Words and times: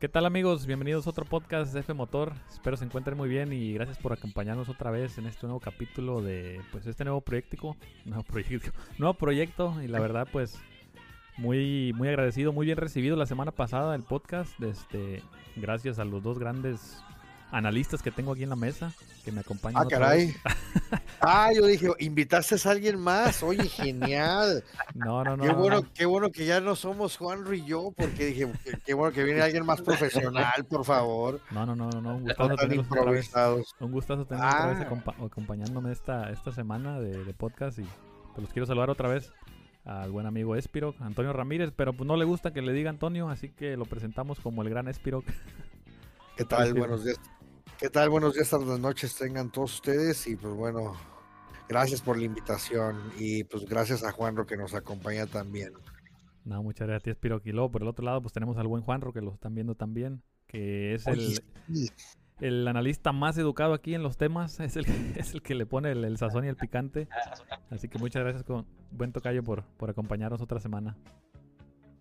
¿Qué 0.00 0.08
tal 0.08 0.24
amigos? 0.24 0.64
Bienvenidos 0.64 1.06
a 1.06 1.10
otro 1.10 1.26
podcast 1.26 1.74
de 1.74 1.80
F 1.80 1.92
Motor. 1.92 2.32
Espero 2.50 2.74
se 2.78 2.86
encuentren 2.86 3.18
muy 3.18 3.28
bien 3.28 3.52
y 3.52 3.74
gracias 3.74 3.98
por 3.98 4.14
acompañarnos 4.14 4.70
otra 4.70 4.90
vez 4.90 5.18
en 5.18 5.26
este 5.26 5.46
nuevo 5.46 5.60
capítulo 5.60 6.22
de 6.22 6.58
pues 6.72 6.86
este 6.86 7.04
nuevo 7.04 7.20
proyecto, 7.20 7.76
nuevo 8.06 8.22
proyecto, 8.22 8.70
nuevo 8.96 9.12
proyecto 9.12 9.76
y 9.82 9.88
la 9.88 10.00
verdad 10.00 10.26
pues 10.32 10.58
muy 11.36 11.92
muy 11.94 12.08
agradecido, 12.08 12.54
muy 12.54 12.64
bien 12.64 12.78
recibido 12.78 13.14
la 13.14 13.26
semana 13.26 13.50
pasada 13.50 13.94
el 13.94 14.02
podcast, 14.02 14.58
este 14.62 15.22
gracias 15.56 15.98
a 15.98 16.06
los 16.06 16.22
dos 16.22 16.38
grandes 16.38 17.02
analistas 17.50 18.02
que 18.02 18.10
tengo 18.10 18.32
aquí 18.32 18.42
en 18.42 18.50
la 18.50 18.56
mesa 18.56 18.92
que 19.24 19.32
me 19.32 19.40
acompañan. 19.40 19.82
Ah, 19.82 19.86
caray. 19.88 20.34
ah, 21.20 21.50
yo 21.54 21.66
dije, 21.66 21.88
invitaste 21.98 22.56
a 22.64 22.70
alguien 22.70 22.98
más. 22.98 23.42
Oye, 23.42 23.68
genial. 23.68 24.64
No, 24.94 25.24
no, 25.24 25.36
no. 25.36 25.44
Qué 25.44 25.52
bueno, 25.52 25.82
qué 25.94 26.06
bueno 26.06 26.30
que 26.30 26.46
ya 26.46 26.60
no 26.60 26.76
somos 26.76 27.16
Juan 27.16 27.44
y 27.52 27.64
yo, 27.64 27.92
porque 27.96 28.26
dije, 28.26 28.50
qué, 28.84 28.94
bueno 28.94 29.12
que 29.12 29.24
viene 29.24 29.42
alguien 29.42 29.66
más 29.66 29.80
profesional, 29.80 30.64
por 30.68 30.84
favor. 30.84 31.40
No, 31.50 31.66
no, 31.66 31.74
no, 31.74 31.90
no. 31.90 32.16
Un 32.16 32.24
gustazo 32.24 32.56
tenerlos 32.56 32.86
otra 32.90 33.10
vez. 33.10 33.30
Un 33.80 33.92
gustazo 33.92 34.26
tenerlos 34.26 34.54
otra 34.54 34.66
vez 34.72 34.86
acompañándome 35.20 35.92
esta, 35.92 36.30
esta 36.30 36.52
semana 36.52 37.00
de, 37.00 37.30
podcast 37.34 37.78
y 37.78 37.82
pues 37.82 38.42
los 38.42 38.52
quiero 38.52 38.66
saludar 38.66 38.90
otra 38.90 39.08
vez 39.08 39.32
al 39.84 40.10
buen 40.10 40.26
amigo 40.26 40.56
Espiro, 40.56 40.94
Antonio 41.00 41.32
Ramírez, 41.32 41.72
pero 41.74 41.92
pues 41.92 42.06
no 42.06 42.16
le 42.16 42.24
gusta 42.24 42.52
que 42.52 42.60
le 42.60 42.72
diga 42.72 42.90
Antonio, 42.90 43.30
así 43.30 43.48
que 43.48 43.76
lo 43.76 43.86
presentamos 43.86 44.40
como 44.40 44.62
el 44.62 44.68
gran 44.68 44.88
Espiro. 44.88 45.24
¿Qué 46.36 46.44
tal? 46.44 46.74
Buenos 46.74 47.04
días. 47.04 47.18
¿Qué 47.80 47.88
tal? 47.88 48.10
Buenos 48.10 48.34
días, 48.34 48.50
tardes, 48.50 48.78
noches 48.78 49.16
tengan 49.16 49.50
todos 49.50 49.76
ustedes 49.76 50.26
y 50.26 50.36
pues 50.36 50.52
bueno, 50.52 50.92
gracias 51.66 52.02
por 52.02 52.18
la 52.18 52.24
invitación 52.24 53.00
y 53.18 53.44
pues 53.44 53.64
gracias 53.64 54.04
a 54.04 54.12
Juanro 54.12 54.46
que 54.46 54.58
nos 54.58 54.74
acompaña 54.74 55.26
también. 55.26 55.72
No, 56.44 56.62
muchas 56.62 56.86
gracias, 56.86 57.16
Piroquilo. 57.16 57.70
Por 57.70 57.80
el 57.80 57.88
otro 57.88 58.04
lado, 58.04 58.20
pues 58.20 58.34
tenemos 58.34 58.58
al 58.58 58.66
buen 58.66 58.82
Juanro 58.82 59.14
que 59.14 59.22
lo 59.22 59.32
están 59.32 59.54
viendo 59.54 59.76
también, 59.76 60.22
que 60.46 60.92
es 60.92 61.06
el, 61.06 61.40
el 62.40 62.68
analista 62.68 63.12
más 63.12 63.38
educado 63.38 63.72
aquí 63.72 63.94
en 63.94 64.02
los 64.02 64.18
temas, 64.18 64.60
es 64.60 64.76
el, 64.76 64.84
es 65.16 65.32
el 65.32 65.40
que 65.40 65.54
le 65.54 65.64
pone 65.64 65.92
el, 65.92 66.18
sazón 66.18 66.44
y 66.44 66.48
el 66.48 66.56
picante. 66.56 67.08
Así 67.70 67.88
que 67.88 67.98
muchas 67.98 68.22
gracias, 68.22 68.44
con 68.44 68.66
buen 68.90 69.12
tocayo, 69.12 69.42
por, 69.42 69.64
por 69.78 69.88
acompañarnos 69.88 70.42
otra 70.42 70.60
semana. 70.60 70.98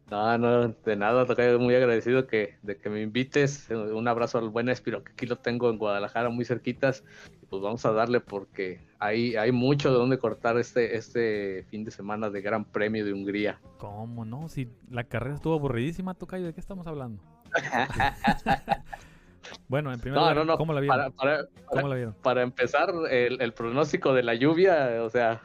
No, 0.09 0.37
no, 0.39 0.69
de 0.69 0.95
nada, 0.95 1.25
tocayo 1.25 1.59
muy 1.59 1.75
agradecido 1.75 2.25
que, 2.25 2.57
de 2.63 2.77
que 2.77 2.89
me 2.89 3.01
invites. 3.01 3.69
Un 3.69 4.07
abrazo 4.07 4.39
al 4.39 4.49
buen 4.49 4.69
Espiro, 4.69 5.03
que 5.03 5.11
aquí 5.11 5.25
lo 5.27 5.37
tengo 5.37 5.69
en 5.69 5.77
Guadalajara, 5.77 6.29
muy 6.29 6.45
cerquitas. 6.45 7.03
Y 7.43 7.45
pues 7.45 7.61
vamos 7.61 7.85
a 7.85 7.91
darle 7.91 8.19
porque 8.19 8.79
hay, 8.97 9.35
hay 9.35 9.51
mucho 9.51 9.91
de 9.91 9.97
donde 9.97 10.17
cortar 10.17 10.57
este, 10.57 10.97
este 10.97 11.65
fin 11.69 11.83
de 11.83 11.91
semana 11.91 12.29
de 12.29 12.41
Gran 12.41 12.65
Premio 12.65 13.05
de 13.05 13.13
Hungría. 13.13 13.59
¿Cómo 13.77 14.25
no? 14.25 14.49
Si 14.49 14.67
la 14.89 15.03
carrera 15.03 15.35
estuvo 15.35 15.53
aburridísima, 15.53 16.15
Tocayo, 16.15 16.47
¿de 16.47 16.53
qué 16.53 16.59
estamos 16.59 16.87
hablando? 16.87 17.21
bueno, 19.67 19.93
en 19.93 19.99
primer 19.99 20.19
lugar, 20.19 20.57
¿cómo 20.57 20.73
la 20.73 20.81
vieron? 20.81 21.11
Para, 21.13 21.45
¿Cómo 21.65 21.87
la 21.87 21.95
vieron? 21.95 22.15
para 22.23 22.41
empezar, 22.41 22.91
el, 23.11 23.39
el 23.39 23.53
pronóstico 23.53 24.13
de 24.13 24.23
la 24.23 24.33
lluvia, 24.33 25.03
o 25.03 25.09
sea, 25.11 25.41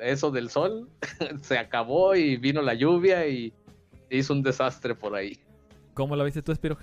eso 0.00 0.32
del 0.32 0.50
sol, 0.50 0.88
se 1.40 1.58
acabó 1.58 2.16
y 2.16 2.36
vino 2.36 2.62
la 2.62 2.74
lluvia 2.74 3.28
y 3.28 3.52
hizo 4.18 4.32
un 4.32 4.42
desastre 4.42 4.94
por 4.94 5.14
ahí. 5.14 5.38
¿Cómo 5.94 6.16
la 6.16 6.24
viste 6.24 6.42
tú, 6.42 6.52
Espiro? 6.52 6.78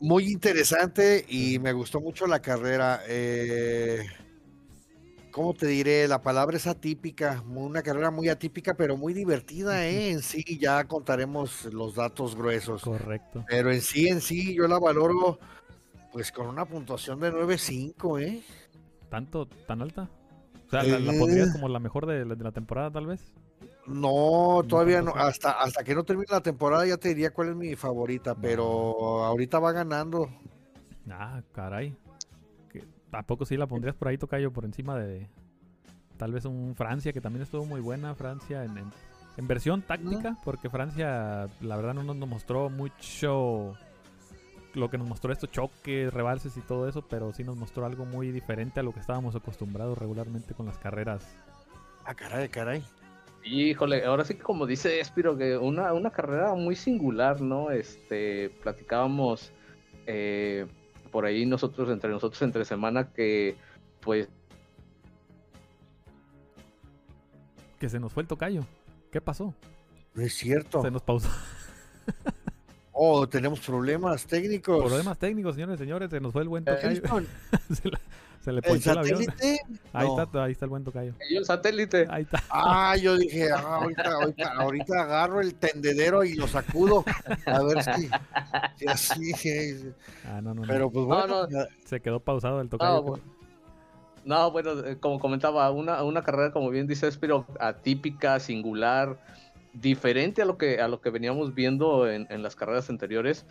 Muy 0.00 0.24
interesante 0.24 1.24
y 1.28 1.58
me 1.58 1.72
gustó 1.72 2.00
mucho 2.00 2.26
la 2.26 2.42
carrera. 2.42 3.00
Eh, 3.06 4.04
¿Cómo 5.30 5.54
te 5.54 5.66
diré? 5.66 6.08
La 6.08 6.20
palabra 6.20 6.56
es 6.56 6.66
atípica, 6.66 7.42
una 7.48 7.82
carrera 7.82 8.10
muy 8.10 8.28
atípica, 8.28 8.74
pero 8.74 8.96
muy 8.96 9.14
divertida, 9.14 9.86
¿eh? 9.86 10.10
En 10.10 10.22
sí, 10.22 10.44
ya 10.60 10.84
contaremos 10.84 11.66
los 11.72 11.94
datos 11.94 12.36
gruesos. 12.36 12.82
Correcto. 12.82 13.44
Pero 13.48 13.72
en 13.72 13.80
sí, 13.80 14.08
en 14.08 14.20
sí, 14.20 14.54
yo 14.54 14.66
la 14.66 14.78
valoro 14.78 15.38
pues 16.12 16.30
con 16.30 16.46
una 16.48 16.66
puntuación 16.66 17.18
de 17.20 17.32
9.5, 17.32 18.22
¿eh? 18.22 18.42
¿Tanto, 19.08 19.46
tan 19.46 19.80
alta? 19.80 20.10
O 20.66 20.70
sea, 20.70 20.82
¿la, 20.82 20.98
la 20.98 21.18
pondrías 21.18 21.48
eh. 21.48 21.52
como 21.52 21.68
la 21.68 21.78
mejor 21.78 22.06
de 22.06 22.26
la 22.26 22.52
temporada, 22.52 22.90
tal 22.90 23.06
vez? 23.06 23.32
No, 23.86 24.62
todavía 24.68 25.02
no. 25.02 25.12
Hasta, 25.14 25.52
hasta 25.52 25.82
que 25.82 25.94
no 25.94 26.04
termine 26.04 26.28
la 26.30 26.40
temporada 26.40 26.86
ya 26.86 26.96
te 26.96 27.08
diría 27.08 27.32
cuál 27.32 27.50
es 27.50 27.56
mi 27.56 27.74
favorita, 27.74 28.34
pero 28.34 29.24
ahorita 29.24 29.58
va 29.58 29.72
ganando. 29.72 30.28
Ah, 31.10 31.42
caray. 31.52 31.96
¿A 33.10 33.22
poco 33.24 33.44
sí 33.44 33.56
la 33.56 33.66
pondrías 33.66 33.94
por 33.94 34.08
ahí, 34.08 34.16
Tocayo, 34.16 34.52
por 34.52 34.64
encima 34.64 34.98
de 34.98 35.28
tal 36.16 36.32
vez 36.32 36.44
un 36.44 36.74
Francia, 36.76 37.12
que 37.12 37.20
también 37.20 37.42
estuvo 37.42 37.66
muy 37.66 37.80
buena, 37.80 38.14
Francia 38.14 38.64
en, 38.64 38.78
en, 39.36 39.48
versión 39.48 39.82
táctica, 39.82 40.38
porque 40.44 40.70
Francia 40.70 41.48
la 41.60 41.76
verdad 41.76 41.94
no 41.94 42.02
nos 42.02 42.28
mostró 42.28 42.70
mucho 42.70 43.74
lo 44.74 44.88
que 44.88 44.96
nos 44.96 45.08
mostró 45.08 45.32
estos 45.32 45.50
choques, 45.50 46.12
rebalses 46.12 46.56
y 46.56 46.60
todo 46.60 46.88
eso, 46.88 47.02
pero 47.02 47.32
sí 47.32 47.44
nos 47.44 47.56
mostró 47.56 47.84
algo 47.84 48.06
muy 48.06 48.30
diferente 48.30 48.80
a 48.80 48.82
lo 48.82 48.92
que 48.92 49.00
estábamos 49.00 49.34
acostumbrados 49.34 49.98
regularmente 49.98 50.54
con 50.54 50.64
las 50.64 50.78
carreras. 50.78 51.36
Ah, 52.04 52.14
caray, 52.14 52.48
caray. 52.48 52.82
Híjole, 53.44 54.04
ahora 54.04 54.24
sí 54.24 54.34
que 54.34 54.42
como 54.42 54.66
dice 54.66 55.00
Espiro, 55.00 55.36
que 55.36 55.56
una, 55.56 55.92
una 55.92 56.10
carrera 56.10 56.54
muy 56.54 56.76
singular, 56.76 57.40
¿no? 57.40 57.70
Este, 57.70 58.50
platicábamos 58.62 59.52
eh, 60.06 60.66
por 61.10 61.24
ahí 61.24 61.44
nosotros, 61.44 61.90
entre 61.90 62.10
nosotros, 62.10 62.40
entre 62.42 62.64
semana, 62.64 63.12
que 63.12 63.56
pues... 64.00 64.28
Que 67.78 67.88
se 67.88 67.98
nos 67.98 68.12
fue 68.12 68.22
el 68.22 68.28
tocayo. 68.28 68.64
¿Qué 69.10 69.20
pasó? 69.20 69.54
No 70.14 70.22
es 70.22 70.34
cierto. 70.34 70.82
Se 70.82 70.90
nos 70.90 71.02
pausó. 71.02 71.28
oh, 72.92 73.28
tenemos 73.28 73.60
problemas 73.60 74.24
técnicos. 74.26 74.84
Problemas 74.84 75.18
técnicos, 75.18 75.54
señores 75.54 75.76
y 75.76 75.78
señores. 75.78 76.10
Se 76.10 76.20
nos 76.20 76.32
fue 76.32 76.42
el 76.42 76.48
buen 76.48 76.64
tocayo. 76.64 77.02
Se 77.70 77.90
le 78.50 78.62
ponchó 78.62 78.92
el, 78.92 78.98
avión. 78.98 79.20
Ahí, 79.92 80.08
está, 80.08 80.42
ahí 80.42 80.52
está 80.52 80.64
el 80.64 80.70
buen 80.70 80.82
tocayo. 80.82 81.14
¿Y 81.30 81.36
el 81.36 81.44
satélite? 81.44 82.06
Ahí 82.10 82.22
está. 82.22 82.42
Ah, 82.50 82.96
yo 82.96 83.16
dije, 83.16 83.52
ah, 83.54 83.76
ahorita, 83.82 84.12
ahorita, 84.14 84.52
ahorita, 84.54 85.02
agarro 85.02 85.40
el 85.40 85.54
tendedero 85.54 86.24
y 86.24 86.34
lo 86.34 86.48
sacudo. 86.48 87.04
A 87.46 87.62
ver 87.62 87.84
si, 87.84 88.08
si 88.76 88.86
así. 88.88 89.92
Ah, 90.26 90.40
no, 90.40 90.54
no, 90.54 90.62
Pero 90.62 90.90
pues 90.90 91.04
bueno. 91.06 91.46
Se 91.84 92.00
quedó 92.00 92.20
pausado 92.20 92.60
el 92.60 92.68
tocayo. 92.68 93.20
No, 94.24 94.50
bueno, 94.50 94.86
eh, 94.86 94.96
como 94.98 95.20
comentaba, 95.20 95.70
una, 95.70 96.02
una 96.02 96.22
carrera, 96.22 96.52
como 96.52 96.70
bien 96.70 96.86
dices, 96.86 97.18
pero 97.18 97.44
atípica, 97.60 98.40
singular, 98.40 99.18
diferente 99.72 100.42
a 100.42 100.44
lo 100.44 100.56
que, 100.56 100.80
a 100.80 100.88
lo 100.88 101.00
que 101.00 101.10
veníamos 101.10 101.54
viendo 101.54 102.10
en, 102.10 102.26
en 102.30 102.42
las 102.42 102.56
carreras 102.56 102.88
anteriores. 102.88 103.46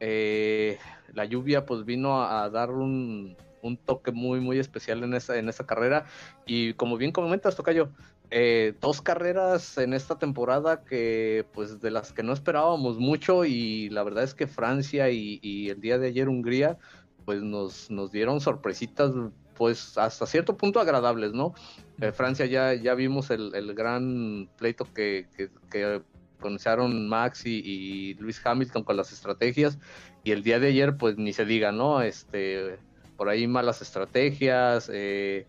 Eh, 0.00 0.78
la 1.12 1.24
lluvia 1.24 1.64
pues 1.64 1.84
vino 1.84 2.22
a 2.22 2.50
dar 2.50 2.70
un, 2.70 3.36
un 3.64 3.76
toque 3.76 4.12
muy, 4.12 4.40
muy 4.40 4.58
especial 4.58 5.02
en 5.02 5.14
esa, 5.14 5.38
en 5.38 5.48
esa 5.48 5.66
carrera. 5.66 6.04
Y 6.46 6.74
como 6.74 6.96
bien 6.96 7.12
comentas, 7.12 7.56
Tocayo, 7.56 7.88
eh, 8.30 8.74
dos 8.80 9.00
carreras 9.00 9.78
en 9.78 9.94
esta 9.94 10.18
temporada 10.18 10.84
que, 10.84 11.46
pues, 11.52 11.80
de 11.80 11.90
las 11.90 12.12
que 12.12 12.22
no 12.22 12.32
esperábamos 12.32 12.98
mucho. 12.98 13.44
Y 13.44 13.88
la 13.90 14.02
verdad 14.02 14.24
es 14.24 14.34
que 14.34 14.46
Francia 14.46 15.10
y, 15.10 15.68
el 15.70 15.80
día 15.80 15.98
de 15.98 16.08
ayer 16.08 16.28
Hungría, 16.28 16.78
pues 17.24 17.42
nos, 17.42 17.90
nos 17.90 18.12
dieron 18.12 18.40
sorpresitas, 18.40 19.12
pues, 19.56 19.96
hasta 19.96 20.26
cierto 20.26 20.56
punto 20.56 20.80
agradables, 20.80 21.32
¿no? 21.32 21.54
Eh, 22.00 22.12
Francia 22.12 22.46
ya, 22.46 22.74
ya 22.74 22.94
vimos 22.94 23.30
el, 23.30 23.74
gran 23.74 24.48
pleito 24.58 24.84
que, 24.92 25.26
que, 25.36 25.48
que 25.70 26.02
pronunciaron 26.38 27.08
Max 27.08 27.46
y, 27.46 27.62
y, 27.64 28.14
Luis 28.14 28.44
Hamilton 28.44 28.84
con 28.84 28.98
las 28.98 29.12
estrategias 29.12 29.78
y 30.24 30.32
el 30.32 30.42
día 30.42 30.58
de 30.58 30.68
ayer 30.68 30.96
pues 30.96 31.16
ni 31.16 31.32
se 31.32 31.46
diga, 31.46 31.72
¿no? 31.72 32.02
Este 32.02 32.78
por 33.16 33.28
ahí 33.28 33.46
malas 33.46 33.82
estrategias, 33.82 34.90
eh, 34.92 35.46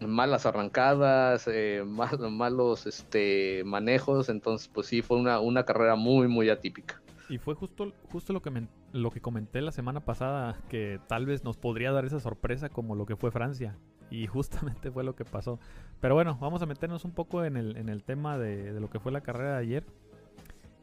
malas 0.00 0.46
arrancadas, 0.46 1.48
eh, 1.48 1.84
malos 2.30 2.86
este, 2.86 3.62
manejos, 3.64 4.28
entonces 4.28 4.68
pues 4.68 4.86
sí 4.88 5.02
fue 5.02 5.18
una, 5.18 5.64
carrera 5.64 5.96
muy 5.96 6.28
muy 6.28 6.50
atípica. 6.50 7.00
Y 7.28 7.38
fue 7.38 7.54
justo, 7.54 7.92
justo 8.12 8.32
lo, 8.32 8.40
que 8.40 8.52
lo 8.92 9.10
que 9.10 9.20
comenté 9.20 9.60
la 9.60 9.72
semana 9.72 10.00
pasada, 10.00 10.56
que 10.68 11.00
tal 11.08 11.26
vez 11.26 11.42
nos 11.42 11.56
podría 11.56 11.90
dar 11.90 12.04
esa 12.04 12.20
sorpresa 12.20 12.68
como 12.68 12.94
lo 12.94 13.04
que 13.04 13.16
fue 13.16 13.32
Francia. 13.32 13.76
Y 14.10 14.26
justamente 14.28 14.92
fue 14.92 15.02
lo 15.02 15.16
que 15.16 15.24
pasó. 15.24 15.58
Pero 16.00 16.14
bueno, 16.14 16.38
vamos 16.40 16.62
a 16.62 16.66
meternos 16.66 17.04
un 17.04 17.10
poco 17.10 17.44
en 17.44 17.56
el, 17.56 17.76
en 17.78 17.88
el 17.88 18.04
tema 18.04 18.38
de, 18.38 18.72
de 18.72 18.80
lo 18.80 18.88
que 18.90 19.00
fue 19.00 19.10
la 19.10 19.22
carrera 19.22 19.54
de 19.54 19.58
ayer. 19.58 19.84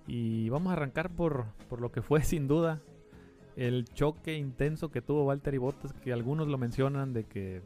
Y 0.06 0.50
vamos 0.50 0.72
a 0.72 0.74
arrancar 0.74 1.10
por, 1.10 1.46
por 1.70 1.80
lo 1.80 1.94
que 1.94 2.02
fue 2.02 2.22
sin 2.24 2.50
duda 2.50 2.82
el 3.56 3.86
choque 3.86 4.36
intenso 4.36 4.92
que 4.92 5.02
tuvo 5.02 5.26
Walter 5.26 5.54
y 5.54 5.58
Bottas, 5.58 5.94
que 5.94 6.14
algunos 6.14 6.48
lo 6.48 6.58
mencionan 6.58 7.14
de 7.14 7.26
que 7.26 7.62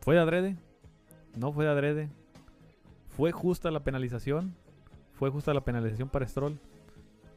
fue 0.00 0.14
de 0.14 0.20
adrede, 0.20 0.56
no 1.36 1.52
fue 1.52 1.64
de 1.64 1.70
adrede, 1.70 2.08
fue 3.08 3.32
justa 3.32 3.70
la 3.70 3.80
penalización, 3.80 4.54
fue 5.12 5.30
justa 5.30 5.52
la 5.54 5.62
penalización 5.62 6.08
para 6.08 6.26
Stroll. 6.26 6.58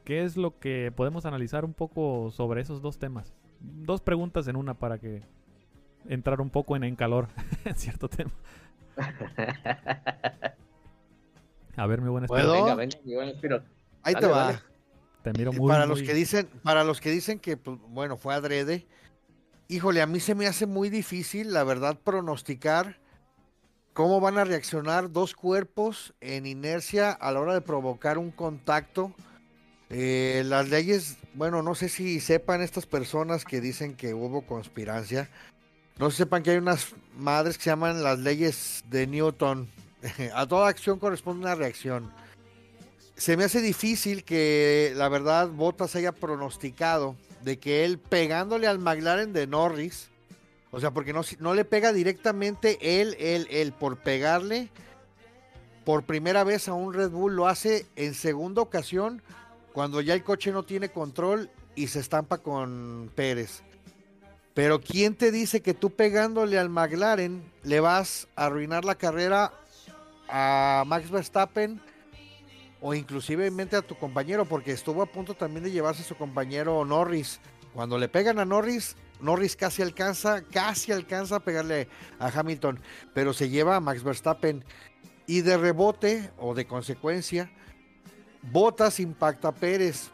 ¿Qué 0.04 0.24
es 0.24 0.38
lo 0.38 0.60
que 0.60 0.92
podemos 0.96 1.26
analizar 1.26 1.66
un 1.66 1.74
poco 1.74 2.30
sobre 2.32 2.62
esos 2.62 2.82
dos 2.82 3.00
temas? 3.00 3.34
Dos 3.60 4.02
preguntas 4.02 4.48
en 4.48 4.56
una 4.56 4.74
para 4.74 4.98
que 4.98 5.22
entrar 6.08 6.42
un 6.42 6.50
poco 6.50 6.76
en, 6.76 6.84
en 6.84 6.96
calor 6.96 7.28
en 7.66 7.76
cierto 7.76 8.10
tema. 8.10 8.32
A 11.76 11.88
ver, 11.88 12.02
mi 12.02 12.10
buen 12.10 12.26
Espiro. 12.26 12.52
Venga, 12.52 12.76
venga, 12.76 12.98
mi 13.04 13.16
buen 13.16 13.34
Ahí 14.04 14.14
te 14.14 14.28
va. 14.28 14.62
Te 15.24 15.32
miro 15.34 15.54
muy. 15.54 15.68
para 15.70 15.86
los 15.86 16.00
muy- 16.00 16.08
que 16.08 16.14
dicen, 16.14 16.48
para 16.64 16.84
los 16.84 17.00
que 17.02 17.10
dicen 17.12 17.40
que, 17.40 17.58
pues, 17.58 17.78
bueno, 17.90 18.18
fue 18.18 18.34
adrede, 18.34 18.86
híjole, 19.68 20.02
a 20.02 20.06
mí 20.06 20.20
se 20.20 20.36
me 20.36 20.48
hace 20.48 20.66
muy 20.66 20.90
difícil, 20.90 21.54
la 21.54 21.64
verdad, 21.64 21.98
pronosticar 22.04 22.98
cómo 23.94 24.20
van 24.20 24.38
a 24.38 24.44
reaccionar 24.44 25.12
dos 25.12 25.34
cuerpos 25.34 26.14
en 26.20 26.46
inercia 26.46 27.12
a 27.12 27.32
la 27.32 27.40
hora 27.40 27.54
de 27.54 27.62
provocar 27.62 28.18
un 28.18 28.32
contacto. 28.32 29.14
Eh, 29.90 30.44
las 30.46 30.70
leyes, 30.70 31.18
bueno, 31.36 31.62
no 31.62 31.76
sé 31.76 31.88
si 31.88 32.20
sepan 32.20 32.62
estas 32.62 32.86
personas 32.86 33.46
que 33.46 33.62
dicen 33.62 33.96
que 33.96 34.14
hubo 34.14 34.42
conspirancia, 34.42 35.30
no 36.00 36.10
sepan 36.10 36.42
que 36.42 36.50
hay 36.52 36.58
unas 36.58 36.96
madres 37.16 37.58
que 37.58 37.66
se 37.66 37.70
llaman 37.70 38.02
las 38.04 38.18
leyes 38.20 38.84
de 38.90 39.06
Newton. 39.08 39.70
A 40.36 40.48
toda 40.48 40.68
acción 40.68 40.98
corresponde 41.00 41.46
una 41.46 41.56
reacción. 41.56 42.12
Se 43.16 43.38
me 43.38 43.44
hace 43.44 43.62
difícil 43.62 44.24
que 44.24 44.94
la 44.96 45.08
verdad 45.08 45.48
Bottas 45.50 45.96
haya 45.96 46.12
pronosticado 46.12 47.16
de 47.42 47.60
que 47.60 47.86
él 47.86 48.00
pegándole 48.00 48.68
al 48.68 48.80
McLaren 48.80 49.34
de 49.34 49.48
Norris, 49.48 50.10
o 50.72 50.80
sea, 50.80 50.92
porque 50.92 51.14
no, 51.14 51.22
no 51.40 51.54
le 51.54 51.66
pega 51.66 51.94
directamente 51.94 53.02
él, 53.02 53.16
él, 53.20 53.48
él, 53.52 53.74
por 53.74 53.98
pegarle 53.98 54.70
por 55.86 56.04
primera 56.04 56.44
vez 56.44 56.68
a 56.68 56.74
un 56.74 56.94
Red 56.94 57.12
Bull, 57.12 57.36
lo 57.36 57.48
hace 57.48 57.86
en 57.96 58.14
segunda 58.14 58.62
ocasión 58.62 59.22
cuando 59.74 60.02
ya 60.02 60.14
el 60.14 60.24
coche 60.24 60.52
no 60.52 60.64
tiene 60.64 60.90
control 60.90 61.50
y 61.76 61.88
se 61.88 62.00
estampa 62.00 62.38
con 62.38 63.12
Pérez. 63.16 63.64
Pero 64.54 64.82
¿quién 64.82 65.16
te 65.16 65.32
dice 65.32 65.62
que 65.62 65.74
tú 65.74 65.90
pegándole 65.90 66.60
al 66.60 66.70
McLaren 66.70 67.44
le 67.64 67.80
vas 67.80 68.28
a 68.36 68.46
arruinar 68.46 68.86
la 68.86 68.96
carrera 68.96 69.52
a 70.30 70.84
Max 70.86 71.10
Verstappen 71.10 71.82
o 72.84 72.94
inclusivemente 72.94 73.78
a 73.78 73.82
tu 73.82 73.96
compañero? 73.96 74.44
Porque 74.46 74.74
estuvo 74.74 75.02
a 75.02 75.06
punto 75.06 75.34
también 75.34 75.64
de 75.64 75.72
llevarse 75.72 76.02
a 76.02 76.06
su 76.06 76.16
compañero 76.16 76.84
Norris. 76.84 77.40
Cuando 77.74 77.98
le 77.98 78.10
pegan 78.10 78.40
a 78.40 78.46
Norris, 78.46 78.98
Norris 79.22 79.56
casi 79.56 79.82
alcanza, 79.82 80.44
casi 80.44 80.92
alcanza 80.92 81.38
a 81.38 81.40
pegarle 81.40 81.88
a 82.20 82.28
Hamilton, 82.28 82.82
pero 83.14 83.34
se 83.34 83.50
lleva 83.50 83.78
a 83.78 83.80
Max 83.80 84.04
Verstappen. 84.04 84.66
Y 85.26 85.40
de 85.42 85.58
rebote 85.58 86.30
o 86.38 86.54
de 86.54 86.68
consecuencia, 86.68 87.50
Botas 88.52 89.00
impacta 89.00 89.48
a 89.48 89.52
Pérez. 89.54 90.12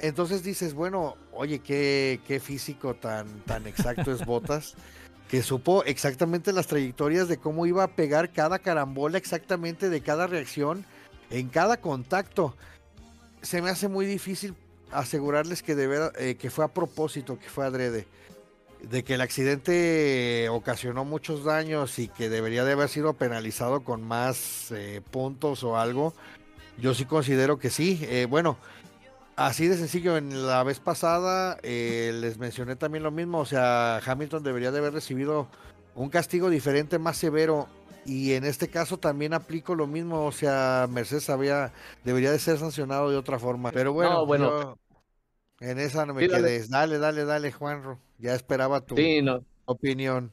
Entonces 0.00 0.42
dices, 0.42 0.74
bueno, 0.74 1.16
oye, 1.30 1.60
qué, 1.60 2.20
qué 2.26 2.40
físico 2.40 2.94
tan, 2.94 3.44
tan 3.44 3.68
exacto 3.68 4.10
es 4.10 4.26
Botas, 4.26 4.74
que 5.28 5.44
supo 5.44 5.84
exactamente 5.84 6.52
las 6.52 6.66
trayectorias 6.66 7.28
de 7.28 7.36
cómo 7.36 7.64
iba 7.64 7.84
a 7.84 7.94
pegar 7.94 8.32
cada 8.32 8.58
carambola, 8.58 9.16
exactamente 9.16 9.88
de 9.88 10.00
cada 10.02 10.26
reacción, 10.26 10.84
en 11.32 11.48
cada 11.48 11.78
contacto. 11.78 12.54
Se 13.40 13.60
me 13.60 13.70
hace 13.70 13.88
muy 13.88 14.06
difícil 14.06 14.54
asegurarles 14.92 15.62
que, 15.62 15.74
de 15.74 15.86
ver- 15.88 16.12
eh, 16.18 16.36
que 16.36 16.50
fue 16.50 16.64
a 16.64 16.68
propósito, 16.68 17.38
que 17.38 17.48
fue 17.48 17.64
adrede, 17.64 18.06
de 18.82 19.02
que 19.02 19.14
el 19.14 19.20
accidente 19.20 20.48
ocasionó 20.50 21.04
muchos 21.04 21.44
daños 21.44 21.98
y 21.98 22.08
que 22.08 22.28
debería 22.28 22.64
de 22.64 22.72
haber 22.72 22.88
sido 22.88 23.14
penalizado 23.14 23.80
con 23.82 24.02
más 24.02 24.70
eh, 24.72 25.00
puntos 25.10 25.64
o 25.64 25.76
algo. 25.78 26.14
Yo 26.78 26.94
sí 26.94 27.04
considero 27.04 27.58
que 27.58 27.70
sí. 27.70 28.00
Eh, 28.02 28.26
bueno, 28.28 28.58
así 29.36 29.68
de 29.68 29.76
sencillo, 29.76 30.16
en 30.16 30.46
la 30.46 30.62
vez 30.64 30.80
pasada 30.80 31.58
eh, 31.62 32.12
les 32.20 32.38
mencioné 32.38 32.76
también 32.76 33.04
lo 33.04 33.10
mismo. 33.10 33.38
O 33.38 33.46
sea, 33.46 33.98
Hamilton 34.04 34.42
debería 34.42 34.70
de 34.70 34.78
haber 34.78 34.92
recibido 34.92 35.48
un 35.94 36.10
castigo 36.10 36.50
diferente, 36.50 36.98
más 36.98 37.16
severo. 37.16 37.68
Y 38.04 38.32
en 38.34 38.44
este 38.44 38.68
caso 38.70 38.98
también 38.98 39.34
aplico 39.34 39.74
lo 39.74 39.86
mismo. 39.86 40.26
O 40.26 40.32
sea, 40.32 40.86
Mercedes 40.90 41.30
había, 41.30 41.72
debería 42.04 42.32
de 42.32 42.38
ser 42.38 42.58
sancionado 42.58 43.10
de 43.10 43.16
otra 43.16 43.38
forma. 43.38 43.72
Pero 43.72 43.92
bueno, 43.92 44.20
No, 44.20 44.26
bueno. 44.26 44.56
yo 44.58 44.78
en 45.60 45.78
esa 45.80 46.06
no 46.06 46.14
me 46.14 46.24
Sí, 46.24 46.28
dale. 46.28 46.50
quedé. 46.50 46.66
Dale, 46.68 46.98
dale, 46.98 47.24
dale, 47.24 47.52
Juanro. 47.52 48.00
Ya 48.18 48.34
esperaba 48.34 48.86
tu 48.86 48.96
Sí, 48.96 49.22
no, 49.22 49.44
opinión. 49.66 50.32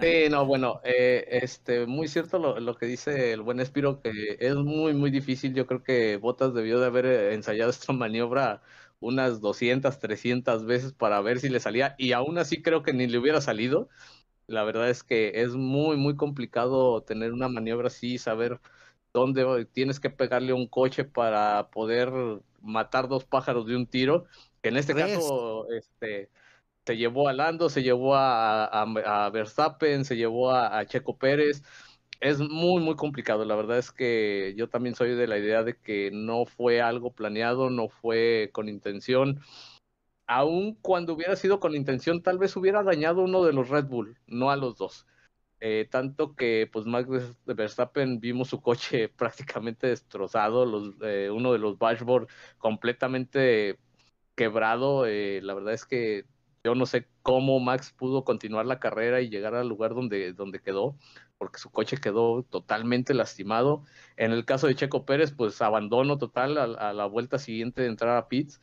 Sí, 0.00 0.28
no, 0.28 0.44
bueno, 0.44 0.80
eh, 0.84 1.24
este, 1.30 1.86
muy 1.86 2.08
cierto 2.08 2.38
lo, 2.38 2.60
lo 2.60 2.76
que 2.76 2.84
dice 2.86 3.32
el 3.32 3.40
buen 3.42 3.58
Espiro, 3.60 4.00
que 4.00 4.36
es 4.38 4.54
muy, 4.56 4.92
muy 4.92 5.10
difícil. 5.10 5.54
Yo 5.54 5.66
creo 5.66 5.82
que 5.82 6.16
Bottas 6.18 6.52
debió 6.52 6.78
de 6.80 6.86
haber 6.86 7.06
eh, 7.06 7.34
ensayado 7.34 7.70
esta 7.70 7.92
maniobra 7.92 8.62
unas 9.00 9.40
200, 9.40 9.98
300 10.00 10.64
veces 10.66 10.92
para 10.92 11.20
ver 11.20 11.38
si 11.40 11.48
le 11.48 11.60
salía, 11.60 11.94
y 11.98 12.12
aún 12.12 12.38
así 12.38 12.60
creo 12.62 12.82
que 12.82 12.92
ni 12.92 13.06
le 13.06 13.18
hubiera 13.18 13.40
salido. 13.40 13.88
La 14.46 14.64
verdad 14.64 14.90
es 14.90 15.02
que 15.02 15.42
es 15.42 15.54
muy, 15.54 15.96
muy 15.96 16.16
complicado 16.16 17.02
tener 17.02 17.32
una 17.32 17.48
maniobra 17.48 17.88
así, 17.88 18.18
saber 18.18 18.60
dónde 19.12 19.64
tienes 19.66 20.00
que 20.00 20.10
pegarle 20.10 20.52
un 20.52 20.66
coche 20.68 21.04
para 21.04 21.70
poder 21.70 22.10
matar 22.60 23.08
dos 23.08 23.24
pájaros 23.24 23.66
de 23.66 23.76
un 23.76 23.86
tiro. 23.86 24.26
En 24.62 24.76
este 24.76 24.94
Tres. 24.94 24.96
caso, 24.96 25.68
este 25.70 26.30
se 26.86 26.96
llevó 26.96 27.28
a 27.28 27.32
Lando, 27.34 27.68
se 27.70 27.82
llevó 27.82 28.14
a, 28.16 28.64
a- 28.66 29.26
a 29.26 29.30
Verstappen, 29.30 30.04
se 30.04 30.16
llevó 30.16 30.50
a, 30.52 30.78
a 30.78 30.86
Checo 30.86 31.18
Pérez. 31.18 31.62
Es 32.20 32.38
muy, 32.40 32.82
muy 32.82 32.96
complicado. 32.96 33.44
La 33.44 33.56
verdad 33.56 33.78
es 33.78 33.92
que 33.92 34.54
yo 34.56 34.68
también 34.68 34.94
soy 34.94 35.14
de 35.14 35.26
la 35.26 35.38
idea 35.38 35.62
de 35.62 35.76
que 35.78 36.10
no 36.12 36.46
fue 36.46 36.80
algo 36.80 37.12
planeado, 37.14 37.70
no 37.70 37.88
fue 37.88 38.50
con 38.52 38.68
intención. 38.68 39.40
Aun 40.26 40.74
cuando 40.76 41.12
hubiera 41.14 41.36
sido 41.36 41.60
con 41.60 41.74
intención, 41.76 42.22
tal 42.22 42.38
vez 42.38 42.56
hubiera 42.56 42.82
dañado 42.82 43.22
uno 43.22 43.44
de 43.44 43.52
los 43.52 43.68
Red 43.68 43.86
Bull, 43.86 44.18
no 44.26 44.50
a 44.50 44.56
los 44.56 44.76
dos. 44.78 45.06
Eh, 45.60 45.88
tanto 45.90 46.34
que, 46.36 46.68
pues, 46.72 46.86
Max 46.86 47.08
Verstappen 47.46 48.20
vimos 48.20 48.48
su 48.48 48.60
coche 48.62 49.08
prácticamente 49.16 49.88
destrozado, 49.88 50.66
eh, 51.02 51.30
uno 51.30 51.52
de 51.52 51.58
los 51.58 51.78
dashboard 51.78 52.28
completamente 52.58 53.78
quebrado. 54.34 55.06
eh, 55.06 55.40
la 55.42 55.54
verdad 55.54 55.74
es 55.74 55.84
que 55.86 56.26
yo 56.64 56.74
no 56.74 56.86
sé 56.86 57.08
cómo 57.22 57.60
Max 57.60 57.92
pudo 57.92 58.24
continuar 58.24 58.66
la 58.66 58.80
carrera 58.80 59.20
y 59.20 59.28
llegar 59.30 59.54
al 59.54 59.68
lugar 59.68 59.94
donde, 59.94 60.32
donde 60.32 60.60
quedó, 60.60 60.96
porque 61.38 61.58
su 61.58 61.70
coche 61.70 61.98
quedó 61.98 62.42
totalmente 62.44 63.14
lastimado. 63.14 63.84
En 64.16 64.32
el 64.32 64.44
caso 64.44 64.66
de 64.66 64.74
Checo 64.74 65.04
Pérez, 65.04 65.32
pues 65.32 65.60
abandono 65.62 66.18
total 66.18 66.56
a, 66.58 66.64
a 66.90 66.92
la 66.94 67.06
vuelta 67.06 67.38
siguiente 67.38 67.82
de 67.82 67.88
entrar 67.88 68.16
a 68.16 68.28
pits. 68.28 68.60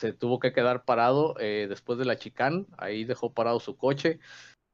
Se 0.00 0.12
tuvo 0.12 0.38
que 0.38 0.52
quedar 0.52 0.84
parado 0.84 1.34
eh, 1.40 1.66
después 1.68 1.98
de 1.98 2.04
la 2.04 2.18
chicane, 2.18 2.66
ahí 2.76 3.04
dejó 3.04 3.32
parado 3.32 3.60
su 3.60 3.76
coche. 3.76 4.20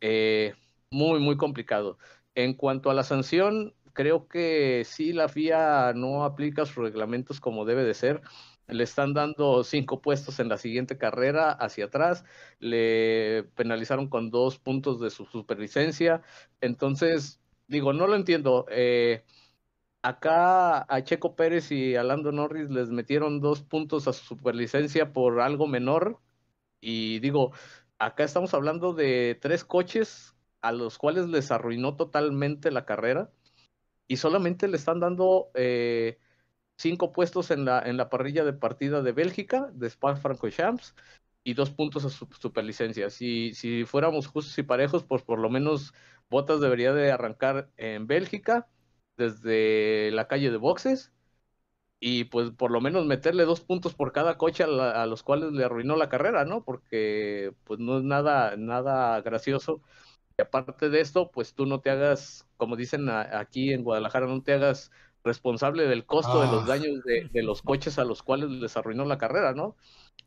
Eh, 0.00 0.54
muy, 0.90 1.20
muy 1.20 1.36
complicado. 1.36 1.98
En 2.34 2.54
cuanto 2.54 2.90
a 2.90 2.94
la 2.94 3.04
sanción, 3.04 3.74
creo 3.94 4.28
que 4.28 4.84
sí, 4.84 5.12
la 5.12 5.28
FIA 5.28 5.92
no 5.94 6.24
aplica 6.24 6.66
sus 6.66 6.76
reglamentos 6.76 7.40
como 7.40 7.64
debe 7.64 7.84
de 7.84 7.94
ser. 7.94 8.20
Le 8.66 8.84
están 8.84 9.14
dando 9.14 9.62
cinco 9.64 10.00
puestos 10.02 10.40
en 10.40 10.48
la 10.48 10.58
siguiente 10.58 10.98
carrera 10.98 11.52
hacia 11.52 11.86
atrás. 11.86 12.24
Le 12.58 13.44
penalizaron 13.54 14.08
con 14.08 14.30
dos 14.30 14.58
puntos 14.58 15.00
de 15.00 15.10
su 15.10 15.26
superlicencia. 15.26 16.22
Entonces, 16.60 17.40
digo, 17.68 17.92
no 17.92 18.06
lo 18.06 18.16
entiendo. 18.16 18.66
Eh, 18.70 19.24
acá 20.04 20.82
a 20.82 21.02
Checo 21.02 21.34
Pérez 21.34 21.72
y 21.72 21.96
a 21.96 22.04
Lando 22.04 22.30
Norris 22.30 22.68
les 22.70 22.90
metieron 22.90 23.40
dos 23.40 23.62
puntos 23.62 24.06
a 24.06 24.12
su 24.12 24.24
superlicencia 24.24 25.12
por 25.12 25.40
algo 25.40 25.66
menor. 25.66 26.20
Y 26.80 27.20
digo, 27.20 27.52
acá 27.98 28.24
estamos 28.24 28.52
hablando 28.54 28.92
de 28.92 29.38
tres 29.40 29.64
coches 29.64 30.34
a 30.60 30.72
los 30.72 30.98
cuales 30.98 31.28
les 31.28 31.50
arruinó 31.50 31.96
totalmente 31.96 32.70
la 32.70 32.84
carrera. 32.84 33.30
Y 34.06 34.18
solamente 34.18 34.68
le 34.68 34.76
están 34.76 35.00
dando 35.00 35.50
eh, 35.54 36.18
cinco 36.76 37.12
puestos 37.12 37.50
en 37.50 37.64
la, 37.64 37.80
en 37.80 37.96
la 37.96 38.10
parrilla 38.10 38.44
de 38.44 38.52
partida 38.52 39.02
de 39.02 39.12
Bélgica, 39.12 39.70
de 39.72 39.88
Spa-Francorchamps, 39.88 40.94
y 41.44 41.54
dos 41.54 41.70
puntos 41.70 42.04
a 42.04 42.10
su 42.10 42.28
superlicencia. 42.38 43.08
Si, 43.10 43.54
si 43.54 43.84
fuéramos 43.86 44.26
justos 44.26 44.58
y 44.58 44.62
parejos, 44.64 45.04
pues 45.04 45.22
por 45.22 45.38
lo 45.38 45.48
menos 45.50 45.94
Bottas 46.28 46.60
debería 46.60 46.92
de 46.92 47.12
arrancar 47.12 47.70
en 47.78 48.06
Bélgica, 48.06 48.68
desde 49.16 50.10
la 50.12 50.28
calle 50.28 50.50
de 50.50 50.56
boxes, 50.58 51.12
y 52.00 52.24
pues 52.24 52.50
por 52.50 52.70
lo 52.70 52.80
menos 52.80 53.06
meterle 53.06 53.44
dos 53.44 53.60
puntos 53.62 53.94
por 53.94 54.12
cada 54.12 54.36
coche 54.38 54.64
a, 54.64 54.66
la- 54.66 55.02
a 55.02 55.06
los 55.06 55.22
cuales 55.22 55.52
le 55.52 55.64
arruinó 55.64 55.96
la 55.96 56.08
carrera, 56.08 56.44
¿no? 56.44 56.64
Porque 56.64 57.54
pues 57.64 57.80
no 57.80 57.98
es 57.98 58.04
nada, 58.04 58.56
nada 58.56 59.20
gracioso. 59.22 59.82
Y 60.38 60.42
aparte 60.42 60.90
de 60.90 61.00
esto, 61.00 61.30
pues 61.32 61.54
tú 61.54 61.66
no 61.66 61.80
te 61.80 61.90
hagas, 61.90 62.48
como 62.56 62.76
dicen 62.76 63.08
a- 63.08 63.38
aquí 63.40 63.72
en 63.72 63.84
Guadalajara, 63.84 64.26
no 64.26 64.42
te 64.42 64.54
hagas 64.54 64.90
responsable 65.24 65.86
del 65.88 66.06
costo 66.06 66.40
de 66.40 66.48
los 66.48 66.64
Ah. 66.64 66.66
daños 66.66 67.02
de, 67.04 67.28
de 67.32 67.42
los 67.42 67.62
coches 67.62 67.98
a 67.98 68.04
los 68.04 68.22
cuales 68.22 68.50
les 68.50 68.76
arruinó 68.76 69.04
la 69.06 69.18
carrera, 69.18 69.54
¿no? 69.54 69.76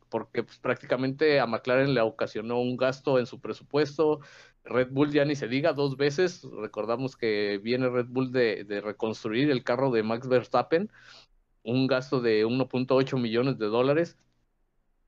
Porque 0.08 0.42
pues, 0.42 0.58
prácticamente 0.58 1.40
a 1.40 1.46
McLaren 1.46 1.94
le 1.94 2.00
ocasionó 2.00 2.60
un 2.60 2.76
gasto 2.76 3.18
en 3.18 3.26
su 3.26 3.40
presupuesto. 3.40 4.20
Red 4.68 4.88
Bull 4.90 5.12
ya 5.12 5.24
ni 5.24 5.34
se 5.34 5.48
diga 5.48 5.72
dos 5.72 5.96
veces. 5.96 6.46
Recordamos 6.60 7.16
que 7.16 7.58
viene 7.62 7.88
Red 7.88 8.06
Bull 8.08 8.32
de, 8.32 8.64
de 8.64 8.80
reconstruir 8.80 9.50
el 9.50 9.64
carro 9.64 9.90
de 9.90 10.02
Max 10.02 10.28
Verstappen, 10.28 10.90
un 11.62 11.86
gasto 11.86 12.20
de 12.20 12.46
1.8 12.46 13.20
millones 13.20 13.58
de 13.58 13.66
dólares. 13.66 14.16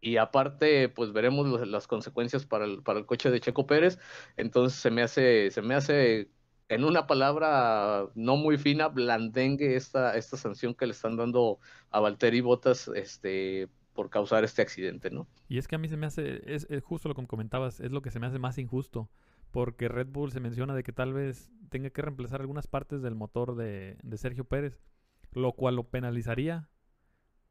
Y 0.01 0.17
aparte, 0.17 0.89
pues 0.89 1.13
veremos 1.13 1.67
las 1.69 1.87
consecuencias 1.87 2.47
para 2.47 2.65
el, 2.65 2.83
para 2.83 2.99
el 2.99 3.07
coche 3.07 3.31
de 3.31 3.41
Checo 3.41 3.67
Pérez. 3.67 3.99
Entonces 4.37 4.79
se 4.79 4.91
me 4.91 5.03
hace, 5.03 5.51
se 5.51 5.63
me 5.63 5.75
hace 5.75 6.31
en 6.71 6.85
una 6.85 7.07
palabra 7.07 8.07
no 8.15 8.37
muy 8.37 8.57
fina, 8.57 8.89
blandengue 8.89 9.75
esta, 9.77 10.17
esta 10.17 10.37
sanción 10.37 10.73
que 10.75 10.87
le 10.87 10.93
están 10.93 11.17
dando 11.17 11.59
a 11.91 12.01
Valtteri 12.01 12.41
Bottas 12.41 12.89
este, 12.95 13.69
por 13.93 14.09
causar 14.09 14.45
este 14.45 14.63
accidente, 14.63 15.11
¿no? 15.11 15.27
Y 15.49 15.59
es 15.59 15.67
que 15.67 15.75
a 15.75 15.79
mí 15.79 15.89
se 15.89 15.97
me 15.97 16.07
hace, 16.07 16.41
es, 16.47 16.67
justo 16.83 17.09
lo 17.09 17.15
que 17.15 17.27
comentabas, 17.27 17.81
es 17.81 17.91
lo 17.91 18.03
que 18.03 18.13
se 18.13 18.21
me 18.21 18.29
hace 18.29 18.39
más 18.39 18.57
injusto, 18.57 19.09
porque 19.51 19.89
Red 19.89 20.09
Bull 20.09 20.33
se 20.33 20.41
menciona 20.41 20.75
de 20.75 20.83
que 20.83 20.93
tal 20.93 21.13
vez 21.13 21.51
tenga 21.71 21.91
que 21.91 22.03
reemplazar 22.03 22.41
algunas 22.41 22.67
partes 22.67 23.03
del 23.03 23.15
motor 23.15 23.57
de, 23.57 23.99
Sergio 24.17 24.45
Pérez, 24.45 24.81
lo 25.33 25.53
cual 25.53 25.77
lo 25.77 25.89
penalizaría 25.89 26.69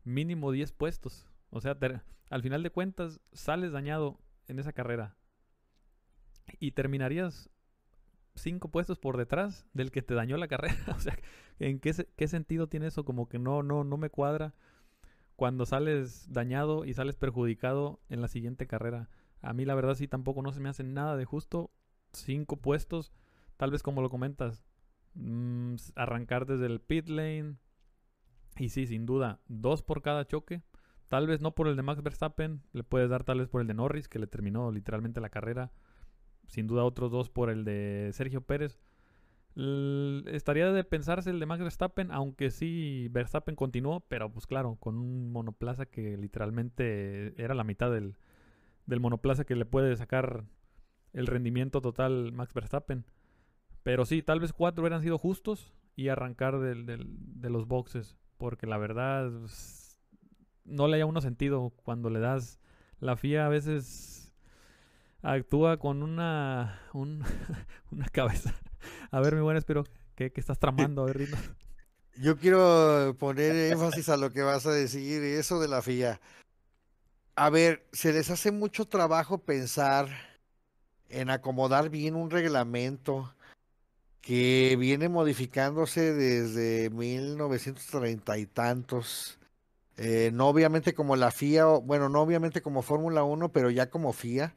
mínimo 0.03 0.51
10 0.51 0.71
puestos. 0.71 1.27
O 1.49 1.61
sea, 1.61 1.77
al 2.29 2.41
final 2.41 2.63
de 2.63 2.69
cuentas, 2.69 3.19
sales 3.33 3.71
dañado 3.71 4.19
en 4.47 4.59
esa 4.59 4.73
carrera 4.73 5.17
y 6.59 6.71
terminarías 6.71 7.49
cinco 8.35 8.69
puestos 8.69 8.97
por 8.97 9.17
detrás 9.17 9.67
del 9.73 9.91
que 9.91 10.01
te 10.01 10.13
dañó 10.13 10.37
la 10.37 10.47
carrera. 10.47 10.75
o 10.95 10.99
sea, 10.99 11.17
¿en 11.59 11.79
qué, 11.79 11.93
qué, 12.15 12.27
sentido 12.27 12.67
tiene 12.67 12.87
eso? 12.87 13.03
Como 13.03 13.27
que 13.27 13.39
no, 13.39 13.63
no, 13.63 13.83
no 13.83 13.97
me 13.97 14.09
cuadra 14.09 14.53
cuando 15.35 15.65
sales 15.65 16.31
dañado 16.31 16.85
y 16.85 16.93
sales 16.93 17.15
perjudicado 17.15 18.01
en 18.09 18.21
la 18.21 18.27
siguiente 18.27 18.67
carrera. 18.67 19.09
A 19.41 19.53
mí 19.53 19.65
la 19.65 19.75
verdad 19.75 19.95
sí 19.95 20.07
tampoco 20.07 20.41
no 20.41 20.51
se 20.51 20.59
me 20.59 20.69
hace 20.69 20.83
nada 20.83 21.15
de 21.15 21.25
justo. 21.25 21.71
Cinco 22.13 22.57
puestos, 22.57 23.13
tal 23.57 23.71
vez 23.71 23.83
como 23.83 24.01
lo 24.01 24.09
comentas, 24.09 24.63
mm, 25.15 25.75
arrancar 25.95 26.45
desde 26.45 26.65
el 26.65 26.81
pit 26.81 27.07
lane. 27.09 27.55
Y 28.57 28.69
sí, 28.69 28.87
sin 28.87 29.05
duda, 29.05 29.39
dos 29.47 29.83
por 29.83 30.01
cada 30.01 30.25
choque. 30.25 30.61
Tal 31.07 31.27
vez 31.27 31.41
no 31.41 31.55
por 31.55 31.67
el 31.67 31.75
de 31.75 31.81
Max 31.81 32.03
Verstappen, 32.03 32.61
le 32.73 32.83
puedes 32.83 33.09
dar 33.09 33.23
tal 33.23 33.39
vez 33.39 33.49
por 33.49 33.61
el 33.61 33.67
de 33.67 33.73
Norris, 33.73 34.07
que 34.07 34.19
le 34.19 34.27
terminó 34.27 34.71
literalmente 34.71 35.21
la 35.21 35.29
carrera 35.29 35.71
sin 36.49 36.67
duda 36.67 36.83
otros 36.83 37.11
dos 37.11 37.29
por 37.29 37.49
el 37.49 37.63
de 37.63 38.09
Sergio 38.13 38.41
Pérez. 38.41 38.79
estaría 40.27 40.71
de 40.71 40.83
pensarse 40.83 41.29
el 41.29 41.39
de 41.39 41.45
Max 41.45 41.61
Verstappen, 41.61 42.11
aunque 42.11 42.51
sí 42.51 43.07
Verstappen 43.11 43.55
continuó, 43.55 44.01
pero 44.01 44.31
pues 44.31 44.47
claro, 44.47 44.75
con 44.79 44.97
un 44.97 45.31
monoplaza 45.31 45.85
que 45.85 46.17
literalmente 46.17 47.41
era 47.41 47.53
la 47.53 47.63
mitad 47.63 47.91
del, 47.91 48.17
del 48.85 48.99
monoplaza 48.99 49.45
que 49.45 49.55
le 49.55 49.65
puede 49.65 49.95
sacar 49.95 50.45
el 51.13 51.27
rendimiento 51.27 51.81
total 51.81 52.31
Max 52.31 52.53
Verstappen. 52.53 53.05
Pero 53.83 54.05
sí, 54.05 54.21
tal 54.21 54.39
vez 54.39 54.53
cuatro 54.53 54.81
hubieran 54.81 55.01
sido 55.01 55.17
justos 55.17 55.73
y 55.95 56.09
arrancar 56.09 56.59
del, 56.59 56.85
de 56.85 57.49
los 57.49 57.67
boxes, 57.67 58.15
porque 58.37 58.67
la 58.67 58.77
verdad 58.77 59.31
pues, 59.39 59.99
no 60.65 60.87
le 60.87 60.95
haya 60.95 61.05
uno 61.05 61.21
sentido 61.21 61.73
cuando 61.83 62.09
le 62.09 62.19
das 62.19 62.59
la 62.99 63.15
FIA 63.15 63.45
a 63.45 63.49
veces 63.49 64.33
actúa 65.21 65.77
con 65.77 66.03
una, 66.03 66.81
una 66.93 68.05
cabeza. 68.11 68.53
A 69.11 69.19
ver, 69.19 69.35
mi 69.35 69.41
buen 69.41 69.57
espero, 69.57 69.83
¿qué, 70.15 70.31
estás 70.35 70.59
tramando? 70.59 71.03
A 71.03 71.05
ver, 71.05 71.27
Yo 72.17 72.37
quiero 72.37 73.15
poner 73.17 73.55
énfasis 73.71 74.09
a 74.09 74.17
lo 74.17 74.31
que 74.31 74.41
vas 74.41 74.65
a 74.65 74.71
decir, 74.71 75.23
eso 75.23 75.59
de 75.61 75.69
la 75.69 75.81
FIA. 75.81 76.19
A 77.35 77.49
ver, 77.49 77.87
se 77.93 78.11
les 78.11 78.29
hace 78.29 78.51
mucho 78.51 78.85
trabajo 78.85 79.37
pensar 79.37 80.09
en 81.09 81.29
acomodar 81.29 81.89
bien 81.89 82.15
un 82.15 82.29
reglamento 82.29 83.33
que 84.21 84.75
viene 84.79 85.09
modificándose 85.09 86.13
desde 86.13 86.89
1930 86.89 88.37
y 88.37 88.45
tantos. 88.45 89.39
Eh, 89.97 90.31
no 90.33 90.47
obviamente 90.47 90.93
como 90.93 91.15
la 91.15 91.31
FIA, 91.31 91.65
bueno, 91.65 92.09
no 92.09 92.21
obviamente 92.21 92.61
como 92.61 92.81
Fórmula 92.81 93.23
1, 93.23 93.51
pero 93.51 93.69
ya 93.69 93.89
como 93.89 94.13
FIA 94.13 94.55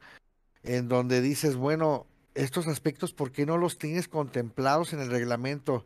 en 0.63 0.87
donde 0.87 1.21
dices, 1.21 1.55
bueno, 1.55 2.07
estos 2.33 2.67
aspectos, 2.67 3.13
¿por 3.13 3.31
qué 3.31 3.45
no 3.45 3.57
los 3.57 3.77
tienes 3.77 4.07
contemplados 4.07 4.93
en 4.93 5.01
el 5.01 5.11
reglamento? 5.11 5.85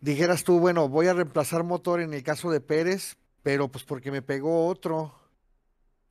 Dijeras 0.00 0.44
tú, 0.44 0.58
bueno, 0.58 0.88
voy 0.88 1.08
a 1.08 1.14
reemplazar 1.14 1.64
motor 1.64 2.00
en 2.00 2.14
el 2.14 2.22
caso 2.22 2.50
de 2.50 2.60
Pérez, 2.60 3.16
pero 3.42 3.68
pues 3.68 3.84
porque 3.84 4.10
me 4.10 4.22
pegó 4.22 4.66
otro. 4.66 5.14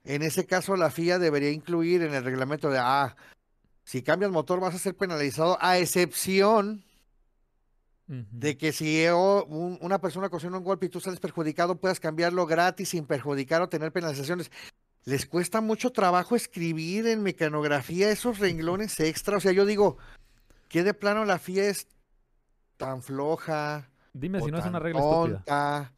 En 0.04 0.24
ese 0.24 0.46
caso, 0.46 0.76
la 0.76 0.90
FIA 0.90 1.20
debería 1.20 1.52
incluir 1.52 2.02
en 2.02 2.14
el 2.14 2.24
reglamento 2.24 2.70
de, 2.70 2.80
ah, 2.80 3.16
si 3.84 4.02
cambias 4.02 4.32
motor 4.32 4.60
vas 4.60 4.76
a 4.76 4.80
ser 4.80 4.96
penalizado, 4.96 5.58
a 5.62 5.78
excepción 5.78 6.84
de 8.08 8.58
que 8.58 8.74
si 8.74 9.06
una 9.08 10.02
persona 10.02 10.28
ocasiona 10.28 10.58
un 10.58 10.66
golpe 10.66 10.88
y 10.88 10.90
tú 10.90 11.00
sales 11.00 11.20
perjudicado, 11.22 11.80
puedas 11.80 12.02
cambiarlo 12.02 12.46
gratis 12.46 12.90
sin 12.90 13.06
perjudicar 13.06 13.62
o 13.62 13.70
tener 13.70 13.94
penalizaciones 13.94 14.52
les 15.06 15.26
cuesta 15.26 15.62
mucho 15.62 15.92
trabajo 15.92 16.36
escribir 16.36 17.08
en 17.08 17.24
mecanografía 17.24 18.12
esos 18.12 18.40
renglones 18.40 19.00
extra. 19.00 19.38
O 19.38 19.40
sea, 19.40 19.52
yo 19.52 19.66
digo, 19.66 19.98
¿qué 20.68 20.84
de 20.84 20.94
plano 20.94 21.26
la 21.26 21.40
FIA 21.40 21.70
es 21.70 21.88
tan 22.78 23.02
floja? 23.02 23.90
Dime 24.14 24.42
si 24.42 24.52
no 24.52 24.60
es 24.60 24.66
una 24.66 24.80
regla 24.80 25.00
estúpida. 25.00 25.94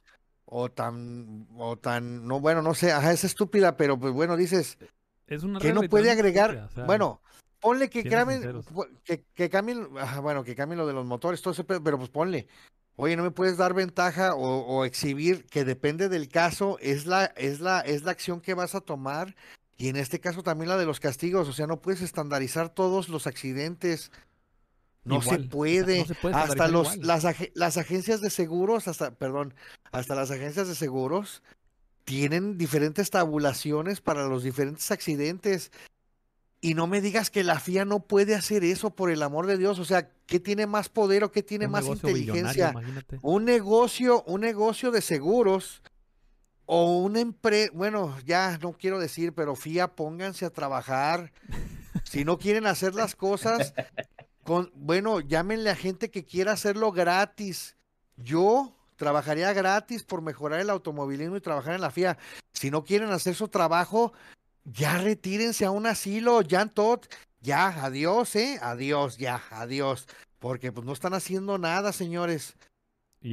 O 0.55 0.69
tan, 0.69 1.47
o 1.57 1.77
tan, 1.77 2.27
no, 2.27 2.39
bueno, 2.39 2.61
no 2.61 2.75
sé, 2.75 2.91
ajá, 2.91 3.11
es 3.11 3.23
estúpida, 3.23 3.75
pero 3.75 3.99
pues 3.99 4.13
bueno, 4.13 4.37
dices, 4.37 4.77
es 5.25 5.41
una 5.41 5.59
que 5.59 5.73
no 5.73 5.81
puede 5.89 6.11
agregar, 6.11 6.69
bueno, 6.85 7.21
ponle 7.59 7.89
que 7.89 8.03
cambien, 8.03 8.61
que, 9.03 9.23
que, 9.33 9.49
cambien, 9.49 9.87
bueno, 10.21 10.43
que 10.43 10.53
cambien 10.53 10.77
lo 10.77 10.85
de 10.85 10.93
los 10.93 11.07
motores, 11.07 11.41
todo 11.41 11.53
eso, 11.53 11.65
pero 11.65 11.97
pues 11.97 12.09
ponle, 12.09 12.47
Oye, 12.95 13.15
no 13.15 13.23
me 13.23 13.31
puedes 13.31 13.57
dar 13.57 13.73
ventaja 13.73 14.35
o, 14.35 14.85
exhibir 14.85 15.45
que 15.45 15.65
depende 15.65 16.09
del 16.09 16.29
caso, 16.29 16.77
es 16.79 17.07
la, 17.07 17.25
es 17.25 17.59
la, 17.59 17.79
es 17.79 18.03
la 18.03 18.11
acción 18.11 18.39
que 18.39 18.53
vas 18.53 18.75
a 18.75 18.81
tomar. 18.81 19.35
Y 19.77 19.89
en 19.89 19.95
este 19.95 20.19
caso 20.19 20.43
también 20.43 20.69
la 20.69 20.77
de 20.77 20.85
los 20.85 20.99
castigos, 20.99 21.49
o 21.49 21.53
sea, 21.53 21.65
no 21.65 21.81
puedes 21.81 22.01
estandarizar 22.01 22.69
todos 22.69 23.09
los 23.09 23.25
accidentes. 23.25 24.11
No 25.05 25.21
se 25.21 25.39
puede. 25.39 26.05
hasta 26.33 26.67
los, 26.67 26.97
las, 26.97 27.25
las 27.55 27.77
agencias 27.77 28.21
de 28.21 28.29
seguros, 28.29 28.87
hasta, 28.87 29.11
perdón, 29.11 29.53
hasta 29.91 30.15
las 30.15 30.31
agencias 30.31 30.67
de 30.67 30.75
seguros 30.75 31.43
tienen 32.05 32.57
diferentes 32.57 33.09
tabulaciones 33.09 34.01
para 34.01 34.27
los 34.27 34.43
diferentes 34.43 34.91
accidentes. 34.91 35.71
Y 36.61 36.75
no 36.75 36.87
me 36.87 37.01
digas 37.01 37.29
que 37.29 37.43
la 37.43 37.59
FIA 37.59 37.83
no 37.83 37.99
puede 37.99 38.35
hacer 38.35 38.63
eso, 38.63 38.91
por 38.91 39.11
el 39.11 39.21
amor 39.21 39.47
de 39.47 39.57
Dios. 39.57 39.79
O 39.79 39.85
sea, 39.85 40.09
¿qué 40.25 40.39
tiene 40.39 40.65
más 40.65 40.87
poder 40.87 41.25
o 41.25 41.31
qué 41.31 41.43
tiene 41.43 41.67
más 41.67 41.85
inteligencia? 41.85 42.73
Un 43.21 43.43
negocio, 43.43 44.23
un 44.23 44.41
negocio 44.41 44.91
de 44.91 45.01
seguros 45.01 45.81
o 46.65 46.99
una 46.99 47.19
empresa, 47.19 47.71
bueno, 47.73 48.15
ya 48.25 48.57
no 48.59 48.71
quiero 48.71 48.99
decir, 48.99 49.33
pero 49.33 49.55
FIA, 49.55 49.95
pónganse 49.95 50.45
a 50.45 50.49
trabajar. 50.49 51.33
si 52.05 52.23
no 52.23 52.37
quieren 52.37 52.65
hacer 52.65 52.95
las 52.95 53.15
cosas, 53.15 53.73
con, 54.43 54.71
bueno, 54.75 55.19
llámenle 55.19 55.69
a 55.69 55.75
gente 55.75 56.11
que 56.11 56.25
quiera 56.25 56.53
hacerlo 56.53 56.91
gratis. 56.91 57.75
Yo 58.17 58.75
trabajaría 58.95 59.51
gratis 59.53 60.03
por 60.03 60.21
mejorar 60.21 60.59
el 60.59 60.69
automovilismo 60.69 61.37
y 61.37 61.41
trabajar 61.41 61.75
en 61.75 61.81
la 61.81 61.91
FIA. 61.91 62.17
Si 62.53 62.69
no 62.69 62.83
quieren 62.83 63.09
hacer 63.09 63.35
su 63.35 63.47
trabajo, 63.47 64.13
ya 64.63 64.97
retírense 64.97 65.65
a 65.65 65.71
un 65.71 65.85
asilo, 65.85 66.41
Jan 66.47 66.69
Todd, 66.69 67.01
ya, 67.41 67.83
adiós, 67.83 68.35
eh, 68.35 68.59
adiós, 68.61 69.17
ya, 69.17 69.43
adiós, 69.49 70.07
porque 70.39 70.71
pues 70.71 70.85
no 70.85 70.93
están 70.93 71.13
haciendo 71.13 71.57
nada, 71.57 71.91
señores. 71.91 72.55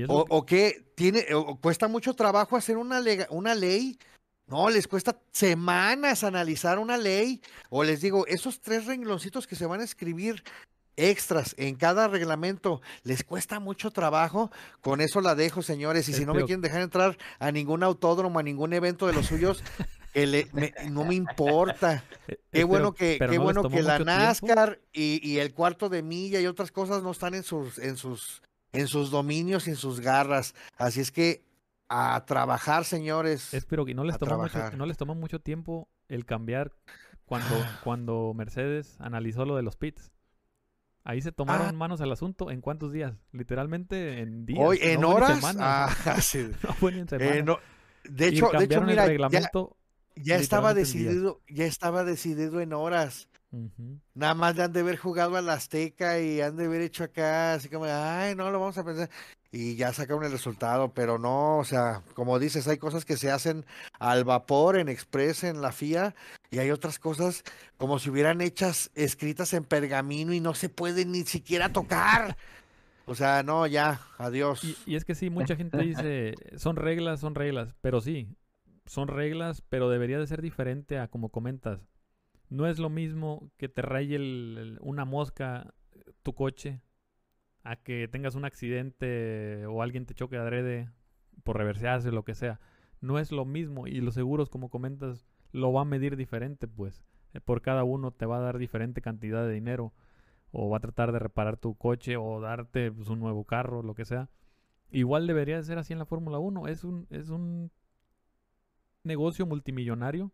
o, 0.08 0.46
que... 0.46 0.92
tiene, 0.96 1.26
cuesta 1.60 1.88
mucho 1.88 2.14
trabajo 2.14 2.56
hacer 2.56 2.76
una, 2.76 3.00
una 3.30 3.54
ley. 3.54 3.98
No, 4.46 4.68
les 4.68 4.88
cuesta 4.88 5.16
semanas 5.30 6.24
analizar 6.24 6.80
una 6.80 6.96
ley. 6.96 7.40
O 7.68 7.84
les 7.84 8.00
digo, 8.00 8.26
esos 8.26 8.60
tres 8.60 8.86
rengloncitos 8.86 9.46
que 9.46 9.54
se 9.54 9.66
van 9.66 9.80
a 9.80 9.84
escribir 9.84 10.42
extras 10.96 11.54
en 11.58 11.76
cada 11.76 12.08
reglamento 12.08 12.80
les 13.02 13.24
cuesta 13.24 13.60
mucho 13.60 13.90
trabajo. 13.90 14.50
Con 14.80 15.00
eso 15.00 15.20
la 15.20 15.34
dejo, 15.34 15.62
señores. 15.62 16.08
Y 16.08 16.12
si 16.12 16.24
no 16.26 16.34
me 16.34 16.44
quieren 16.44 16.60
dejar 16.60 16.82
entrar 16.82 17.18
a 17.38 17.52
ningún 17.52 17.82
autódromo, 17.82 18.38
a 18.38 18.42
ningún 18.42 18.72
evento 18.72 19.06
de 19.06 19.12
los 19.12 19.26
suyos, 19.26 19.62
no 20.90 21.04
me 21.04 21.14
importa. 21.14 22.04
Eh, 22.28 22.40
qué 22.52 22.64
bueno 22.64 22.92
que, 22.92 23.18
qué 23.18 23.38
bueno 23.38 23.68
que 23.68 23.82
la 23.82 23.98
NASCAR 23.98 24.80
y, 24.92 25.38
el 25.38 25.54
cuarto 25.54 25.88
de 25.88 26.02
milla 26.02 26.40
y 26.40 26.46
otras 26.46 26.72
cosas 26.72 27.02
no 27.02 27.10
están 27.10 27.34
en 27.34 27.42
sus, 27.42 27.78
en 27.78 27.96
sus, 27.96 28.42
en 28.72 28.86
sus 28.86 29.10
dominios 29.10 29.66
y 29.66 29.70
en 29.70 29.76
sus 29.76 30.00
garras. 30.00 30.54
Así 30.76 31.00
es 31.00 31.10
que 31.10 31.44
a 31.88 32.24
trabajar, 32.24 32.84
señores. 32.84 33.52
Espero 33.54 33.84
que 33.84 33.94
no 33.94 34.04
les 34.04 34.18
tomó 34.18 34.38
mucho, 34.38 34.70
no 34.76 34.86
les 34.86 34.96
tomó 34.96 35.14
mucho 35.14 35.40
tiempo 35.40 35.88
el 36.08 36.24
cambiar 36.24 36.72
cuando, 37.24 37.54
cuando 37.84 38.32
Mercedes 38.34 38.96
analizó 39.00 39.44
lo 39.44 39.56
de 39.56 39.62
los 39.62 39.76
pits. 39.76 40.12
Ahí 41.04 41.22
se 41.22 41.32
tomaron 41.32 41.68
ah. 41.68 41.72
manos 41.72 42.00
al 42.00 42.12
asunto. 42.12 42.50
¿En 42.50 42.60
cuántos 42.60 42.92
días? 42.92 43.14
Literalmente 43.32 44.20
en 44.20 44.46
días. 44.46 44.60
Hoy, 44.62 44.78
en 44.82 45.04
horas. 45.04 45.40
Ah, 45.58 45.94
no 47.44 47.58
de 48.04 48.28
hecho, 48.28 48.50
de 48.50 48.64
hecho, 48.64 48.80
mira, 48.80 49.06
reglamento 49.06 49.76
ya 50.16 50.36
estaba 50.36 50.74
decidido, 50.74 51.40
ya 51.48 51.66
estaba 51.66 52.04
decidido 52.04 52.60
en 52.60 52.72
horas. 52.72 53.28
Nada 54.14 54.34
más 54.34 54.54
le 54.54 54.62
han 54.62 54.72
de 54.72 54.80
haber 54.80 54.96
jugado 54.96 55.36
a 55.36 55.42
la 55.42 55.54
Azteca 55.54 56.20
y 56.20 56.40
han 56.40 56.56
de 56.56 56.66
haber 56.66 56.82
hecho 56.82 57.02
acá, 57.02 57.54
así 57.54 57.68
como, 57.68 57.84
ay, 57.84 58.36
no 58.36 58.50
lo 58.50 58.60
vamos 58.60 58.78
a 58.78 58.84
pensar. 58.84 59.10
Y 59.50 59.74
ya 59.74 59.92
sacaron 59.92 60.22
el 60.22 60.30
resultado, 60.30 60.94
pero 60.94 61.18
no, 61.18 61.58
o 61.58 61.64
sea, 61.64 62.02
como 62.14 62.38
dices, 62.38 62.68
hay 62.68 62.78
cosas 62.78 63.04
que 63.04 63.16
se 63.16 63.30
hacen 63.30 63.66
al 63.98 64.22
vapor, 64.22 64.76
en 64.76 64.88
Express, 64.88 65.42
en 65.42 65.60
la 65.60 65.72
FIA, 65.72 66.14
Y 66.50 66.58
hay 66.58 66.70
otras 66.70 66.98
cosas 66.98 67.44
como 67.76 67.98
si 67.98 68.10
hubieran 68.10 68.40
hechas, 68.40 68.90
escritas 68.94 69.52
en 69.54 69.64
pergamino 69.64 70.32
y 70.32 70.40
no 70.40 70.54
se 70.54 70.68
pueden 70.68 71.12
ni 71.12 71.22
siquiera 71.22 71.72
tocar. 71.72 72.36
O 73.06 73.14
sea, 73.14 73.42
no, 73.42 73.66
ya, 73.66 74.00
adiós. 74.18 74.64
Y, 74.64 74.76
y 74.86 74.96
es 74.96 75.04
que 75.04 75.14
sí, 75.14 75.30
mucha 75.30 75.56
gente 75.56 75.78
dice, 75.78 76.34
son 76.56 76.76
reglas, 76.76 77.20
son 77.20 77.34
reglas, 77.34 77.74
pero 77.80 78.00
sí, 78.00 78.28
son 78.86 79.08
reglas, 79.08 79.62
pero 79.68 79.88
debería 79.88 80.18
de 80.18 80.26
ser 80.26 80.42
diferente 80.42 80.98
a 80.98 81.08
como 81.08 81.28
comentas. 81.30 81.80
No 82.48 82.66
es 82.66 82.78
lo 82.80 82.88
mismo 82.90 83.50
que 83.56 83.68
te 83.68 83.82
raye 83.82 84.16
el- 84.16 84.56
el- 84.58 84.78
una 84.80 85.04
mosca 85.04 85.72
tu 86.22 86.34
coche 86.34 86.80
a 87.62 87.76
que 87.76 88.08
tengas 88.08 88.34
un 88.34 88.44
accidente 88.44 89.66
o 89.66 89.82
alguien 89.82 90.04
te 90.06 90.14
choque 90.14 90.36
adrede 90.36 90.90
por 91.44 91.56
reversearse 91.58 92.08
o 92.08 92.12
lo 92.12 92.24
que 92.24 92.34
sea. 92.34 92.58
No 93.00 93.18
es 93.20 93.30
lo 93.30 93.44
mismo 93.44 93.86
y 93.86 94.00
los 94.00 94.14
seguros, 94.14 94.50
como 94.50 94.68
comentas, 94.68 95.26
lo 95.52 95.72
va 95.72 95.82
a 95.82 95.84
medir 95.84 96.16
diferente, 96.16 96.68
pues. 96.68 97.04
Eh, 97.34 97.40
Por 97.40 97.62
cada 97.62 97.84
uno 97.84 98.10
te 98.12 98.26
va 98.26 98.38
a 98.38 98.40
dar 98.40 98.58
diferente 98.58 99.00
cantidad 99.00 99.44
de 99.46 99.52
dinero 99.52 99.92
o 100.52 100.68
va 100.68 100.78
a 100.78 100.80
tratar 100.80 101.12
de 101.12 101.18
reparar 101.18 101.56
tu 101.56 101.74
coche 101.76 102.16
o 102.16 102.40
darte 102.40 102.90
pues, 102.90 103.08
un 103.08 103.20
nuevo 103.20 103.44
carro, 103.44 103.82
lo 103.82 103.94
que 103.94 104.04
sea. 104.04 104.28
Igual 104.90 105.26
debería 105.26 105.56
de 105.56 105.62
ser 105.62 105.78
así 105.78 105.92
en 105.92 106.00
la 106.00 106.06
Fórmula 106.06 106.38
1. 106.38 106.66
Es 106.66 106.84
un, 106.84 107.06
es 107.10 107.30
un 107.30 107.70
negocio 109.04 109.46
multimillonario 109.46 110.32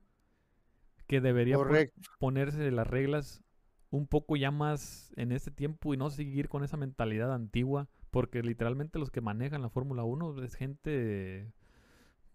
que 1.06 1.20
debería 1.20 1.56
Correcto. 1.56 2.00
ponerse 2.18 2.70
las 2.70 2.86
reglas 2.86 3.42
un 3.90 4.06
poco 4.06 4.36
ya 4.36 4.50
más 4.50 5.12
en 5.16 5.32
este 5.32 5.50
tiempo 5.50 5.94
y 5.94 5.96
no 5.96 6.10
seguir 6.10 6.48
con 6.48 6.64
esa 6.64 6.76
mentalidad 6.76 7.32
antigua, 7.32 7.88
porque 8.10 8.42
literalmente 8.42 8.98
los 8.98 9.10
que 9.10 9.20
manejan 9.20 9.62
la 9.62 9.70
Fórmula 9.70 10.04
1 10.04 10.42
es 10.42 10.54
gente, 10.54 11.52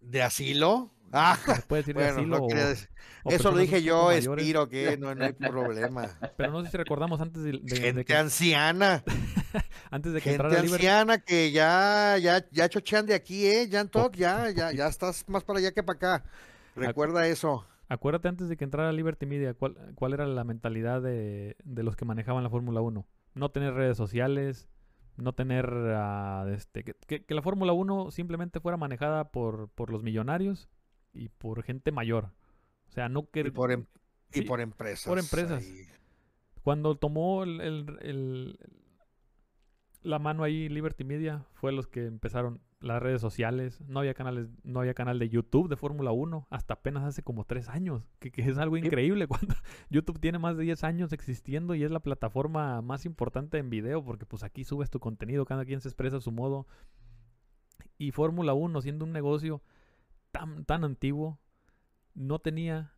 ¿De 0.01 0.21
asilo? 0.21 0.91
Ah, 1.13 1.37
puede 1.67 1.81
decir 1.81 1.95
de 1.95 2.05
asilo 2.07 2.37
no 2.39 2.45
o- 2.45 2.47
decir- 2.47 2.87
o 3.23 3.31
Eso 3.31 3.51
lo 3.51 3.57
dije 3.57 3.83
yo, 3.83 4.11
Espiro, 4.11 4.69
que 4.69 4.97
no, 4.99 5.13
no 5.13 5.25
hay 5.25 5.33
problema. 5.33 6.07
Pero 6.37 6.51
no 6.51 6.63
sé 6.63 6.71
si 6.71 6.77
recordamos 6.77 7.19
antes 7.21 7.43
de, 7.43 7.51
de- 7.51 7.59
de 7.61 7.75
Gente 7.75 8.05
que, 8.05 8.15
anciana, 8.15 9.03
antes 9.91 10.13
de 10.13 10.19
que 10.21 10.29
gente 10.31 10.43
entrara 10.45 10.63
Liber- 10.63 10.73
anciana 10.75 11.17
que 11.19 11.51
ya, 11.51 12.17
ya, 12.17 12.45
ya 12.51 12.69
chochean 12.69 13.05
de 13.05 13.13
aquí, 13.13 13.45
¿eh? 13.45 13.67
Jan 13.69 13.89
Todd, 13.89 14.13
ya, 14.15 14.49
ya, 14.51 14.71
ya 14.71 14.87
estás 14.87 15.25
más 15.27 15.43
para 15.43 15.59
allá 15.59 15.71
que 15.73 15.83
para 15.83 15.97
acá. 15.97 16.23
Recuerda 16.75 17.27
eso. 17.27 17.67
Acuérdate 17.89 18.29
antes 18.29 18.47
de 18.47 18.55
que 18.55 18.63
entrara 18.63 18.93
Liberty 18.93 19.25
Media, 19.25 19.53
¿cuál, 19.53 19.75
cuál 19.95 20.13
era 20.13 20.25
la 20.25 20.45
mentalidad 20.45 21.01
de, 21.01 21.57
de 21.65 21.83
los 21.83 21.97
que 21.97 22.05
manejaban 22.05 22.41
la 22.41 22.49
Fórmula 22.49 22.79
1? 22.79 23.05
No 23.33 23.51
tener 23.51 23.73
redes 23.73 23.97
sociales, 23.97 24.69
no 25.17 25.33
tener... 25.33 25.65
ah, 25.95 26.45
este, 26.53 26.83
que, 26.83 26.93
que- 27.07 27.23
que 27.23 27.33
la 27.33 27.41
Fórmula 27.41 27.73
1 27.73 28.11
simplemente 28.11 28.59
fuera 28.59 28.77
manejada 28.77 29.31
por, 29.31 29.69
por 29.69 29.91
los 29.91 30.03
millonarios 30.03 30.69
y 31.13 31.29
por 31.29 31.63
gente 31.63 31.91
mayor. 31.91 32.31
O 32.89 32.91
sea, 32.91 33.09
no 33.09 33.29
que... 33.29 33.41
Y 33.41 33.51
por, 33.51 33.71
em- 33.71 33.85
y 34.33 34.41
por 34.43 34.61
empresas. 34.61 35.05
por 35.07 35.19
empresas. 35.19 35.63
ahí. 35.63 35.85
Cuando 36.63 36.95
tomó 36.95 37.43
el, 37.43 37.59
el- 37.61 37.97
el- 38.01 38.59
la 40.03 40.19
mano 40.19 40.43
ahí 40.43 40.67
Liberty 40.69 41.03
Media, 41.03 41.45
fue 41.53 41.71
los 41.71 41.87
que 41.87 42.05
empezaron 42.05 42.61
las 42.79 43.01
redes 43.01 43.21
sociales. 43.21 43.81
No 43.87 43.99
había 43.99 44.13
canales, 44.13 44.49
no 44.63 44.79
había 44.79 44.93
canal 44.93 45.19
de 45.19 45.29
YouTube 45.29 45.69
de 45.69 45.75
Fórmula 45.75 46.11
1 46.11 46.47
hasta 46.49 46.73
apenas 46.73 47.03
hace 47.03 47.23
como 47.23 47.45
tres 47.45 47.69
años, 47.69 48.03
que, 48.19 48.31
que 48.31 48.41
es 48.41 48.57
algo 48.57 48.77
increíble 48.77 49.27
cuando 49.27 49.55
YouTube 49.89 50.19
tiene 50.19 50.39
más 50.39 50.57
de 50.57 50.63
10 50.63 50.83
años 50.83 51.13
existiendo 51.13 51.75
y 51.75 51.83
es 51.83 51.91
la 51.91 51.99
plataforma 51.99 52.81
más 52.81 53.05
importante 53.05 53.57
en 53.57 53.69
video, 53.69 54.03
porque 54.03 54.25
pues 54.25 54.43
aquí 54.43 54.63
subes 54.63 54.89
tu 54.89 54.99
contenido, 54.99 55.45
cada 55.45 55.65
quien 55.65 55.81
se 55.81 55.89
expresa 55.89 56.17
a 56.17 56.21
su 56.21 56.31
modo. 56.31 56.67
Y 57.97 58.11
Fórmula 58.11 58.53
1, 58.53 58.81
siendo 58.81 59.05
un 59.05 59.11
negocio 59.11 59.61
tan, 60.31 60.65
tan 60.65 60.83
antiguo, 60.83 61.39
no 62.15 62.39
tenía 62.39 62.93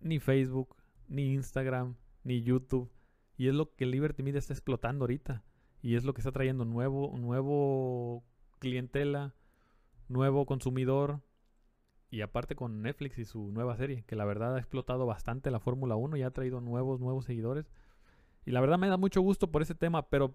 ni 0.00 0.18
Facebook, 0.18 0.76
ni 1.06 1.32
Instagram, 1.32 1.94
ni 2.24 2.42
YouTube. 2.42 2.90
Y 3.36 3.46
es 3.46 3.54
lo 3.54 3.74
que 3.76 3.86
Liberty 3.86 4.24
Media 4.24 4.40
está 4.40 4.52
explotando 4.52 5.04
ahorita. 5.04 5.44
Y 5.80 5.94
es 5.94 6.04
lo 6.04 6.14
que 6.14 6.20
está 6.20 6.32
trayendo 6.32 6.64
nuevo, 6.64 7.16
nuevo 7.16 8.24
clientela, 8.58 9.34
nuevo 10.08 10.46
consumidor. 10.46 11.20
Y 12.10 12.22
aparte 12.22 12.56
con 12.56 12.82
Netflix 12.82 13.18
y 13.18 13.24
su 13.24 13.52
nueva 13.52 13.76
serie, 13.76 14.02
que 14.06 14.16
la 14.16 14.24
verdad 14.24 14.56
ha 14.56 14.58
explotado 14.58 15.06
bastante 15.06 15.50
la 15.50 15.60
Fórmula 15.60 15.94
1 15.94 16.16
y 16.16 16.22
ha 16.22 16.30
traído 16.30 16.60
nuevos, 16.60 17.00
nuevos 17.00 17.26
seguidores. 17.26 17.70
Y 18.46 18.50
la 18.50 18.60
verdad 18.60 18.78
me 18.78 18.88
da 18.88 18.96
mucho 18.96 19.20
gusto 19.20 19.50
por 19.50 19.60
ese 19.60 19.74
tema, 19.74 20.08
pero 20.08 20.34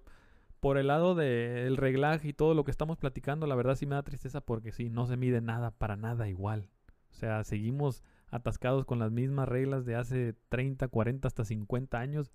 por 0.59 0.77
el 0.77 0.87
lado 0.87 1.15
del 1.15 1.75
reglaje 1.77 2.29
y 2.29 2.33
todo 2.33 2.53
lo 2.53 2.63
que 2.63 2.71
estamos 2.71 2.97
platicando, 2.97 3.47
la 3.47 3.55
verdad 3.55 3.75
sí 3.75 3.85
me 3.85 3.95
da 3.95 4.03
tristeza 4.03 4.39
porque 4.39 4.71
sí, 4.71 4.89
no 4.89 5.07
se 5.07 5.17
mide 5.17 5.41
nada, 5.41 5.71
para 5.71 5.97
nada 5.97 6.29
igual. 6.29 6.69
O 7.09 7.15
sea, 7.15 7.43
seguimos 7.43 8.03
atascados 8.29 8.85
con 8.85 8.99
las 8.99 9.11
mismas 9.11 9.49
reglas 9.49 9.83
de 9.83 9.95
hace 9.95 10.35
30, 10.49 10.87
40, 10.87 11.27
hasta 11.27 11.43
50 11.43 11.99
años 11.99 12.31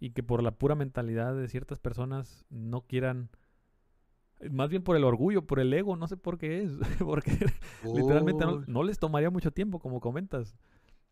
y 0.00 0.10
que 0.10 0.22
por 0.22 0.42
la 0.42 0.52
pura 0.52 0.74
mentalidad 0.74 1.34
de 1.34 1.48
ciertas 1.48 1.78
personas 1.78 2.44
no 2.50 2.82
quieran, 2.82 3.30
eh, 4.40 4.48
más 4.50 4.68
bien 4.68 4.82
por 4.82 4.96
el 4.96 5.04
orgullo, 5.04 5.46
por 5.46 5.60
el 5.60 5.72
ego, 5.72 5.96
no 5.96 6.06
sé 6.06 6.16
por 6.16 6.38
qué 6.38 6.62
es, 6.62 6.70
porque 6.98 7.32
literalmente 7.84 8.44
no, 8.66 8.82
les 8.82 8.98
tomaría 8.98 9.30
mucho 9.30 9.50
tiempo, 9.50 9.80
como 9.80 10.00
comentas. 10.00 10.54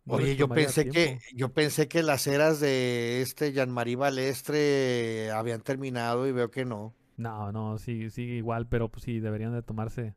No 0.05 0.14
Oye, 0.14 0.37
yo 0.37 0.49
pensé 0.49 0.88
que, 0.88 1.18
yo 1.35 1.53
pensé 1.53 1.88
que 1.88 2.05
las 2.05 2.29
eras 2.29 2.61
de 2.61 3.22
este 3.22 3.53
Jean-Marie 3.53 3.96
Balestre 3.96 5.33
habían 5.33 5.62
terminado 5.62 6.29
y 6.29 6.33
veo 6.33 6.49
que 6.53 6.64
no. 6.64 6.94
No, 7.16 7.51
no, 7.51 7.79
sí, 7.79 8.11
sigue 8.11 8.35
igual, 8.35 8.68
pero 8.68 8.88
pues 8.88 9.03
sí, 9.03 9.18
deberían 9.18 9.53
de 9.53 9.62
tomarse, 9.62 10.14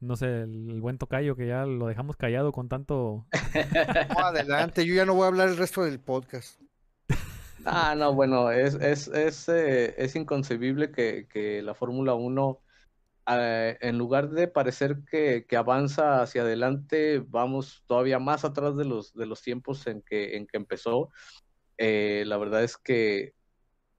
no 0.00 0.16
sé, 0.16 0.42
el, 0.42 0.70
el 0.70 0.80
buen 0.80 0.98
tocayo 0.98 1.36
que 1.36 1.46
ya 1.46 1.66
lo 1.66 1.86
dejamos 1.86 2.16
callado 2.16 2.50
con 2.50 2.68
tanto... 2.68 3.26
No, 4.16 4.24
adelante, 4.24 4.84
yo 4.84 4.94
ya 4.94 5.04
no 5.04 5.14
voy 5.14 5.24
a 5.24 5.28
hablar 5.28 5.50
el 5.50 5.56
resto 5.56 5.84
del 5.84 6.00
podcast. 6.00 6.60
Ah, 7.64 7.94
no, 7.96 8.14
bueno, 8.14 8.50
es, 8.50 8.74
es, 8.74 9.08
es, 9.08 9.48
eh, 9.48 9.94
es 9.98 10.16
inconcebible 10.16 10.90
que, 10.92 11.26
que 11.28 11.60
la 11.62 11.74
Fórmula 11.74 12.14
1, 12.14 12.62
eh, 13.28 13.76
en 13.80 13.98
lugar 13.98 14.30
de 14.30 14.48
parecer 14.48 14.98
que, 15.10 15.44
que 15.46 15.56
avanza 15.56 16.22
hacia 16.22 16.42
adelante, 16.42 17.18
vamos 17.26 17.84
todavía 17.86 18.18
más 18.18 18.44
atrás 18.44 18.76
de 18.76 18.84
los, 18.84 19.12
de 19.14 19.26
los 19.26 19.42
tiempos 19.42 19.86
en 19.86 20.02
que, 20.02 20.36
en 20.36 20.46
que 20.46 20.56
empezó. 20.56 21.10
Eh, 21.78 22.24
la 22.26 22.38
verdad 22.38 22.64
es 22.64 22.76
que 22.78 23.34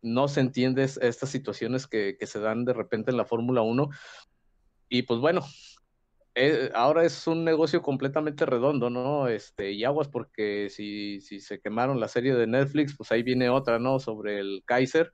no 0.02 0.28
se 0.30 0.41
entiende 0.41 0.84
es- 0.84 0.98
estas 0.98 1.30
situaciones 1.30 1.88
que, 1.88 2.17
que 2.19 2.28
se 2.28 2.39
dan 2.39 2.65
de 2.65 2.74
repente 2.74 3.12
en 3.12 3.17
la 3.17 3.26
Fórmula 3.26 3.62
1. 3.62 3.89
Y 4.89 5.04
pues 5.04 5.19
bueno, 5.19 5.41
eh, 6.41 6.71
ahora 6.73 7.04
es 7.04 7.28
un 7.28 7.43
negocio 7.43 7.82
completamente 7.82 8.45
redondo, 8.45 8.89
¿no? 8.89 9.28
Este, 9.28 9.73
y 9.73 9.84
aguas 9.84 10.08
porque 10.08 10.69
si, 10.69 11.19
si 11.19 11.41
se 11.41 11.60
quemaron 11.60 11.99
la 11.99 12.08
serie 12.08 12.34
de 12.34 12.47
Netflix, 12.47 12.95
pues 12.95 13.12
ahí 13.12 13.23
viene 13.23 13.49
otra, 13.49 13.78
¿no? 13.78 13.99
Sobre 13.99 14.39
el 14.39 14.63
Kaiser, 14.65 15.12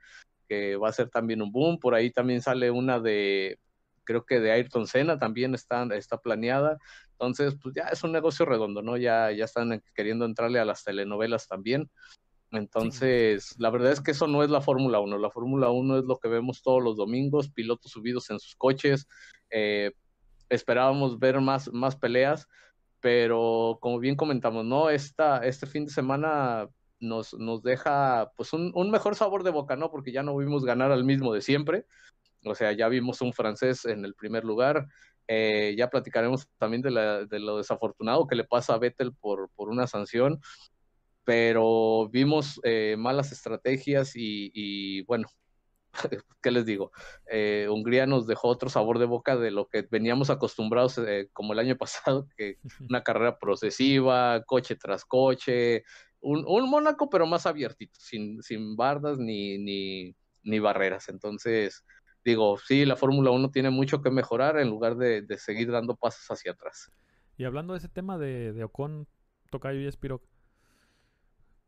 que 0.47 0.75
va 0.75 0.89
a 0.89 0.93
ser 0.93 1.09
también 1.09 1.41
un 1.41 1.51
boom. 1.51 1.79
Por 1.79 1.95
ahí 1.95 2.11
también 2.11 2.43
sale 2.43 2.69
una 2.69 2.99
de, 2.99 3.57
creo 4.03 4.23
que 4.23 4.39
de 4.39 4.51
Ayrton 4.51 4.85
Senna 4.85 5.17
también 5.17 5.55
está, 5.55 5.83
está 5.95 6.19
planeada. 6.19 6.77
Entonces, 7.13 7.55
pues 7.59 7.73
ya 7.73 7.85
es 7.85 8.03
un 8.03 8.11
negocio 8.11 8.45
redondo, 8.45 8.83
¿no? 8.83 8.95
Ya, 8.95 9.31
ya 9.31 9.45
están 9.45 9.81
queriendo 9.95 10.25
entrarle 10.25 10.59
a 10.59 10.65
las 10.65 10.83
telenovelas 10.83 11.47
también. 11.47 11.89
Entonces, 12.51 13.55
la 13.57 13.71
verdad 13.71 13.91
es 13.91 13.99
que 13.99 14.11
eso 14.11 14.27
no 14.27 14.43
es 14.43 14.51
la 14.51 14.61
Fórmula 14.61 14.99
1. 14.99 15.17
La 15.17 15.31
Fórmula 15.31 15.71
1 15.71 15.97
es 15.97 16.05
lo 16.05 16.19
que 16.19 16.27
vemos 16.27 16.61
todos 16.61 16.83
los 16.83 16.95
domingos, 16.97 17.49
pilotos 17.49 17.91
subidos 17.91 18.29
en 18.29 18.39
sus 18.39 18.55
coches. 18.55 19.07
eh, 19.49 19.91
esperábamos 20.49 21.19
ver 21.19 21.39
más, 21.41 21.71
más 21.73 21.95
peleas, 21.95 22.47
pero 23.01 23.77
como 23.81 23.99
bien 23.99 24.15
comentamos, 24.15 24.65
¿no? 24.65 24.89
Esta, 24.89 25.45
este 25.45 25.67
fin 25.67 25.85
de 25.85 25.91
semana 25.91 26.67
nos, 26.99 27.33
nos 27.33 27.61
deja 27.63 28.31
pues 28.35 28.53
un, 28.53 28.71
un 28.73 28.91
mejor 28.91 29.15
sabor 29.15 29.43
de 29.43 29.51
boca, 29.51 29.75
¿no? 29.75 29.91
Porque 29.91 30.11
ya 30.11 30.23
no 30.23 30.35
vimos 30.37 30.65
ganar 30.65 30.91
al 30.91 31.03
mismo 31.03 31.33
de 31.33 31.41
siempre. 31.41 31.85
O 32.45 32.55
sea, 32.55 32.71
ya 32.71 32.87
vimos 32.87 33.21
un 33.21 33.33
francés 33.33 33.85
en 33.85 34.05
el 34.05 34.13
primer 34.13 34.43
lugar. 34.43 34.87
Eh, 35.27 35.75
ya 35.77 35.89
platicaremos 35.89 36.47
también 36.57 36.81
de, 36.81 36.91
la, 36.91 37.25
de, 37.25 37.39
lo 37.39 37.57
desafortunado 37.57 38.27
que 38.27 38.35
le 38.35 38.43
pasa 38.43 38.75
a 38.75 38.77
Vettel 38.77 39.13
por, 39.13 39.49
por 39.55 39.69
una 39.69 39.87
sanción, 39.87 40.39
pero 41.23 42.07
vimos 42.09 42.59
eh, 42.63 42.95
malas 42.97 43.31
estrategias 43.31 44.15
y, 44.15 44.51
y, 44.53 45.01
bueno, 45.03 45.27
¿qué 46.41 46.51
les 46.51 46.65
digo? 46.65 46.91
Eh, 47.29 47.67
Hungría 47.69 48.05
nos 48.05 48.27
dejó 48.27 48.49
otro 48.49 48.69
sabor 48.69 48.99
de 48.99 49.05
boca 49.05 49.35
de 49.35 49.51
lo 49.51 49.67
que 49.67 49.87
veníamos 49.89 50.29
acostumbrados 50.29 50.97
eh, 50.97 51.29
como 51.33 51.53
el 51.53 51.59
año 51.59 51.77
pasado, 51.77 52.27
que 52.37 52.57
una 52.89 53.03
carrera 53.03 53.39
procesiva, 53.39 54.43
coche 54.45 54.75
tras 54.75 55.05
coche, 55.05 55.83
un, 56.21 56.43
un 56.47 56.69
Mónaco 56.69 57.09
pero 57.09 57.25
más 57.25 57.45
abiertito, 57.45 57.99
sin, 57.99 58.41
sin 58.41 58.75
bardas 58.75 59.17
ni, 59.17 59.57
ni, 59.57 60.15
ni 60.43 60.59
barreras. 60.59 61.09
Entonces, 61.09 61.85
digo, 62.23 62.57
sí, 62.57 62.85
la 62.85 62.95
Fórmula 62.95 63.31
1 63.31 63.51
tiene 63.51 63.69
mucho 63.69 64.01
que 64.01 64.09
mejorar 64.09 64.57
en 64.59 64.69
lugar 64.69 64.95
de, 64.95 65.21
de, 65.21 65.37
seguir 65.37 65.71
dando 65.71 65.95
pasos 65.95 66.25
hacia 66.29 66.53
atrás. 66.53 66.91
Y 67.37 67.43
hablando 67.43 67.73
de 67.73 67.79
ese 67.79 67.89
tema 67.89 68.17
de, 68.17 68.53
de 68.53 68.63
Ocon, 68.63 69.07
Tocayo 69.51 69.79
y 69.79 69.87
Espiro, 69.87 70.21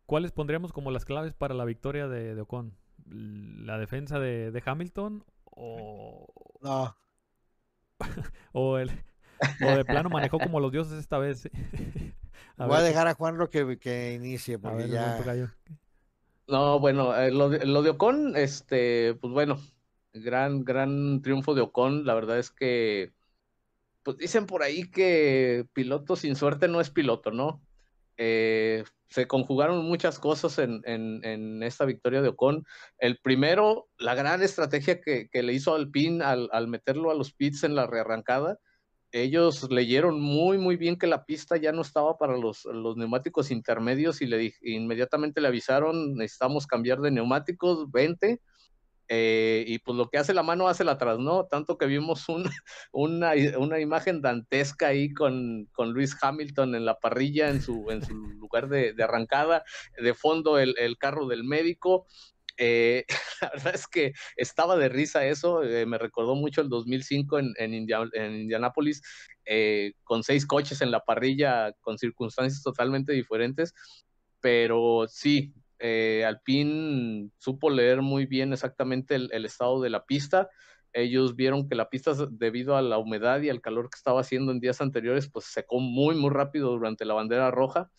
¿cuáles 0.06 0.32
pondríamos 0.32 0.74
como 0.74 0.92
las 0.92 1.06
claves 1.06 1.34
para 1.34 1.54
la 1.54 1.66
victoria 1.66 2.08
de, 2.08 2.34
de 2.34 2.42
Ocon? 2.42 2.76
¿La 3.10 3.78
defensa 3.78 4.20
de, 4.20 4.52
de 4.52 4.64
Hamilton 4.66 5.24
o, 5.46 6.28
No. 6.62 6.96
o, 8.54 8.78
el, 8.78 8.92
o 9.66 9.76
de 9.76 9.86
plano 9.86 10.10
manejó 10.10 10.40
como 10.40 10.60
los 10.60 10.72
dioses 10.72 11.00
esta 11.00 11.18
vez? 11.18 11.50
Voy 12.58 12.76
a 12.76 12.82
dejar 12.82 13.08
a 13.08 13.14
Juan 13.14 13.38
lo 13.38 13.50
que, 13.50 13.78
que 13.78 14.14
inicie, 14.14 14.58
porque 14.58 14.90
ya... 14.90 15.20
No, 16.48 16.80
bueno, 16.80 17.16
eh, 17.16 17.32
lo, 17.32 17.50
de, 17.50 17.66
lo 17.66 17.82
de 17.82 17.92
Ocon, 17.92 18.36
este, 18.38 19.16
pues 19.16 19.34
bueno, 19.34 19.60
gran, 20.14 20.64
gran 20.64 21.22
triunfo 21.22 21.54
de 21.54 21.62
Ocon. 21.62 22.06
La 22.06 22.14
verdad 22.14 22.40
es 22.40 22.52
que, 22.52 23.14
pues 24.04 24.18
dicen 24.18 24.46
por 24.46 24.64
ahí 24.64 24.90
que 24.90 25.68
piloto 25.74 26.16
sin 26.16 26.36
suerte 26.36 26.68
no 26.68 26.80
es 26.80 26.90
piloto, 26.90 27.32
¿no? 27.32 27.62
Eh, 28.18 28.84
se 29.10 29.28
conjugaron 29.28 29.86
muchas 29.86 30.20
cosas 30.20 30.60
en, 30.60 31.64
esta 31.64 31.86
victoria 31.86 32.22
de 32.22 32.30
Ocon. 32.30 32.66
El 32.98 33.20
primero, 33.20 33.88
la 33.98 34.16
gran 34.16 34.42
estrategia 34.42 35.00
que, 35.00 35.30
que 35.30 35.44
le 35.44 35.54
hizo 35.54 35.74
Alpine 35.74 36.24
al, 36.24 36.50
al, 36.52 36.68
meterlo 36.68 37.10
a 37.10 37.16
los 37.16 37.34
pits 37.34 37.64
en 37.64 37.76
la 37.76 37.88
rearrancada. 37.88 38.60
Ellos 39.14 39.72
leyeron 39.72 40.20
muy, 40.20 40.58
muy 40.58 40.76
bien 40.76 40.98
que 40.98 41.08
la 41.08 41.24
pista 41.26 41.56
ya 41.56 41.72
no 41.72 41.82
estaba 41.82 42.18
para 42.18 42.36
los, 42.36 42.66
los 42.66 42.98
neumáticos 42.98 43.52
intermedios 43.52 44.22
y 44.22 44.26
le, 44.26 44.54
inmediatamente 44.62 45.40
le 45.40 45.48
avisaron, 45.48 46.16
necesitamos 46.16 46.68
cambiar 46.68 47.00
de 47.00 47.12
neumáticos, 47.12 47.90
20 47.90 48.42
eh, 49.10 49.64
y 49.66 49.80
pues 49.80 49.98
lo 49.98 50.10
que 50.10 50.18
hace 50.18 50.34
la 50.34 50.44
mano 50.44 50.68
hace 50.68 50.84
la 50.84 50.94
atrás, 50.94 51.18
¿no? 51.20 51.46
Tanto 51.46 51.78
que 51.78 51.86
vimos 51.86 52.28
un, 52.28 52.44
una, 52.92 53.32
una, 53.58 53.80
imagen 53.80 54.22
dantesca 54.22 54.88
ahí 54.88 55.14
con, 55.14 55.66
con 55.72 55.92
Luis 55.92 56.18
Hamilton 56.22 56.76
en 56.76 56.86
la 56.86 56.98
parrilla, 57.00 57.50
en 57.50 57.62
su, 57.62 57.90
en 57.90 58.04
su 58.04 58.14
lugar 58.40 58.68
de, 58.68 58.94
de 58.94 59.04
arrancada, 59.04 59.64
de 59.98 60.14
fondo 60.14 60.60
el, 60.60 60.76
el 60.78 60.98
carro 60.98 61.28
del 61.28 61.44
médico. 61.44 62.06
Eh, 62.58 63.06
la 63.42 63.50
verdad 63.52 63.76
es 63.76 63.88
que 63.88 64.14
estaba 64.36 64.76
de 64.76 64.90
risa 64.90 65.26
eso, 65.26 65.64
eh, 65.64 65.86
me 65.86 65.98
recordó 65.98 66.36
mucho 66.36 66.62
el 66.62 66.70
2005 66.70 67.40
en, 67.40 67.54
en, 67.58 67.74
en 68.14 68.36
Indianápolis, 68.36 69.02
con 70.04 70.24
seis 70.24 70.46
coches 70.46 70.82
en 70.82 70.92
la 70.92 71.00
parrilla, 71.00 71.72
con 71.80 71.98
circunstancias 71.98 72.62
totalmente 72.62 73.14
diferentes, 73.14 73.74
pero 74.42 75.06
sí, 75.08 75.54
eh, 75.80 76.26
Alpine 76.26 77.30
supo 77.38 77.70
leer 77.70 78.02
muy 78.02 78.26
bien 78.26 78.54
exactamente 78.54 79.16
el, 79.16 79.46
estado 79.46 79.82
de 79.82 79.90
la 79.90 80.06
pista. 80.06 80.50
Ellos 80.94 81.36
vieron 81.36 81.68
que 81.68 81.76
la 81.76 81.90
pista, 81.90 82.14
debido 82.30 82.76
a 82.76 82.82
la 82.82 82.98
humedad 82.98 83.42
y 83.42 83.50
al 83.50 83.62
calor 83.62 83.90
que 83.90 83.98
estaba 83.98 84.22
haciendo 84.22 84.52
en 84.52 84.60
días 84.60 84.82
anteriores, 84.82 85.30
pues 85.30 85.46
secó 85.46 85.80
muy, 85.80 86.16
muy 86.16 86.32
rápido 86.32 86.72
durante 86.72 87.06
la 87.06 87.14
bandera 87.14 87.52
roja 87.52 87.92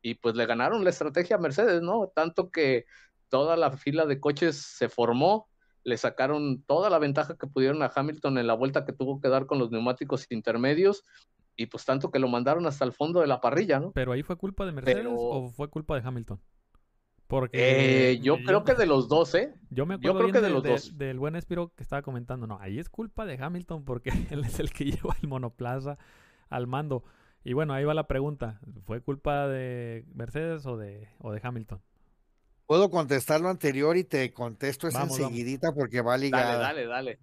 y 0.00 0.14
pues 0.14 0.34
le 0.36 0.46
ganaron 0.46 0.84
la 0.84 0.90
estrategia 0.90 1.36
a 1.36 1.40
Mercedes, 1.40 1.82
¿no? 1.82 2.10
Tanto 2.14 2.50
que 2.50 2.86
toda 3.28 3.56
la 3.56 3.72
fila 3.72 4.06
de 4.06 4.20
coches 4.20 4.56
se 4.56 4.88
formó, 4.88 5.48
le 5.84 5.96
sacaron 5.96 6.62
toda 6.62 6.90
la 6.90 6.98
ventaja 6.98 7.36
que 7.36 7.46
pudieron 7.46 7.82
a 7.82 7.90
Hamilton 7.94 8.38
en 8.38 8.46
la 8.46 8.54
vuelta 8.54 8.84
que 8.84 8.92
tuvo 8.92 9.20
que 9.20 9.28
dar 9.28 9.46
con 9.46 9.58
los 9.58 9.70
neumáticos 9.70 10.26
intermedios 10.30 11.04
y 11.56 11.66
pues 11.66 11.84
tanto 11.84 12.10
que 12.10 12.20
lo 12.20 12.28
mandaron 12.28 12.66
hasta 12.66 12.84
el 12.84 12.92
fondo 12.92 13.20
de 13.20 13.26
la 13.26 13.40
parrilla, 13.40 13.80
¿no? 13.80 13.92
Pero 13.92 14.12
ahí 14.12 14.22
fue 14.22 14.36
culpa 14.36 14.64
de 14.64 14.72
Mercedes 14.72 15.06
o 15.10 15.50
fue 15.50 15.68
culpa 15.68 16.00
de 16.00 16.06
Hamilton? 16.06 16.40
Porque 17.28 18.12
eh, 18.12 18.20
yo, 18.20 18.38
creo 18.42 18.64
que 18.64 18.74
de 18.74 18.86
los 18.86 19.06
dos, 19.06 19.34
¿eh? 19.34 19.52
Yo 19.68 19.84
me 19.84 19.94
acuerdo 19.96 20.18
creo 20.18 20.32
que 20.32 20.40
de, 20.40 20.48
los 20.48 20.62
dos. 20.62 20.96
del 20.96 21.18
buen 21.18 21.36
Espiro 21.36 21.74
que 21.76 21.82
estaba 21.82 22.00
comentando. 22.00 22.46
No, 22.46 22.58
ahí 22.58 22.78
es 22.78 22.88
culpa 22.88 23.26
de 23.26 23.36
Hamilton 23.40 23.84
porque 23.84 24.10
él 24.30 24.44
es 24.44 24.58
el 24.58 24.72
que 24.72 24.86
lleva 24.86 25.14
el 25.22 25.28
monoplaza 25.28 25.98
al 26.48 26.66
mando. 26.66 27.04
Y 27.44 27.52
bueno, 27.52 27.74
ahí 27.74 27.84
va 27.84 27.92
la 27.92 28.06
pregunta. 28.06 28.60
¿Fue 28.86 29.02
culpa 29.02 29.46
de 29.46 30.06
Mercedes 30.14 30.64
o 30.64 30.78
de, 30.78 31.08
o 31.18 31.30
de 31.30 31.40
Hamilton? 31.42 31.82
Puedo 32.64 32.90
contestar 32.90 33.42
lo 33.42 33.50
anterior 33.50 33.98
y 33.98 34.04
te 34.04 34.32
contesto 34.32 34.88
esa 34.88 35.02
enseguidita 35.02 35.74
porque 35.74 36.00
va 36.00 36.16
ligada. 36.16 36.56
Dale, 36.56 36.86
dale, 36.86 36.86
dale. 36.86 37.18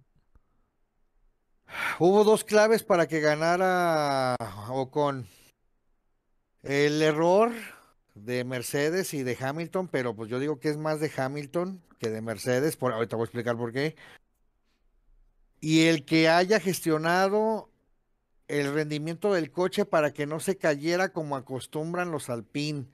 Hubo 1.98 2.22
dos 2.22 2.44
claves 2.44 2.84
para 2.84 3.08
que 3.08 3.18
ganara 3.18 4.36
Ocon. 4.68 5.26
El 6.62 7.02
error 7.02 7.50
de 8.16 8.44
Mercedes 8.44 9.14
y 9.14 9.22
de 9.22 9.36
Hamilton, 9.38 9.88
pero 9.88 10.16
pues 10.16 10.30
yo 10.30 10.38
digo 10.38 10.58
que 10.58 10.70
es 10.70 10.76
más 10.76 11.00
de 11.00 11.12
Hamilton 11.14 11.82
que 11.98 12.10
de 12.10 12.22
Mercedes, 12.22 12.76
por 12.76 12.92
ahorita 12.92 13.16
voy 13.16 13.24
a 13.24 13.26
explicar 13.26 13.56
por 13.56 13.72
qué. 13.72 13.96
Y 15.60 15.86
el 15.86 16.04
que 16.04 16.28
haya 16.28 16.60
gestionado 16.60 17.70
el 18.48 18.72
rendimiento 18.72 19.32
del 19.32 19.50
coche 19.50 19.84
para 19.84 20.12
que 20.12 20.26
no 20.26 20.40
se 20.40 20.56
cayera 20.56 21.10
como 21.10 21.36
acostumbran 21.36 22.10
los 22.10 22.30
Alpine, 22.30 22.86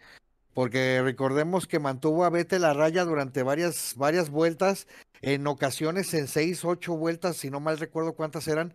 porque 0.54 1.00
recordemos 1.02 1.66
que 1.66 1.78
mantuvo 1.78 2.24
a 2.24 2.30
Vettel 2.30 2.62
la 2.62 2.74
raya 2.74 3.04
durante 3.04 3.42
varias, 3.42 3.94
varias 3.96 4.30
vueltas, 4.30 4.86
en 5.20 5.46
ocasiones 5.46 6.14
en 6.14 6.28
seis, 6.28 6.64
ocho 6.64 6.96
vueltas, 6.96 7.36
si 7.36 7.50
no 7.50 7.60
mal 7.60 7.78
recuerdo 7.78 8.14
cuántas 8.14 8.48
eran, 8.48 8.74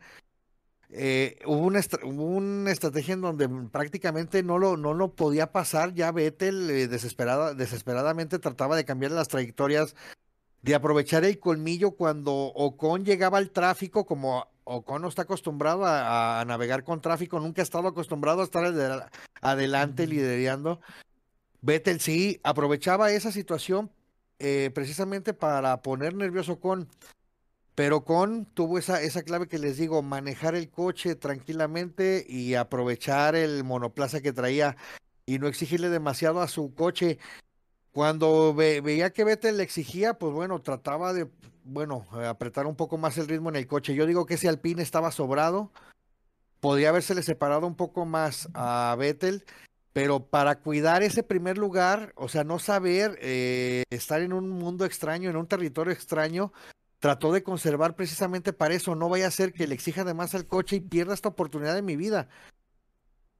eh, 0.89 1.39
hubo, 1.45 1.65
una 1.65 1.81
una 2.03 2.71
estrategia 2.71 3.13
en 3.13 3.21
donde 3.21 3.49
prácticamente 3.71 4.41
no 4.41 4.57
lo, 4.57 4.77
no 4.77 4.93
lo 4.93 5.13
podía 5.13 5.51
pasar. 5.51 5.93
Ya 5.93 6.11
Vettel 6.11 6.69
eh, 6.69 6.87
desesperada, 6.87 7.53
desesperadamente 7.53 8.39
trataba 8.39 8.75
de 8.75 8.85
cambiar 8.85 9.11
las 9.11 9.27
trayectorias, 9.27 9.95
de 10.61 10.75
aprovechar 10.75 11.25
el 11.25 11.39
colmillo 11.39 11.91
cuando 11.91 12.33
Ocon 12.33 13.05
llegaba 13.05 13.37
al 13.37 13.51
tráfico, 13.51 14.05
como 14.05 14.47
Ocon 14.63 15.01
no 15.01 15.07
está 15.07 15.23
acostumbrado 15.23 15.83
a, 15.85 16.43
navegar 16.45 16.83
con 16.83 17.01
tráfico, 17.01 17.39
nunca 17.39 17.61
ha 17.61 17.63
estado 17.63 17.87
acostumbrado 17.87 18.41
a 18.41 18.45
estar 18.45 19.09
adelante 19.41 20.07
liderando. 20.07 20.79
Vettel 21.61 21.99
sí 21.99 22.39
aprovechaba 22.43 23.11
esa 23.11 23.31
situación 23.31 23.91
eh, 24.39 24.71
precisamente 24.73 25.33
para 25.33 25.81
poner 25.81 26.13
nervioso 26.15 26.53
Ocon. 26.53 26.87
Pero 27.77 28.03
con 28.03 28.45
tuvo 28.45 28.79
esa, 28.79 29.03
esa 29.03 29.21
clave 29.21 29.47
que 29.47 29.59
les 29.59 29.77
digo, 29.77 30.01
manejar 30.01 30.55
el 30.55 30.67
coche 30.67 31.13
tranquilamente 31.13 32.25
y 32.27 32.55
aprovechar 32.55 33.35
el 33.35 33.63
monoplaza 33.63 34.19
que 34.19 34.33
traía 34.33 34.75
y 35.27 35.37
no 35.37 35.47
exigirle 35.47 35.89
demasiado 35.89 36.41
a 36.41 36.47
su 36.47 36.73
coche. 36.73 37.19
Cuando 37.91 38.55
veía 38.55 39.11
que 39.13 39.23
Vettel 39.23 39.57
le 39.57 39.63
exigía, 39.63 40.15
pues 40.15 40.33
bueno, 40.33 40.59
trataba 40.63 41.13
de, 41.13 41.29
bueno, 41.65 42.07
apretar 42.27 42.65
un 42.65 42.75
poco 42.75 42.97
más 42.97 43.15
el 43.19 43.27
ritmo 43.27 43.49
en 43.49 43.57
el 43.57 43.67
coche. 43.67 43.93
Yo 43.93 44.07
digo 44.07 44.25
que 44.25 44.33
ese 44.33 44.49
Alpine 44.49 44.81
estaba 44.81 45.11
sobrado, 45.11 45.71
podría 46.59 46.89
habérsele 46.89 47.21
separado 47.21 47.67
un 47.67 47.75
poco 47.75 48.07
más 48.07 48.49
a 48.55 48.95
Vettel, 48.97 49.45
pero 49.93 50.25
para 50.25 50.61
cuidar 50.61 51.03
ese 51.03 51.21
primer 51.21 51.59
lugar, 51.59 52.11
o 52.15 52.27
sea, 52.27 52.43
no 52.43 52.57
saber 52.57 53.19
eh, 53.21 53.83
estar 53.91 54.23
en 54.23 54.33
un 54.33 54.49
mundo 54.49 54.83
extraño, 54.83 55.29
en 55.29 55.35
un 55.35 55.45
territorio 55.45 55.93
extraño, 55.93 56.51
trató 56.99 57.31
de 57.31 57.43
conservar 57.43 57.95
precisamente 57.95 58.53
para 58.53 58.73
eso. 58.73 58.95
No 58.95 59.09
vaya 59.09 59.27
a 59.27 59.31
ser 59.31 59.53
que 59.53 59.67
le 59.67 59.75
exija 59.75 60.01
además 60.01 60.35
al 60.35 60.47
coche 60.47 60.77
y 60.77 60.81
pierda 60.81 61.13
esta 61.13 61.29
oportunidad 61.29 61.75
de 61.75 61.81
mi 61.81 61.95
vida. 61.95 62.29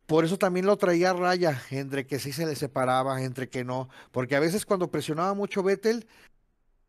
Por 0.06 0.24
eso 0.24 0.38
también 0.38 0.66
lo 0.66 0.78
traía 0.78 1.10
a 1.10 1.14
raya, 1.14 1.62
entre 1.70 2.08
que 2.08 2.20
sí 2.20 2.32
se 2.32 2.46
le 2.46 2.56
separaba, 2.56 3.22
entre 3.22 3.50
que 3.50 3.66
no. 3.66 3.90
Porque 4.12 4.38
a 4.38 4.40
veces 4.40 4.66
cuando 4.66 4.90
presionaba 4.90 5.34
mucho 5.34 5.64
Vettel, 5.64 6.08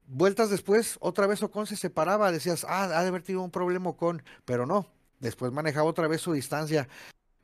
vueltas 0.06 0.50
después, 0.50 0.96
otra 1.00 1.26
vez 1.26 1.42
Ocon 1.42 1.66
se 1.66 1.76
separaba. 1.76 2.30
Decías, 2.30 2.64
ah, 2.68 2.84
ha 2.84 3.02
de 3.02 3.08
haber 3.08 3.22
tenido 3.22 3.42
un 3.42 3.50
problema 3.50 3.90
Ocon. 3.90 4.22
Pero 4.44 4.66
no, 4.66 4.86
después 5.18 5.52
manejaba 5.52 5.88
otra 5.88 6.06
vez 6.06 6.20
su 6.20 6.32
distancia. 6.32 6.88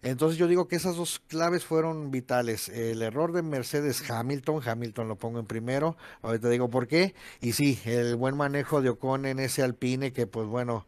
Entonces 0.04 0.38
yo 0.38 0.46
digo 0.46 0.68
que 0.68 0.76
esas 0.76 0.96
dos 0.96 1.18
claves 1.18 1.64
fueron 1.64 2.10
vitales. 2.10 2.68
El 2.68 3.00
error 3.00 3.32
de 3.32 3.40
Mercedes 3.42 4.08
Hamilton, 4.10 4.60
Hamilton 4.62 5.08
lo 5.08 5.16
pongo 5.16 5.38
en 5.38 5.46
primero, 5.46 5.96
ahorita 6.20 6.50
digo 6.50 6.68
por 6.68 6.86
qué. 6.86 7.14
Y 7.40 7.52
sí, 7.52 7.80
el 7.86 8.14
buen 8.16 8.36
manejo 8.36 8.82
de 8.82 8.90
Ocon 8.90 9.24
en 9.24 9.38
ese 9.38 9.62
Alpine 9.62 10.12
que 10.12 10.26
pues 10.26 10.46
bueno, 10.46 10.86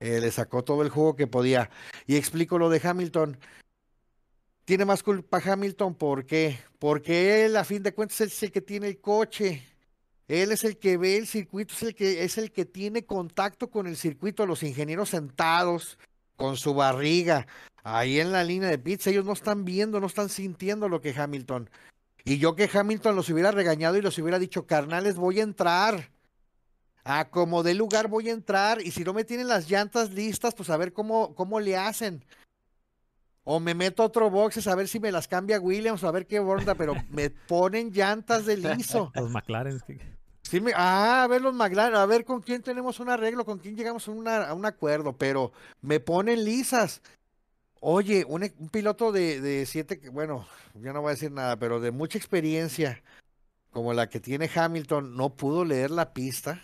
eh, 0.00 0.20
le 0.20 0.30
sacó 0.30 0.64
todo 0.64 0.82
el 0.82 0.90
jugo 0.90 1.16
que 1.16 1.26
podía. 1.26 1.70
Y 2.06 2.16
explico 2.16 2.58
lo 2.58 2.68
de 2.68 2.82
Hamilton. 2.84 3.38
Tiene 4.66 4.84
más 4.84 5.02
culpa 5.02 5.40
Hamilton, 5.42 5.94
¿por 5.94 6.26
qué? 6.26 6.58
Porque 6.78 7.46
él 7.46 7.56
a 7.56 7.64
fin 7.64 7.82
de 7.82 7.94
cuentas 7.94 8.20
es 8.20 8.42
el 8.42 8.52
que 8.52 8.60
tiene 8.60 8.88
el 8.88 9.00
coche. 9.00 9.62
Él 10.28 10.52
es 10.52 10.62
el 10.64 10.76
que 10.76 10.98
ve 10.98 11.16
el 11.16 11.26
circuito, 11.26 11.72
es 11.72 11.82
el 11.82 11.94
que 11.94 12.22
es 12.22 12.36
el 12.36 12.52
que 12.52 12.66
tiene 12.66 13.06
contacto 13.06 13.70
con 13.70 13.86
el 13.86 13.96
circuito, 13.96 14.44
los 14.44 14.62
ingenieros 14.62 15.08
sentados 15.08 15.98
con 16.36 16.58
su 16.58 16.74
barriga 16.74 17.46
ahí 17.96 18.20
en 18.20 18.32
la 18.32 18.44
línea 18.44 18.68
de 18.68 18.78
pizza, 18.78 19.10
ellos 19.10 19.24
no 19.24 19.32
están 19.32 19.64
viendo, 19.64 20.00
no 20.00 20.06
están 20.06 20.28
sintiendo 20.28 20.88
lo 20.88 21.00
que 21.00 21.14
Hamilton. 21.18 21.70
Y 22.24 22.38
yo 22.38 22.54
que 22.54 22.68
Hamilton 22.72 23.16
los 23.16 23.30
hubiera 23.30 23.50
regañado 23.50 23.96
y 23.96 24.02
los 24.02 24.18
hubiera 24.18 24.38
dicho, 24.38 24.66
carnales, 24.66 25.16
voy 25.16 25.40
a 25.40 25.44
entrar. 25.44 26.10
A 27.04 27.30
como 27.30 27.62
de 27.62 27.74
lugar 27.74 28.08
voy 28.08 28.28
a 28.28 28.32
entrar. 28.32 28.82
Y 28.82 28.90
si 28.90 29.02
no 29.04 29.14
me 29.14 29.24
tienen 29.24 29.48
las 29.48 29.70
llantas 29.70 30.10
listas, 30.10 30.54
pues 30.54 30.68
a 30.68 30.76
ver 30.76 30.92
cómo, 30.92 31.34
cómo 31.34 31.58
le 31.58 31.76
hacen. 31.76 32.24
O 33.44 33.60
me 33.60 33.74
meto 33.74 34.04
otro 34.04 34.28
boxes 34.28 34.66
a 34.66 34.74
ver 34.74 34.88
si 34.88 35.00
me 35.00 35.10
las 35.10 35.26
cambia 35.26 35.58
Williams, 35.58 36.04
a 36.04 36.10
ver 36.10 36.26
qué 36.26 36.38
onda, 36.38 36.74
pero 36.74 36.92
me 37.08 37.30
ponen 37.30 37.90
llantas 37.90 38.44
de 38.44 38.58
liso. 38.58 39.10
Los 39.14 39.30
McLaren. 39.30 39.80
Sí 40.42 40.60
ah, 40.74 41.24
a 41.24 41.26
ver 41.26 41.42
los 41.42 41.54
McLaren, 41.54 41.94
a 41.94 42.06
ver 42.06 42.24
con 42.24 42.40
quién 42.40 42.62
tenemos 42.62 43.00
un 43.00 43.10
arreglo, 43.10 43.44
con 43.44 43.58
quién 43.58 43.76
llegamos 43.76 44.08
a, 44.08 44.48
a 44.48 44.54
un 44.54 44.64
acuerdo, 44.64 45.14
pero 45.14 45.52
me 45.82 46.00
ponen 46.00 46.42
lisas. 46.42 47.02
Oye, 47.80 48.24
un, 48.26 48.42
e, 48.42 48.52
piloto 48.70 49.12
de, 49.12 49.40
de, 49.40 49.66
siete, 49.66 50.00
bueno, 50.10 50.46
ya 50.74 50.92
no 50.92 51.00
voy 51.00 51.10
a 51.10 51.14
decir 51.14 51.30
nada, 51.30 51.58
pero 51.58 51.80
de 51.80 51.90
mucha 51.90 52.18
experiencia, 52.18 53.02
como 53.70 53.92
la 53.94 54.08
que 54.08 54.20
tiene 54.20 54.50
Hamilton, 54.52 55.16
no 55.16 55.30
pudo 55.30 55.64
leer 55.64 55.90
la 55.90 56.12
pista, 56.12 56.62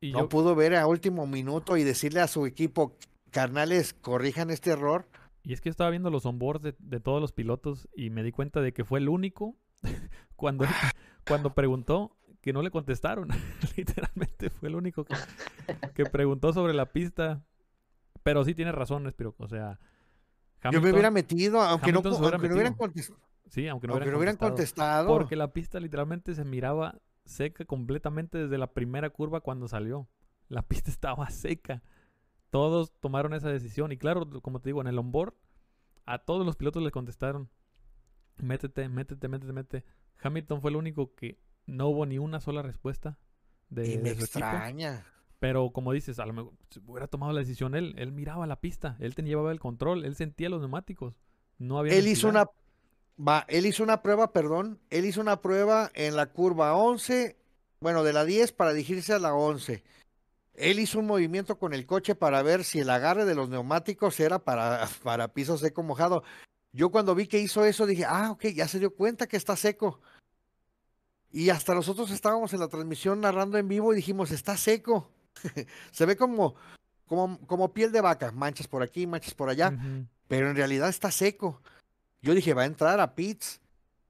¿Y 0.00 0.12
no 0.12 0.28
pudo 0.28 0.54
ver 0.54 0.74
a 0.76 0.86
último 0.86 1.26
minuto 1.26 1.76
y 1.76 1.84
decirle 1.84 2.20
a 2.20 2.26
su 2.26 2.46
equipo, 2.46 2.96
carnales, 3.30 3.94
corrijan 3.94 4.50
este 4.50 4.70
error. 4.70 5.06
Y 5.42 5.52
es 5.52 5.60
que 5.60 5.68
yo 5.68 5.72
estaba 5.72 5.90
viendo 5.90 6.10
los 6.10 6.26
onboards 6.26 6.62
de, 6.62 6.74
de 6.78 7.00
todos 7.00 7.20
los 7.20 7.32
pilotos 7.32 7.88
y 7.94 8.10
me 8.10 8.22
di 8.22 8.32
cuenta 8.32 8.60
de 8.60 8.72
que 8.72 8.84
fue 8.84 8.98
el 8.98 9.08
único 9.08 9.56
cuando, 10.36 10.66
cuando 11.26 11.54
preguntó 11.54 12.16
que 12.40 12.52
no 12.52 12.62
le 12.62 12.70
contestaron. 12.70 13.28
Literalmente 13.76 14.50
fue 14.50 14.68
el 14.68 14.74
único 14.74 15.04
que, 15.04 15.14
que 15.94 16.04
preguntó 16.04 16.52
sobre 16.52 16.74
la 16.74 16.86
pista. 16.86 17.42
Pero 18.22 18.44
sí 18.44 18.54
tiene 18.54 18.72
razón, 18.72 19.06
Espiro. 19.06 19.34
O 19.38 19.48
sea, 19.48 19.78
yo 20.70 20.80
me 20.80 20.90
hubiera 20.92 21.10
metido, 21.10 21.60
aunque, 21.60 21.92
no, 21.92 22.00
Hamilton 22.00 22.14
se 22.14 22.20
hubiera 22.20 22.36
aunque 22.36 22.48
no 22.48 22.54
hubieran 22.54 22.74
contestado. 22.74 23.20
sí, 23.48 23.68
aunque 23.68 23.86
no, 23.86 23.94
Aunque 23.94 24.08
hubieran 24.14 24.36
contestado. 24.36 25.06
contestado. 25.06 25.08
Porque 25.08 25.36
la 25.36 25.52
pista 25.52 25.80
literalmente 25.80 26.34
se 26.34 26.44
miraba 26.44 27.00
seca 27.24 27.64
completamente 27.64 28.38
desde 28.38 28.58
la 28.58 28.72
primera 28.72 29.10
curva 29.10 29.40
cuando 29.40 29.68
salió. 29.68 30.08
La 30.48 30.62
pista 30.62 30.90
estaba 30.90 31.30
seca. 31.30 31.82
Todos 32.50 32.92
tomaron 33.00 33.32
esa 33.34 33.48
decisión. 33.48 33.92
Y 33.92 33.96
claro, 33.96 34.28
como 34.42 34.60
te 34.60 34.68
digo, 34.70 34.80
en 34.80 34.88
el 34.88 34.98
onboard, 34.98 35.34
a 36.04 36.18
todos 36.18 36.44
los 36.44 36.56
pilotos 36.56 36.82
les 36.82 36.92
contestaron: 36.92 37.48
métete, 38.38 38.88
métete, 38.88 39.28
métete, 39.28 39.52
métete. 39.52 39.84
Hamilton 40.22 40.60
fue 40.60 40.70
el 40.70 40.76
único 40.76 41.14
que 41.14 41.40
no 41.66 41.88
hubo 41.88 42.04
ni 42.06 42.18
una 42.18 42.40
sola 42.40 42.62
respuesta 42.62 43.18
de, 43.68 43.92
y 43.94 43.98
me 43.98 44.14
de 44.14 44.16
su 44.16 44.24
equipo. 44.24 44.46
Pero 45.40 45.70
como 45.72 45.92
dices, 45.92 46.18
a 46.18 46.26
lo 46.26 46.34
mejor 46.34 46.52
si 46.68 46.80
hubiera 46.86 47.08
tomado 47.08 47.32
la 47.32 47.40
decisión 47.40 47.74
él. 47.74 47.94
Él 47.98 48.12
miraba 48.12 48.46
la 48.46 48.60
pista, 48.60 48.96
él 49.00 49.14
tenía 49.14 49.30
llevaba 49.30 49.52
el 49.52 49.58
control, 49.58 50.04
él 50.04 50.14
sentía 50.14 50.50
los 50.50 50.60
neumáticos. 50.60 51.14
No 51.58 51.78
había 51.78 51.94
Él 51.94 52.06
hizo 52.06 52.28
una 52.28 52.46
va, 53.18 53.46
él 53.48 53.66
hizo 53.66 53.82
una 53.82 54.02
prueba, 54.02 54.32
perdón, 54.32 54.80
él 54.90 55.06
hizo 55.06 55.20
una 55.20 55.40
prueba 55.40 55.90
en 55.94 56.14
la 56.14 56.26
curva 56.26 56.74
11, 56.74 57.36
bueno, 57.80 58.04
de 58.04 58.12
la 58.12 58.24
10 58.24 58.52
para 58.52 58.72
dirigirse 58.72 59.14
a 59.14 59.18
la 59.18 59.34
11. 59.34 59.82
Él 60.54 60.78
hizo 60.78 60.98
un 60.98 61.06
movimiento 61.06 61.58
con 61.58 61.72
el 61.72 61.86
coche 61.86 62.14
para 62.14 62.42
ver 62.42 62.64
si 62.64 62.80
el 62.80 62.90
agarre 62.90 63.24
de 63.24 63.34
los 63.34 63.48
neumáticos 63.48 64.20
era 64.20 64.38
para, 64.40 64.86
para 65.02 65.28
piso 65.28 65.56
seco 65.56 65.82
mojado. 65.82 66.22
Yo 66.72 66.90
cuando 66.90 67.14
vi 67.14 67.26
que 67.26 67.40
hizo 67.40 67.64
eso 67.64 67.86
dije, 67.86 68.04
ah, 68.06 68.30
ok, 68.30 68.46
ya 68.48 68.68
se 68.68 68.78
dio 68.78 68.94
cuenta 68.94 69.26
que 69.26 69.38
está 69.38 69.56
seco. 69.56 70.00
Y 71.32 71.48
hasta 71.48 71.74
nosotros 71.74 72.10
estábamos 72.10 72.52
en 72.52 72.60
la 72.60 72.68
transmisión 72.68 73.20
narrando 73.20 73.56
en 73.56 73.68
vivo 73.68 73.92
y 73.92 73.96
dijimos, 73.96 74.32
está 74.32 74.56
seco. 74.56 75.10
se 75.90 76.06
ve 76.06 76.16
como, 76.16 76.54
como, 77.06 77.38
como 77.46 77.72
piel 77.72 77.92
de 77.92 78.00
vaca, 78.00 78.32
manchas 78.32 78.66
por 78.68 78.82
aquí, 78.82 79.06
manchas 79.06 79.34
por 79.34 79.48
allá 79.48 79.72
pero 80.28 80.48
en 80.48 80.54
realidad 80.54 80.88
está 80.88 81.10
seco. 81.10 81.60
Yo 82.22 82.34
dije, 82.34 82.54
va 82.54 82.62
a 82.62 82.66
entrar 82.66 83.00
a 83.00 83.16
pits. 83.16 83.60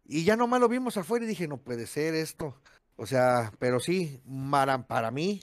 Y 0.04 0.24
ya 0.24 0.37
nomás 0.37 0.61
lo 0.61 0.68
vimos 0.68 0.98
afuera 0.98 1.24
y 1.24 1.28
dije, 1.28 1.48
no 1.48 1.56
puede 1.56 1.87
ser 1.87 2.14
esto. 2.14 2.61
O 2.96 3.06
sea, 3.06 3.52
pero 3.59 3.80
sí, 3.80 4.20
mara- 4.26 4.87
para 4.87 5.11
mí, 5.11 5.40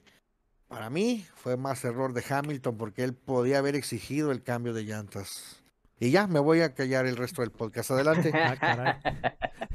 para 0.67 0.91
mí 0.91 1.25
fue 1.33 1.57
más 1.57 1.83
error 1.83 2.13
de 2.13 2.23
Hamilton 2.29 2.77
porque 2.77 3.03
él 3.03 3.15
podía 3.15 3.57
haber 3.57 3.75
exigido 3.75 4.31
el 4.31 4.43
cambio 4.43 4.71
de 4.73 4.83
llantas. 4.83 5.63
Y 5.99 6.11
ya, 6.11 6.27
me 6.27 6.39
voy 6.39 6.61
a 6.61 6.75
callar 6.75 7.07
el 7.07 7.17
resto 7.17 7.41
del 7.41 7.49
podcast. 7.49 7.89
Adelante. 7.89 8.31
Ah, 8.35 8.55
caray. 8.55 8.93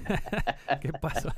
¿Qué 0.81 0.93
pasó? 0.93 1.31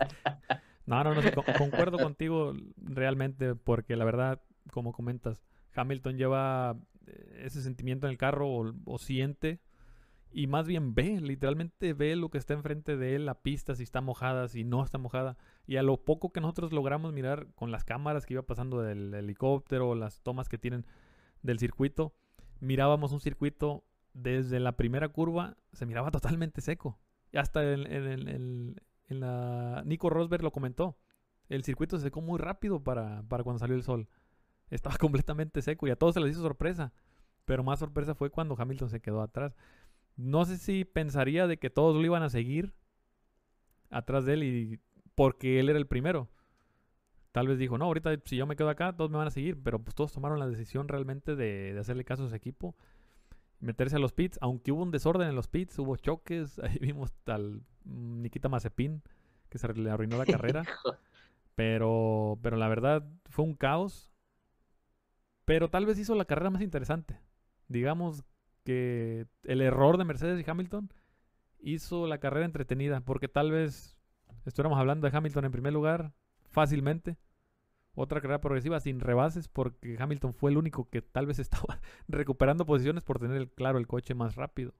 No, 0.84 1.02
no, 1.04 1.14
no, 1.14 1.22
concuerdo 1.56 1.98
contigo 1.98 2.52
realmente, 2.76 3.54
porque 3.54 3.96
la 3.96 4.04
verdad, 4.04 4.42
como 4.70 4.92
comentas, 4.92 5.42
Hamilton 5.74 6.16
lleva 6.16 6.76
eh, 7.06 7.42
ese 7.44 7.62
sentimiento 7.62 8.06
en 8.06 8.12
el 8.12 8.18
carro 8.18 8.48
o, 8.84 8.98
siente, 8.98 9.60
y 10.32 10.46
más 10.48 10.66
bien 10.66 10.94
ve, 10.94 11.20
literalmente 11.20 11.92
ve 11.92 12.16
lo 12.16 12.28
que 12.28 12.38
está 12.38 12.54
enfrente 12.54 12.96
de 12.96 13.14
él, 13.14 13.26
la 13.26 13.40
pista, 13.42 13.74
si 13.76 13.82
está 13.84 14.00
mojada, 14.00 14.48
si 14.48 14.64
no 14.64 14.82
está 14.82 14.98
mojada, 14.98 15.36
y 15.66 15.76
a 15.76 15.82
lo 15.82 15.96
poco 16.04 16.32
que 16.32 16.40
nosotros 16.40 16.72
logramos 16.72 17.12
mirar 17.12 17.46
con 17.54 17.70
las 17.70 17.84
cámaras 17.84 18.26
que 18.26 18.34
iba 18.34 18.42
pasando 18.42 18.80
del 18.82 19.14
helicóptero, 19.14 19.94
las 19.94 20.20
tomas 20.22 20.48
que 20.48 20.58
tienen 20.58 20.86
del 21.42 21.58
circuito, 21.58 22.14
mirábamos 22.60 23.12
un 23.12 23.20
circuito 23.20 23.84
desde 24.12 24.60
la 24.60 24.76
primera 24.76 25.08
curva, 25.08 25.56
se 25.72 25.86
miraba 25.86 26.10
totalmente 26.10 26.60
seco. 26.60 26.98
Y 27.32 27.36
hasta 27.38 27.72
en, 27.72 27.86
en- 27.90 28.28
en- 28.28 28.76
en-. 29.08 29.88
Nico 29.88 30.08
Rosberg 30.08 30.42
lo 30.42 30.52
comentó. 30.52 30.96
El 31.48 31.62
circuito 31.64 31.96
se 31.98 32.04
secó 32.04 32.20
muy 32.20 32.38
rápido 32.38 32.82
para, 32.82 33.22
para 33.28 33.42
cuando 33.44 33.58
salió 33.58 33.76
el 33.76 33.82
sol. 33.82 34.08
Estaba 34.70 34.96
completamente 34.98 35.62
seco 35.62 35.86
y 35.86 35.90
a 35.90 35.96
todos 35.96 36.14
se 36.14 36.20
les 36.20 36.32
hizo 36.32 36.42
sorpresa. 36.42 36.92
Pero 37.44 37.62
más 37.62 37.78
sorpresa 37.78 38.14
fue 38.14 38.30
cuando 38.30 38.56
Hamilton 38.58 38.88
se 38.88 39.00
quedó 39.00 39.20
atrás. 39.20 39.56
No 40.16 40.44
sé 40.44 40.56
si 40.56 40.84
pensaría 40.84 41.46
de 41.46 41.58
que 41.58 41.70
todos 41.70 41.94
lo 41.96 42.04
iban 42.04 42.22
a 42.22 42.30
seguir 42.30 42.72
atrás 43.90 44.24
de 44.24 44.34
él 44.34 44.42
y 44.44 44.80
porque 45.14 45.60
él 45.60 45.68
era 45.68 45.78
el 45.78 45.86
primero. 45.86 46.30
Tal 47.32 47.48
vez 47.48 47.58
dijo, 47.58 47.78
no, 47.78 47.86
ahorita 47.86 48.14
si 48.24 48.36
yo 48.36 48.46
me 48.46 48.56
quedo 48.56 48.70
acá, 48.70 48.96
todos 48.96 49.10
me 49.10 49.18
van 49.18 49.26
a 49.26 49.30
seguir. 49.30 49.62
Pero 49.62 49.78
pues 49.80 49.94
todos 49.94 50.12
tomaron 50.12 50.38
la 50.38 50.48
decisión 50.48 50.88
realmente 50.88 51.36
de, 51.36 51.74
de 51.74 51.78
hacerle 51.78 52.04
caso 52.04 52.24
a 52.24 52.28
su 52.28 52.34
equipo 52.34 52.76
meterse 53.64 53.96
a 53.96 53.98
los 53.98 54.12
pits, 54.12 54.38
aunque 54.40 54.72
hubo 54.72 54.82
un 54.82 54.90
desorden 54.90 55.28
en 55.28 55.34
los 55.34 55.48
pits, 55.48 55.78
hubo 55.78 55.96
choques, 55.96 56.58
ahí 56.62 56.78
vimos 56.80 57.12
al 57.26 57.62
Nikita 57.84 58.48
Mazepin 58.48 59.02
que 59.48 59.58
se 59.58 59.72
le 59.72 59.90
arruinó 59.90 60.18
la 60.18 60.26
carrera, 60.26 60.64
pero 61.54 62.38
pero 62.42 62.56
la 62.56 62.68
verdad 62.68 63.04
fue 63.26 63.44
un 63.44 63.54
caos, 63.54 64.12
pero 65.44 65.70
tal 65.70 65.86
vez 65.86 65.98
hizo 65.98 66.14
la 66.14 66.24
carrera 66.24 66.50
más 66.50 66.62
interesante. 66.62 67.18
Digamos 67.68 68.24
que 68.64 69.26
el 69.44 69.60
error 69.62 69.98
de 69.98 70.04
Mercedes 70.04 70.44
y 70.46 70.50
Hamilton 70.50 70.92
hizo 71.60 72.06
la 72.06 72.18
carrera 72.18 72.46
entretenida, 72.46 73.00
porque 73.02 73.28
tal 73.28 73.52
vez 73.52 73.98
estuviéramos 74.46 74.78
hablando 74.80 75.08
de 75.10 75.16
Hamilton 75.16 75.46
en 75.46 75.52
primer 75.52 75.72
lugar 75.72 76.12
fácilmente. 76.50 77.18
Otra 77.94 78.20
carrera 78.20 78.40
progresiva 78.40 78.80
sin 78.80 79.00
rebases 79.00 79.48
porque 79.48 79.96
Hamilton 79.98 80.34
fue 80.34 80.50
el 80.52 80.58
único 80.58 80.88
que 80.90 81.02
tal 81.02 81.26
vez 81.26 81.38
estaba 81.40 81.80
recuperando 82.08 82.66
posiciones 82.66 83.04
por 83.04 83.18
tener 83.20 83.50
claro 83.52 83.78
el 83.78 83.86
coche 83.88 84.14
más 84.14 84.36
rápido. 84.36 84.74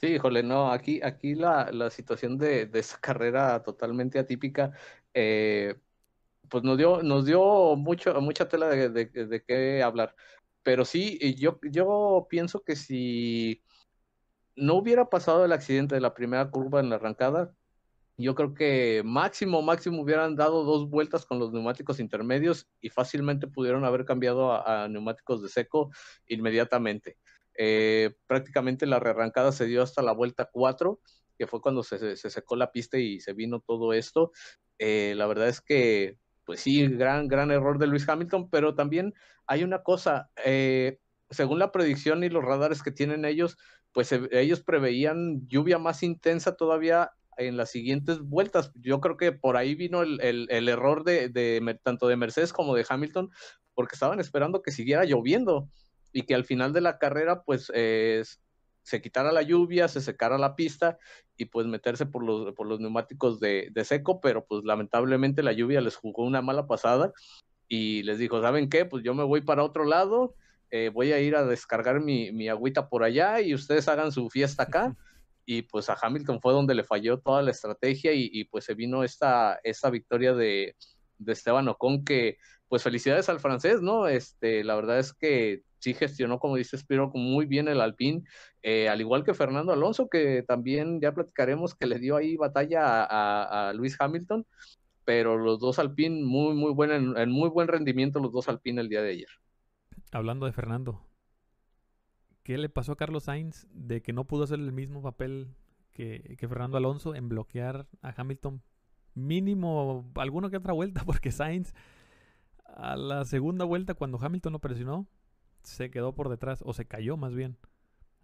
Sí, 0.00 0.08
híjole, 0.08 0.42
no, 0.42 0.72
aquí, 0.72 1.00
aquí 1.02 1.34
la, 1.36 1.70
la 1.70 1.88
situación 1.88 2.36
de, 2.36 2.66
de 2.66 2.80
esa 2.80 2.98
carrera 3.00 3.62
totalmente 3.62 4.18
atípica, 4.18 4.72
eh, 5.14 5.76
pues 6.52 6.64
nos 6.64 6.76
dio, 6.76 7.02
nos 7.02 7.24
dio 7.24 7.76
mucho, 7.76 8.20
mucha 8.20 8.46
tela 8.46 8.68
de, 8.68 8.90
de, 8.90 9.42
qué 9.42 9.82
hablar. 9.82 10.14
Pero 10.62 10.84
sí, 10.84 11.18
yo, 11.36 11.58
yo 11.62 12.26
pienso 12.28 12.62
que 12.62 12.76
si 12.76 13.62
no 14.54 14.74
hubiera 14.74 15.08
pasado 15.08 15.46
el 15.46 15.52
accidente 15.52 15.94
de 15.94 16.02
la 16.02 16.12
primera 16.12 16.50
curva 16.50 16.80
en 16.80 16.90
la 16.90 16.96
arrancada, 16.96 17.54
yo 18.18 18.34
creo 18.34 18.52
que 18.52 19.00
máximo, 19.02 19.62
máximo 19.62 20.02
hubieran 20.02 20.36
dado 20.36 20.62
dos 20.64 20.90
vueltas 20.90 21.24
con 21.24 21.38
los 21.38 21.52
neumáticos 21.54 21.98
intermedios 21.98 22.68
y 22.82 22.90
fácilmente 22.90 23.46
pudieron 23.46 23.86
haber 23.86 24.04
cambiado 24.04 24.52
a, 24.52 24.84
a 24.84 24.88
neumáticos 24.88 25.42
de 25.42 25.48
seco 25.48 25.90
inmediatamente. 26.28 27.16
Eh, 27.56 28.14
prácticamente 28.26 28.84
la 28.84 29.00
rearrancada 29.00 29.52
se 29.52 29.64
dio 29.64 29.82
hasta 29.82 30.02
la 30.02 30.12
vuelta 30.12 30.50
4, 30.52 31.00
que 31.38 31.46
fue 31.46 31.62
cuando 31.62 31.82
se, 31.82 32.14
se 32.16 32.28
secó 32.28 32.56
la 32.56 32.72
pista 32.72 32.98
y 32.98 33.20
se 33.20 33.32
vino 33.32 33.60
todo 33.60 33.94
esto. 33.94 34.32
Eh, 34.78 35.14
la 35.16 35.26
verdad 35.26 35.48
es 35.48 35.62
que, 35.62 36.18
pues 36.52 36.60
sí, 36.60 36.86
gran, 36.86 37.28
gran 37.28 37.50
error 37.50 37.78
de 37.78 37.86
Luis 37.86 38.06
Hamilton, 38.06 38.50
pero 38.50 38.74
también 38.74 39.14
hay 39.46 39.64
una 39.64 39.82
cosa, 39.82 40.30
eh, 40.44 40.98
según 41.30 41.58
la 41.58 41.72
predicción 41.72 42.24
y 42.24 42.28
los 42.28 42.44
radares 42.44 42.82
que 42.82 42.90
tienen 42.90 43.24
ellos, 43.24 43.56
pues 43.90 44.12
eh, 44.12 44.28
ellos 44.32 44.60
preveían 44.60 45.48
lluvia 45.48 45.78
más 45.78 46.02
intensa 46.02 46.54
todavía 46.54 47.12
en 47.38 47.56
las 47.56 47.70
siguientes 47.70 48.20
vueltas. 48.20 48.70
Yo 48.74 49.00
creo 49.00 49.16
que 49.16 49.32
por 49.32 49.56
ahí 49.56 49.74
vino 49.74 50.02
el, 50.02 50.20
el, 50.20 50.68
error 50.68 51.04
de, 51.04 51.30
de, 51.30 51.80
tanto 51.82 52.06
de 52.06 52.16
Mercedes 52.16 52.52
como 52.52 52.74
de 52.74 52.84
Hamilton, 52.86 53.30
porque 53.72 53.94
estaban 53.94 54.20
esperando 54.20 54.60
que 54.60 54.72
siguiera 54.72 55.06
lloviendo 55.06 55.70
y 56.12 56.24
que 56.24 56.34
al 56.34 56.44
final 56.44 56.74
de 56.74 56.82
la 56.82 56.98
carrera 56.98 57.44
pues 57.44 57.72
eh, 57.74 58.22
se 58.82 59.00
quitara 59.00 59.32
la 59.32 59.42
lluvia, 59.42 59.88
se 59.88 60.00
secara 60.00 60.38
la 60.38 60.56
pista 60.56 60.98
y 61.36 61.46
pues 61.46 61.66
meterse 61.66 62.06
por 62.06 62.24
los, 62.24 62.54
por 62.54 62.66
los 62.66 62.80
neumáticos 62.80 63.40
de, 63.40 63.68
de, 63.72 63.84
seco, 63.84 64.20
pero 64.20 64.44
pues 64.44 64.64
lamentablemente 64.64 65.42
la 65.42 65.52
lluvia 65.52 65.80
les 65.80 65.96
jugó 65.96 66.24
una 66.24 66.42
mala 66.42 66.66
pasada 66.66 67.12
y 67.68 68.02
les 68.02 68.18
dijo, 68.18 68.40
¿saben 68.42 68.68
qué? 68.68 68.84
Pues 68.84 69.02
yo 69.02 69.14
me 69.14 69.24
voy 69.24 69.40
para 69.40 69.64
otro 69.64 69.84
lado, 69.84 70.34
eh, 70.70 70.90
voy 70.92 71.12
a 71.12 71.20
ir 71.20 71.36
a 71.36 71.44
descargar 71.44 72.00
mi, 72.00 72.32
mi, 72.32 72.48
agüita 72.48 72.88
por 72.88 73.04
allá 73.04 73.40
y 73.40 73.54
ustedes 73.54 73.88
hagan 73.88 74.12
su 74.12 74.28
fiesta 74.30 74.64
acá. 74.64 74.96
Y 75.44 75.62
pues 75.62 75.90
a 75.90 75.96
Hamilton 76.00 76.40
fue 76.40 76.52
donde 76.52 76.74
le 76.74 76.84
falló 76.84 77.18
toda 77.18 77.42
la 77.42 77.50
estrategia 77.50 78.12
y, 78.12 78.30
y 78.32 78.44
pues 78.44 78.64
se 78.64 78.74
vino 78.74 79.02
esta, 79.04 79.58
esta 79.64 79.90
victoria 79.90 80.34
de, 80.34 80.76
de 81.18 81.32
Esteban 81.32 81.68
Ocon 81.68 82.04
que 82.04 82.38
pues 82.72 82.84
felicidades 82.84 83.28
al 83.28 83.38
francés, 83.38 83.82
¿no? 83.82 84.08
Este, 84.08 84.64
la 84.64 84.74
verdad 84.74 84.98
es 84.98 85.12
que 85.12 85.62
sí 85.78 85.92
gestionó, 85.92 86.38
como 86.38 86.56
dice 86.56 86.78
Spiro, 86.78 87.10
muy 87.12 87.44
bien 87.44 87.68
el 87.68 87.82
Alpine, 87.82 88.22
eh, 88.62 88.88
al 88.88 88.98
igual 89.02 89.24
que 89.24 89.34
Fernando 89.34 89.74
Alonso, 89.74 90.08
que 90.08 90.42
también 90.42 90.98
ya 90.98 91.12
platicaremos 91.12 91.74
que 91.74 91.84
le 91.84 91.98
dio 91.98 92.16
ahí 92.16 92.38
batalla 92.38 92.80
a, 93.04 93.74
Luis 93.74 94.00
Hamilton, 94.00 94.46
pero 95.04 95.36
los 95.36 95.60
dos 95.60 95.78
Alpine 95.78 96.24
muy, 96.24 96.54
muy 96.54 96.72
buen, 96.72 96.92
en, 96.92 97.14
en, 97.18 97.30
muy 97.30 97.50
buen 97.50 97.68
rendimiento 97.68 98.20
los 98.20 98.32
dos 98.32 98.48
Alpine 98.48 98.80
el 98.80 98.88
día 98.88 99.02
de 99.02 99.10
ayer. 99.10 99.28
Hablando 100.10 100.46
de 100.46 100.52
Fernando, 100.52 101.06
¿qué 102.42 102.56
le 102.56 102.70
pasó 102.70 102.92
a 102.92 102.96
Carlos 102.96 103.24
Sainz 103.24 103.66
de 103.70 104.00
que 104.00 104.14
no 104.14 104.26
pudo 104.26 104.44
hacer 104.44 104.58
el 104.58 104.72
mismo 104.72 105.02
papel 105.02 105.48
que, 105.90 106.36
que 106.38 106.48
Fernando 106.48 106.78
Alonso 106.78 107.14
en 107.14 107.28
bloquear 107.28 107.86
a 108.00 108.14
Hamilton? 108.16 108.62
Mínimo 109.14 110.10
alguna 110.14 110.48
que 110.48 110.56
otra 110.56 110.72
vuelta, 110.72 111.02
porque 111.04 111.32
Sainz 111.32 111.74
a 112.76 112.96
la 112.96 113.24
segunda 113.24 113.64
vuelta 113.64 113.94
cuando 113.94 114.18
Hamilton 114.20 114.52
lo 114.52 114.58
presionó, 114.58 115.06
se 115.62 115.90
quedó 115.90 116.14
por 116.14 116.28
detrás, 116.28 116.62
o 116.64 116.72
se 116.72 116.86
cayó 116.86 117.16
más 117.16 117.34
bien. 117.34 117.56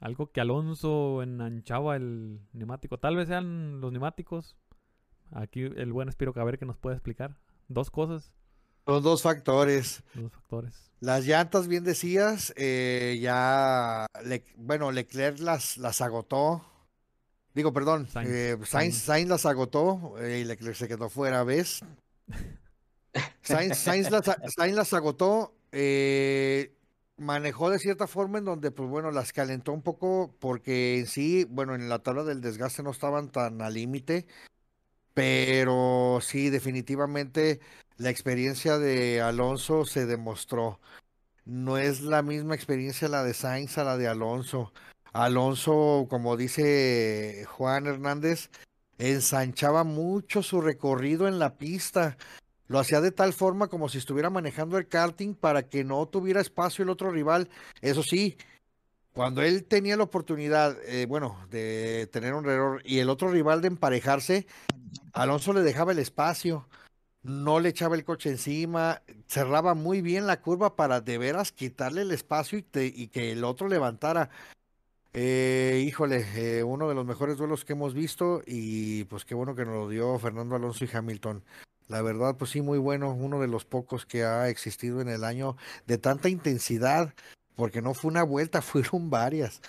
Algo 0.01 0.31
que 0.31 0.41
Alonso 0.41 1.23
enanchaba 1.23 1.97
el 1.97 2.41
neumático. 2.53 2.99
Tal 2.99 3.17
vez 3.17 3.29
sean 3.29 3.81
los 3.81 3.93
neumáticos. 3.93 4.57
Aquí 5.33 5.63
el 5.63 5.93
buen 5.93 6.09
Espiro 6.09 6.33
Caber 6.33 6.59
que 6.59 6.67
nos 6.67 6.79
puede 6.79 6.97
explicar. 6.97 7.37
Dos 7.69 7.91
cosas. 7.91 8.33
Son 8.87 9.03
dos 9.03 9.23
factores. 9.23 10.03
Dos 10.15 10.33
factores. 10.33 10.91
Las 11.01 11.27
llantas, 11.27 11.69
bien 11.69 11.85
decías, 11.85 12.53
eh, 12.57 13.19
ya, 13.21 14.07
bueno, 14.57 14.91
Leclerc 14.91 15.39
las, 15.39 15.77
las 15.77 16.01
agotó. 16.01 16.65
Digo, 17.55 17.73
perdón, 17.73 18.09
Sainz, 18.09 18.31
eh, 18.31 18.59
Sainz, 18.65 19.29
las 19.29 19.47
agotó 19.47 20.15
eh, 20.19 20.41
y 20.41 20.45
Leclerc 20.45 20.75
se 20.75 20.89
quedó 20.89 21.09
fuera, 21.09 21.45
¿ves? 21.45 21.81
Sainz, 23.43 23.79
Sainz, 23.79 24.11
las, 24.11 24.25
Sainz 24.57 24.77
las 24.77 24.93
agotó. 24.93 25.55
Eh, 25.73 26.75
manejó 27.19 27.71
de 27.71 27.79
cierta 27.79 28.07
forma 28.07 28.39
en 28.39 28.45
donde, 28.45 28.71
pues 28.71 28.89
bueno, 28.89 29.11
las 29.11 29.33
calentó 29.33 29.73
un 29.73 29.83
poco 29.83 30.35
porque 30.39 30.99
en 30.99 31.07
sí, 31.07 31.45
bueno, 31.51 31.75
en 31.75 31.89
la 31.89 31.99
tabla 31.99 32.25
del 32.25 32.41
desgaste 32.41 32.83
no 32.83 32.91
estaban 32.91 33.31
tan 33.31 33.61
al 33.61 33.75
límite, 33.75 34.27
pero 35.15 36.21
sí, 36.23 36.49
definitivamente 36.49 37.61
la 37.97 38.11
experiencia 38.11 38.79
de 38.79 39.21
Alonso 39.21 39.85
se 39.85 40.07
demostró. 40.07 40.81
No 41.45 41.79
es 41.79 42.03
la 42.03 42.23
misma 42.23 42.55
experiencia 42.55 43.09
la 43.09 43.25
de 43.25 43.35
Sainz 43.35 43.79
a 43.79 43.85
la 43.85 43.97
de 43.97 44.07
Alonso. 44.09 44.73
Alonso, 45.13 46.07
como 46.09 46.37
dice 46.37 47.45
Juan 47.49 47.87
Hernández, 47.87 48.51
ensanchaba 48.99 49.83
mucho 49.85 50.43
su 50.43 50.61
recorrido 50.61 51.27
en 51.27 51.39
la 51.39 51.57
pista. 51.57 52.17
Lo 52.69 52.79
hacía 52.79 53.01
de 53.01 53.13
tal 53.13 53.33
forma 53.33 53.69
como 53.69 53.89
si 53.89 53.99
estuviera 53.99 54.31
manejando 54.31 54.79
el 54.79 54.87
karting 54.87 55.35
para 55.35 55.69
que 55.69 55.85
no 55.85 56.07
tuviera 56.07 56.41
espacio 56.41 56.83
el 56.83 56.91
otro 56.91 57.11
rival. 57.11 57.49
Eso 57.81 58.03
sí, 58.03 58.37
cuando 59.19 59.43
él 59.43 59.65
tenía 59.65 59.97
la 59.97 60.05
oportunidad, 60.05 60.77
eh, 60.85 61.07
bueno, 61.07 61.39
de 61.51 62.09
tener 62.13 62.35
un 62.35 62.49
error 62.49 62.83
y 62.85 63.01
el 63.01 63.09
otro 63.09 63.31
rival 63.33 63.63
de 63.63 63.67
emparejarse, 63.67 64.47
Alonso 65.13 65.53
le 65.53 65.63
dejaba 65.63 65.91
el 65.93 65.99
espacio, 65.99 66.69
no 67.23 67.59
le 67.59 67.71
echaba 67.71 67.97
el 67.97 68.05
coche 68.05 68.31
encima, 68.31 69.03
cerraba 69.27 69.75
muy 69.75 70.03
bien 70.03 70.27
la 70.27 70.41
curva 70.41 70.77
para 70.77 71.01
de 71.01 71.19
veras 71.19 71.51
quitarle 71.51 72.03
el 72.03 72.13
espacio 72.13 72.59
y, 72.59 73.09
que 73.09 73.33
el 73.33 73.43
otro 73.45 73.67
levantara. 73.67 74.31
Eh, 75.15 75.83
híjole, 75.85 76.25
eh, 76.37 76.63
uno 76.63 76.89
de 76.89 76.95
los 76.95 77.05
mejores 77.05 77.39
duelos 77.39 77.65
que 77.65 77.73
hemos 77.73 77.95
visto 77.95 78.43
y 78.47 79.03
pues 79.05 79.25
qué 79.25 79.35
bueno 79.35 79.57
que 79.57 79.65
nos 79.65 79.75
lo 79.75 79.89
dio 79.89 80.19
Fernando 80.19 80.55
Alonso 80.55 80.85
y 80.85 80.91
Hamilton. 80.93 81.43
La 81.89 82.03
verdad, 82.03 82.37
pues 82.37 82.51
sí, 82.51 82.61
muy 82.61 82.79
bueno, 82.79 83.13
uno 83.13 83.41
de 83.41 83.49
los 83.49 83.65
pocos 83.65 84.07
que 84.07 84.25
ha 84.25 84.49
existido 84.49 85.01
en 85.01 85.09
el 85.09 85.25
año 85.25 85.57
de 85.87 85.99
tanta 85.99 86.29
intensidad, 86.29 87.15
porque 87.57 87.83
no 87.83 87.95
fue 87.95 88.11
una 88.11 88.23
vuelta, 88.23 88.63
fueron 88.63 89.11
varias. 89.11 89.61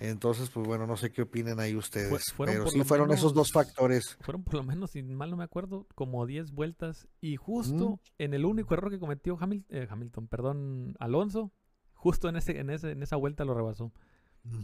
Entonces, 0.00 0.48
pues 0.48 0.66
bueno, 0.66 0.86
no 0.86 0.96
sé 0.96 1.12
qué 1.12 1.22
opinen 1.22 1.60
ahí 1.60 1.76
ustedes. 1.76 2.34
pero 2.38 2.66
sí 2.68 2.82
fueron 2.84 3.12
esos 3.12 3.34
dos 3.34 3.52
factores. 3.52 4.16
Fueron 4.22 4.42
por 4.42 4.54
lo 4.54 4.62
menos, 4.62 4.92
si 4.92 5.02
mal 5.02 5.30
no 5.30 5.36
me 5.36 5.44
acuerdo, 5.44 5.86
como 5.94 6.24
10 6.24 6.52
vueltas. 6.52 7.06
Y 7.20 7.36
justo 7.36 8.00
en 8.16 8.32
el 8.32 8.46
único 8.46 8.72
error 8.72 8.90
que 8.90 8.98
cometió 8.98 9.38
eh, 9.68 9.86
Hamilton, 9.90 10.26
perdón, 10.26 10.94
Alonso, 10.98 11.52
justo 11.92 12.30
en, 12.30 12.36
ese, 12.36 12.58
en, 12.58 12.70
ese, 12.70 12.92
en 12.92 13.02
esa 13.02 13.16
vuelta 13.16 13.44
lo 13.44 13.52
rebasó. 13.52 13.92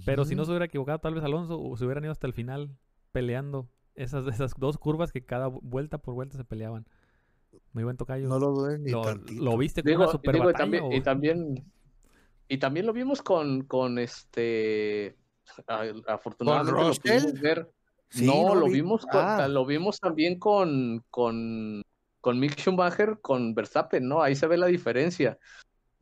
Pero 0.07 0.25
si 0.25 0.35
no 0.35 0.47
se 0.47 0.53
hubiera 0.53 0.65
equivocado, 0.65 1.01
tal 1.01 1.15
vez 1.15 1.23
Alonso 1.23 1.61
o 1.61 1.77
se 1.77 1.85
hubieran 1.85 2.05
ido 2.05 2.13
hasta 2.13 2.27
el 2.27 2.33
final 2.33 2.75
peleando 3.13 3.69
esas, 3.95 4.27
esas 4.27 4.53
dos 4.57 4.79
curvas 4.79 5.13
que 5.13 5.23
cada 5.23 5.49
vuelta 5.49 5.99
por 5.99 6.15
vuelta 6.15 6.39
se 6.39 6.45
peleaban. 6.45 6.87
Muy 7.77 7.85
buen 7.85 7.99
tocayo. 7.99 8.27
No 8.27 8.39
lo 8.39 8.53
dudé 8.53 8.79
ni 8.79 8.91
¿Lo, 8.91 9.03
tantito. 9.03 9.45
¿Lo 9.45 9.59
viste 9.59 9.83
con 9.83 9.97
una 9.97 10.09
super 10.09 10.39
batalla, 10.39 10.81
y, 10.93 11.03
también, 11.03 11.63
y, 12.49 12.57
también, 12.57 12.87
lo 12.87 12.95
vimos 12.95 13.21
con, 13.21 13.65
con 13.65 13.99
este 13.99 15.15
afortunadamente 16.07 16.73
lo 16.73 17.43
ver. 17.43 17.71
no, 18.23 18.55
lo, 18.55 18.67
vimos 18.69 19.07
ah. 19.13 19.47
lo 19.47 19.67
vimos 19.67 20.01
también 20.01 20.39
con, 20.39 21.05
con, 21.11 21.83
con 22.23 22.41
Mick 22.41 22.59
Schumacher, 22.59 23.19
con 23.21 23.55
Verstappen, 23.55 24.09
¿no? 24.09 24.23
Ahí 24.23 24.35
se 24.37 24.47
ve 24.47 24.57
la 24.57 24.69
diferencia. 24.69 25.39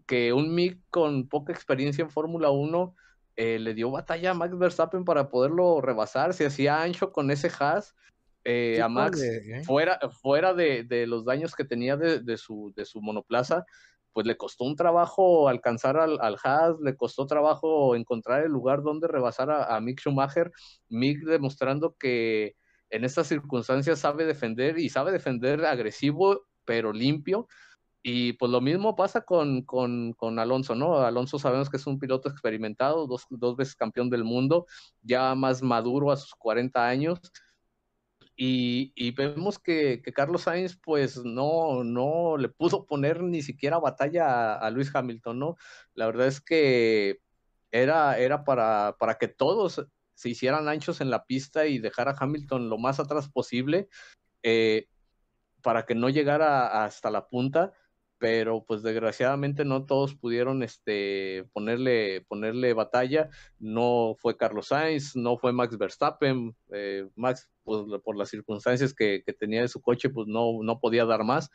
Que 0.07 0.33
un 0.33 0.55
Mick 0.55 0.79
con 0.91 1.27
poca 1.27 1.53
experiencia 1.53 2.03
en 2.03 2.11
Fórmula 2.11 2.51
1 2.51 2.95
eh, 3.35 3.59
le 3.59 3.75
dio 3.75 3.91
batalla 3.91 4.31
a 4.31 4.35
Max 4.35 4.57
Verstappen 4.57 5.05
para 5.05 5.29
poderlo 5.29 5.81
rebasar. 5.81 6.35
Se 6.35 6.47
hacía 6.47 6.83
ancho 6.83 7.11
con 7.11 7.33
ese 7.33 7.51
Haas 7.59 7.97
eh, 8.44 8.80
a 8.83 8.88
Max 8.88 9.22
¿eh? 9.22 9.62
fuera, 9.64 9.98
fuera 10.20 10.54
de, 10.54 10.85
de, 10.85 11.07
los 11.07 11.24
daños 11.24 11.54
que 11.54 11.64
tenía 11.64 11.96
de, 11.96 12.20
de, 12.20 12.37
su, 12.37 12.72
de 12.76 12.85
su 12.85 13.00
monoplaza, 13.00 13.64
pues 14.14 14.26
le 14.26 14.37
costó 14.37 14.64
un 14.64 14.76
trabajo 14.76 15.48
alcanzar 15.48 15.96
al, 15.96 16.18
al 16.20 16.37
Haas, 16.42 16.76
le 16.80 16.96
costó 16.96 17.26
trabajo 17.26 17.96
encontrar 17.96 18.44
el 18.44 18.52
lugar 18.52 18.83
donde 18.83 19.09
rebasar 19.09 19.50
a, 19.50 19.80
Mick 19.80 20.00
Schumacher, 20.00 20.52
Mick 20.88 21.24
demostrando 21.24 21.96
que 21.98 22.54
en 22.90 23.04
estas 23.04 23.26
circunstancias 23.26 23.98
sabe 23.98 24.24
defender 24.24 24.78
y 24.78 24.88
sabe 24.88 25.11
defender 25.11 25.64
agresivo 25.64 26.46
pero 26.64 26.92
limpio. 26.92 27.48
Y 28.07 28.35
pues 28.35 28.52
lo 28.52 28.61
mismo 28.61 28.94
pasa 28.94 29.22
con, 29.22 29.62
con, 29.62 30.12
con, 30.12 30.38
Alonso, 30.38 30.74
¿no? 30.74 30.98
Alonso 30.98 31.38
sabemos 31.38 31.70
que 31.70 31.78
es 31.78 31.87
un 31.87 31.98
piloto 31.98 32.28
experimentado, 32.28 33.07
dos, 33.07 33.24
dos 33.30 33.57
veces 33.57 33.74
campeón 33.74 34.11
del 34.11 34.24
mundo, 34.24 34.66
ya 35.00 35.35
más 35.35 35.62
maduro 35.62 36.12
a 36.12 36.16
sus 36.16 36.35
40 36.35 36.87
años, 36.87 37.18
y, 38.37 39.11
vemos 39.12 39.59
que, 39.59 40.03
Carlos 40.14 40.42
Sainz 40.42 40.77
pues 40.77 41.25
no, 41.25 41.85
no 41.85 42.37
le 42.37 42.49
pudo 42.49 42.87
poner 42.87 43.23
ni 43.23 43.42
siquiera 43.42 43.79
batalla 43.79 44.55
a, 44.55 44.70
Luis 44.70 44.94
Hamilton, 44.94 45.38
¿no? 45.38 45.57
La 45.94 46.07
verdad 46.07 46.27
es 46.27 46.40
que 46.40 47.20
era, 47.70 48.18
era 48.18 48.44
para, 48.44 48.97
para 48.99 49.18
que 49.18 49.29
todos 49.29 49.87
se 50.14 50.29
hicieran 50.29 50.68
anchos 50.68 51.01
en 51.01 51.11
la 51.11 51.25
pista 51.27 51.66
y 51.66 51.79
dejar 51.79 52.09
a 52.09 52.16
Hamilton 52.18 52.68
lo 52.68 52.79
más 52.79 53.01
atrás 53.01 53.29
posible 53.29 53.88
eh, 54.42 54.88
para 55.62 55.87
que 55.87 55.94
no 55.94 56.09
llegara 56.09 56.85
hasta 56.85 57.11
la 57.11 57.29
punta 57.29 57.73
pero 58.18 58.64
pues 58.64 58.83
desgraciadamente 58.83 59.64
no 59.64 59.87
todos 59.87 60.14
pudieron 60.14 60.62
este, 60.62 61.48
ponerle, 61.53 62.22
ponerle 62.22 62.72
batalla. 62.72 63.29
No 63.59 64.16
fue 64.18 64.37
Carlos 64.37 64.68
Sainz, 64.68 65.16
no 65.16 65.37
fue 65.37 65.53
Max 65.53 65.77
Verstappen. 65.77 66.55
Eh, 66.72 67.09
Max, 67.16 67.50
pues, 67.64 67.83
por 68.03 68.16
las 68.16 68.31
circunstancias 68.31 68.94
que, 68.94 69.22
tenía 69.38 69.62
de 69.62 69.68
su 69.68 69.81
coche, 69.81 70.11
pues 70.11 70.27
no, 70.29 70.62
no 70.62 70.81
podía 70.81 71.05
dar 71.05 71.24
más. 71.24 71.50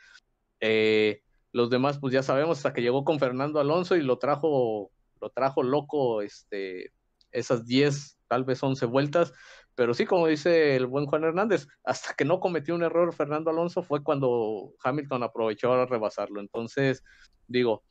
Eh, 0.60 1.22
los 1.52 1.70
demás, 1.70 1.98
pues 2.00 2.14
ya 2.14 2.24
sabemos, 2.24 2.58
hasta 2.58 2.74
que 2.74 2.82
llegó 2.82 3.04
con 3.04 3.20
Fernando 3.20 3.60
Alonso 3.60 3.96
y 3.96 4.02
lo 4.02 4.20
trajo, 4.20 4.92
lo 5.20 5.30
trajo 5.32 5.64
loco 5.64 6.22
este, 6.22 6.92
esas 7.32 7.66
10, 7.66 8.20
tal 8.28 8.44
vez 8.44 8.62
11 8.62 8.86
vueltas. 8.86 9.34
Pero 9.80 9.94
sí, 9.94 10.06
como 10.06 10.28
dice 10.28 10.76
el 10.76 10.88
buen 10.88 11.06
Juan 11.06 11.24
Hernández, 11.24 11.70
hasta 11.86 12.14
que 12.14 12.26
no 12.26 12.42
cometió 12.42 12.76
un 12.76 12.84
error 12.84 13.14
Fernando 13.14 13.50
Alonso 13.50 13.82
fue 13.82 14.04
cuando 14.04 14.74
Hamilton 14.84 15.24
aprovechó 15.24 15.72
a 15.72 15.86
rebasarlo. 15.86 16.42
Entonces, 16.42 17.02
digo, 17.48 17.86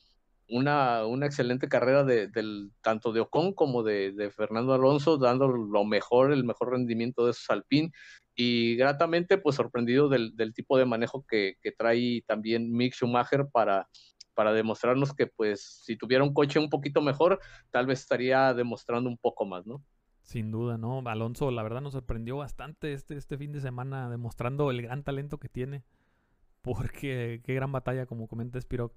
una, 0.50 1.06
una 1.06 1.24
excelente 1.24 1.66
carrera 1.66 2.04
de, 2.04 2.28
tanto 2.82 3.10
de 3.10 3.20
Ocon 3.20 3.54
como 3.54 3.82
de, 3.82 4.30
Fernando 4.36 4.74
Alonso, 4.74 5.16
dando 5.16 5.48
lo 5.48 5.86
mejor, 5.86 6.30
el 6.30 6.44
mejor 6.44 6.72
rendimiento 6.72 7.24
de 7.24 7.30
esos 7.30 7.48
Alpine. 7.48 7.90
Y 8.34 8.76
gratamente, 8.76 9.38
pues 9.38 9.56
sorprendido 9.56 10.10
del, 10.10 10.52
tipo 10.52 10.76
de 10.76 10.84
manejo 10.84 11.24
que, 11.26 11.56
trae 11.78 12.22
también 12.26 12.70
Mick 12.70 12.92
Schumacher 12.92 13.46
para, 13.50 13.88
para 14.34 14.52
demostrarnos 14.52 15.14
que, 15.14 15.26
pues, 15.26 15.80
si 15.86 15.96
tuviera 15.96 16.22
un 16.22 16.34
coche 16.34 16.58
un 16.58 16.68
poquito 16.68 17.00
mejor, 17.00 17.40
tal 17.70 17.86
vez 17.86 18.00
estaría 18.00 18.52
demostrando 18.52 19.08
un 19.08 19.16
poco 19.16 19.46
más, 19.46 19.66
¿no? 19.66 19.82
Sin 20.28 20.50
duda, 20.50 20.76
¿no? 20.76 21.00
Alonso, 21.06 21.50
la 21.50 21.62
verdad, 21.62 21.80
nos 21.80 21.94
sorprendió 21.94 22.36
bastante 22.36 22.92
este, 22.92 23.16
este 23.16 23.38
fin 23.38 23.50
de 23.50 23.62
semana, 23.62 24.10
demostrando 24.10 24.70
el 24.70 24.82
gran 24.82 25.02
talento 25.02 25.38
que 25.38 25.48
tiene. 25.48 25.84
Porque 26.60 27.40
qué 27.42 27.54
gran 27.54 27.72
batalla, 27.72 28.04
como 28.04 28.28
comenta 28.28 28.60
Spirock. 28.60 28.92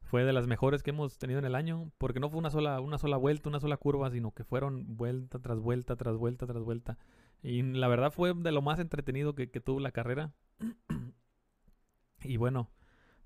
Fue 0.00 0.22
de 0.22 0.32
las 0.32 0.46
mejores 0.46 0.84
que 0.84 0.90
hemos 0.90 1.18
tenido 1.18 1.40
en 1.40 1.44
el 1.44 1.56
año. 1.56 1.90
Porque 1.98 2.20
no 2.20 2.30
fue 2.30 2.38
una 2.38 2.50
sola, 2.50 2.80
una 2.80 2.98
sola 2.98 3.16
vuelta, 3.16 3.48
una 3.48 3.58
sola 3.58 3.78
curva, 3.78 4.12
sino 4.12 4.30
que 4.30 4.44
fueron 4.44 4.96
vuelta 4.96 5.40
tras 5.40 5.58
vuelta, 5.58 5.96
tras 5.96 6.16
vuelta, 6.16 6.46
tras 6.46 6.62
vuelta. 6.62 6.98
Y 7.42 7.62
la 7.62 7.88
verdad 7.88 8.12
fue 8.12 8.32
de 8.32 8.52
lo 8.52 8.62
más 8.62 8.78
entretenido 8.78 9.34
que, 9.34 9.50
que 9.50 9.58
tuvo 9.58 9.80
la 9.80 9.90
carrera. 9.90 10.34
y 12.22 12.36
bueno, 12.36 12.70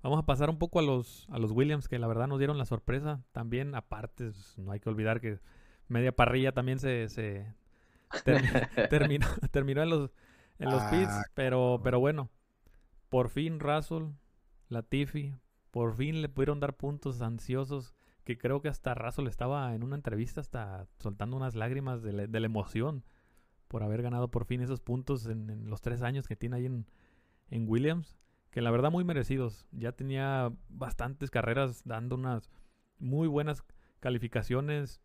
vamos 0.01 0.17
a 0.17 0.25
pasar 0.25 0.49
un 0.49 0.57
poco 0.57 0.79
a 0.79 0.81
los, 0.81 1.27
a 1.29 1.37
los 1.37 1.51
Williams, 1.51 1.87
que 1.87 1.99
la 1.99 2.07
verdad 2.07 2.25
nos 2.25 2.39
dieron 2.39 2.57
la 2.57 2.65
sorpresa. 2.65 3.23
También, 3.33 3.75
aparte, 3.75 4.31
no 4.57 4.71
hay 4.71 4.79
que 4.79 4.89
olvidar 4.89 5.21
que 5.21 5.37
media 5.87 6.15
parrilla 6.15 6.51
también 6.51 6.79
se, 6.79 7.09
se 7.09 7.53
terminó, 8.89 9.27
terminó 9.51 9.83
en 9.83 9.89
los, 9.89 10.11
en 10.59 10.69
los 10.69 10.83
pits, 10.83 11.09
ah, 11.09 11.23
pero, 11.33 11.81
pero 11.83 11.99
bueno, 11.99 12.29
por 13.09 13.29
fin 13.29 13.59
Russell, 13.59 14.11
Latifi, 14.69 15.35
por 15.71 15.95
fin 15.95 16.21
le 16.21 16.29
pudieron 16.29 16.59
dar 16.59 16.75
puntos 16.75 17.21
ansiosos 17.21 17.93
que 18.23 18.37
creo 18.37 18.61
que 18.61 18.69
hasta 18.69 18.95
Russell 18.95 19.27
estaba 19.27 19.73
en 19.75 19.83
una 19.83 19.95
entrevista 19.95 20.41
hasta 20.41 20.87
soltando 20.99 21.37
unas 21.37 21.55
lágrimas 21.55 22.01
de 22.01 22.11
la, 22.11 22.27
de 22.27 22.39
la 22.39 22.45
emoción 22.47 23.03
por 23.67 23.83
haber 23.83 24.01
ganado 24.01 24.29
por 24.29 24.45
fin 24.45 24.61
esos 24.61 24.81
puntos 24.81 25.27
en, 25.27 25.69
los 25.69 25.81
tres 25.81 26.01
años 26.01 26.27
que 26.27 26.35
tiene 26.35 26.57
ahí 26.57 26.65
en, 26.65 26.87
en 27.49 27.69
Williams, 27.69 28.17
que 28.51 28.61
la 28.61 28.71
verdad 28.71 28.91
muy 28.91 29.03
merecidos. 29.03 29.67
Ya 29.71 29.91
tenía 29.91 30.51
bastantes 30.69 31.29
carreras 31.29 31.83
dando 31.85 32.15
unas 32.15 32.49
muy 32.99 33.27
buenas 33.27 33.63
calificaciones, 33.99 35.01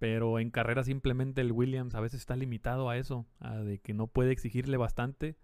pero 0.00 0.38
en 0.38 0.50
carrera 0.50 0.82
simplemente 0.82 1.42
el 1.42 1.52
Williams 1.52 1.94
a 1.94 2.00
veces 2.00 2.20
está 2.20 2.34
limitado 2.34 2.88
a 2.88 2.96
eso, 2.96 3.26
a 3.38 3.56
de 3.58 3.78
que 3.78 3.92
no 3.92 4.06
puede 4.06 4.32
exigirle 4.32 4.78
bastante. 4.78 5.36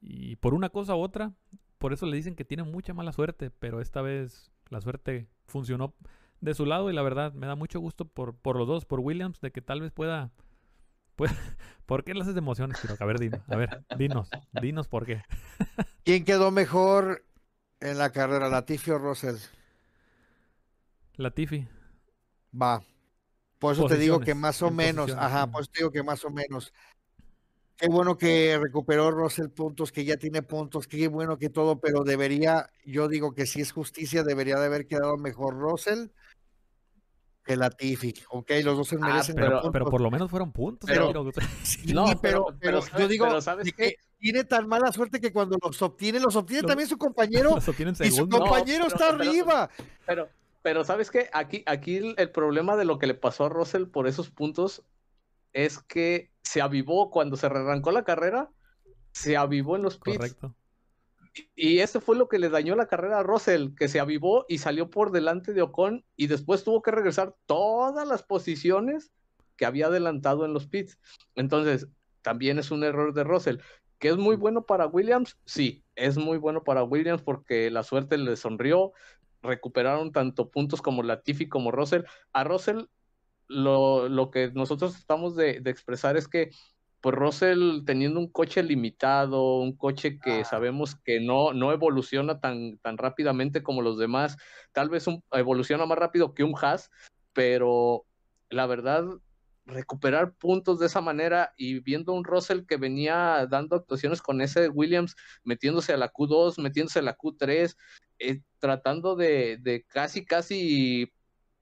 Y 0.00 0.36
por 0.36 0.54
una 0.54 0.68
cosa 0.68 0.94
u 0.94 1.00
otra, 1.00 1.32
por 1.78 1.92
eso 1.92 2.06
le 2.06 2.16
dicen 2.16 2.36
que 2.36 2.44
tiene 2.44 2.62
mucha 2.62 2.94
mala 2.94 3.10
suerte, 3.10 3.50
pero 3.50 3.80
esta 3.80 4.00
vez 4.00 4.52
la 4.68 4.80
suerte 4.80 5.26
funcionó 5.46 5.96
de 6.40 6.54
su 6.54 6.64
lado 6.64 6.88
y 6.88 6.92
la 6.92 7.02
verdad 7.02 7.32
me 7.32 7.48
da 7.48 7.56
mucho 7.56 7.80
gusto 7.80 8.04
por, 8.04 8.36
por 8.36 8.56
los 8.56 8.68
dos, 8.68 8.84
por 8.84 9.00
Williams, 9.00 9.40
de 9.40 9.50
que 9.50 9.62
tal 9.62 9.80
vez 9.80 9.90
pueda... 9.90 10.30
pueda 11.16 11.34
¿Por 11.84 12.04
qué 12.04 12.14
le 12.14 12.20
haces 12.20 12.34
de 12.34 12.38
emociones, 12.38 12.78
A 13.00 13.04
ver, 13.04 13.18
dinos, 13.18 13.40
a 13.48 13.56
ver, 13.56 13.84
dinos, 13.98 14.30
dinos 14.62 14.86
por 14.86 15.06
qué. 15.06 15.24
¿Quién 16.04 16.24
quedó 16.24 16.52
mejor 16.52 17.24
en 17.80 17.98
la 17.98 18.12
carrera, 18.12 18.48
Latifi 18.48 18.92
o 18.92 18.98
Russell? 18.98 19.38
Latifi. 21.16 21.66
Va. 22.54 22.80
Por 23.58 23.74
eso 23.74 23.86
te 23.86 23.96
digo 23.96 24.20
que 24.20 24.34
más 24.34 24.62
o 24.62 24.70
menos, 24.70 25.12
ajá, 25.12 25.50
por 25.50 25.62
eso 25.62 25.70
te 25.72 25.80
digo 25.80 25.90
que 25.90 26.02
más 26.02 26.24
o 26.24 26.30
menos. 26.30 26.72
Qué 27.76 27.88
bueno 27.88 28.18
que 28.18 28.58
recuperó 28.60 29.10
Russell 29.10 29.50
puntos, 29.50 29.92
que 29.92 30.04
ya 30.04 30.16
tiene 30.16 30.42
puntos, 30.42 30.88
qué 30.88 31.06
bueno 31.06 31.38
que 31.38 31.48
todo, 31.48 31.78
pero 31.78 32.02
debería, 32.02 32.70
yo 32.84 33.06
digo 33.06 33.34
que 33.34 33.46
si 33.46 33.60
es 33.60 33.70
justicia, 33.70 34.24
debería 34.24 34.58
de 34.58 34.66
haber 34.66 34.86
quedado 34.86 35.16
mejor 35.16 35.54
Russell 35.56 36.08
que 37.48 37.56
Latifi. 37.56 38.14
Ok, 38.30 38.50
los 38.62 38.76
dos 38.76 38.88
se 38.88 38.96
ah, 38.96 39.06
merecen. 39.06 39.34
pero, 39.34 39.70
pero, 39.72 39.86
por 39.86 40.00
lo 40.00 40.10
menos 40.10 40.30
fueron 40.30 40.52
puntos. 40.52 40.88
Pero, 40.88 41.12
no, 41.94 42.20
pero, 42.20 42.46
pero, 42.60 42.82
yo 42.98 43.08
digo 43.08 43.40
¿sabes 43.40 43.72
que 43.72 43.96
tiene 44.18 44.44
tan 44.44 44.68
mala 44.68 44.92
suerte 44.92 45.20
que 45.20 45.32
cuando 45.32 45.56
los 45.62 45.80
obtiene, 45.80 46.20
los 46.20 46.36
obtiene 46.36 46.66
también 46.66 46.88
su 46.88 46.98
compañero. 46.98 47.56
y 48.00 48.10
su 48.10 48.28
compañero 48.28 48.86
está 48.86 49.08
arriba. 49.08 49.70
Pero, 50.04 50.28
pero 50.62 50.84
¿sabes 50.84 51.10
qué? 51.10 51.30
Aquí, 51.32 51.62
aquí 51.66 52.14
el, 52.16 52.30
problema 52.30 52.76
de 52.76 52.84
lo 52.84 52.98
que 52.98 53.06
le 53.06 53.14
pasó 53.14 53.46
a 53.46 53.48
Russell 53.48 53.86
por 53.86 54.06
esos 54.06 54.30
puntos 54.30 54.82
es 55.52 55.78
que 55.78 56.30
se 56.42 56.60
avivó 56.60 57.10
cuando 57.10 57.36
se 57.36 57.46
arrancó 57.46 57.90
la 57.90 58.04
carrera, 58.04 58.50
se 59.12 59.36
avivó 59.36 59.76
en 59.76 59.82
los 59.82 59.98
pits. 59.98 60.18
Correcto. 60.18 60.54
Y 61.54 61.78
eso 61.78 62.00
fue 62.00 62.16
lo 62.16 62.28
que 62.28 62.38
le 62.38 62.48
dañó 62.48 62.74
la 62.74 62.88
carrera 62.88 63.20
a 63.20 63.22
Russell, 63.22 63.74
que 63.76 63.88
se 63.88 64.00
avivó 64.00 64.44
y 64.48 64.58
salió 64.58 64.90
por 64.90 65.12
delante 65.12 65.52
de 65.52 65.62
Ocon 65.62 66.04
y 66.16 66.26
después 66.26 66.64
tuvo 66.64 66.82
que 66.82 66.90
regresar 66.90 67.36
todas 67.46 68.06
las 68.08 68.22
posiciones 68.22 69.12
que 69.56 69.66
había 69.66 69.86
adelantado 69.86 70.44
en 70.44 70.52
los 70.52 70.66
pits. 70.66 70.98
Entonces, 71.34 71.88
también 72.22 72.58
es 72.58 72.70
un 72.70 72.84
error 72.84 73.14
de 73.14 73.24
Russell. 73.24 73.58
¿Que 73.98 74.08
es 74.08 74.16
muy 74.16 74.36
bueno 74.36 74.64
para 74.64 74.86
Williams? 74.86 75.36
Sí, 75.44 75.84
es 75.96 76.16
muy 76.16 76.38
bueno 76.38 76.62
para 76.62 76.84
Williams 76.84 77.22
porque 77.22 77.70
la 77.70 77.82
suerte 77.82 78.16
le 78.16 78.36
sonrió, 78.36 78.92
recuperaron 79.42 80.12
tanto 80.12 80.50
puntos 80.50 80.82
como 80.82 81.02
Latifi 81.02 81.48
como 81.48 81.70
Russell. 81.70 82.02
A 82.32 82.44
Russell 82.44 82.84
lo, 83.48 84.08
lo 84.08 84.30
que 84.30 84.50
nosotros 84.52 84.96
estamos 84.96 85.34
de, 85.36 85.62
expresar 85.66 86.16
es 86.16 86.28
que 86.28 86.50
pues 87.00 87.14
Russell 87.14 87.84
teniendo 87.84 88.18
un 88.18 88.30
coche 88.30 88.62
limitado, 88.62 89.60
un 89.60 89.76
coche 89.76 90.18
que 90.18 90.40
ah. 90.40 90.44
sabemos 90.44 90.96
que 90.96 91.20
no, 91.20 91.52
no 91.52 91.72
evoluciona 91.72 92.40
tan, 92.40 92.78
tan 92.78 92.98
rápidamente 92.98 93.62
como 93.62 93.82
los 93.82 93.98
demás, 93.98 94.36
tal 94.72 94.88
vez 94.88 95.06
evoluciona 95.32 95.86
más 95.86 95.98
rápido 95.98 96.34
que 96.34 96.42
un 96.42 96.54
Haas, 96.60 96.90
pero 97.32 98.04
la 98.50 98.66
verdad 98.66 99.04
recuperar 99.68 100.32
puntos 100.32 100.78
de 100.78 100.86
esa 100.86 101.00
manera 101.00 101.52
y 101.56 101.80
viendo 101.80 102.12
un 102.12 102.24
Russell 102.24 102.64
que 102.66 102.76
venía 102.76 103.46
dando 103.48 103.76
actuaciones 103.76 104.22
con 104.22 104.40
ese 104.40 104.68
Williams, 104.68 105.14
metiéndose 105.44 105.92
a 105.92 105.96
la 105.98 106.10
Q2, 106.10 106.60
metiéndose 106.60 106.98
a 107.00 107.02
la 107.02 107.16
Q3, 107.16 107.76
eh, 108.18 108.40
tratando 108.58 109.14
de, 109.14 109.58
de, 109.60 109.84
casi, 109.84 110.24
casi 110.24 111.12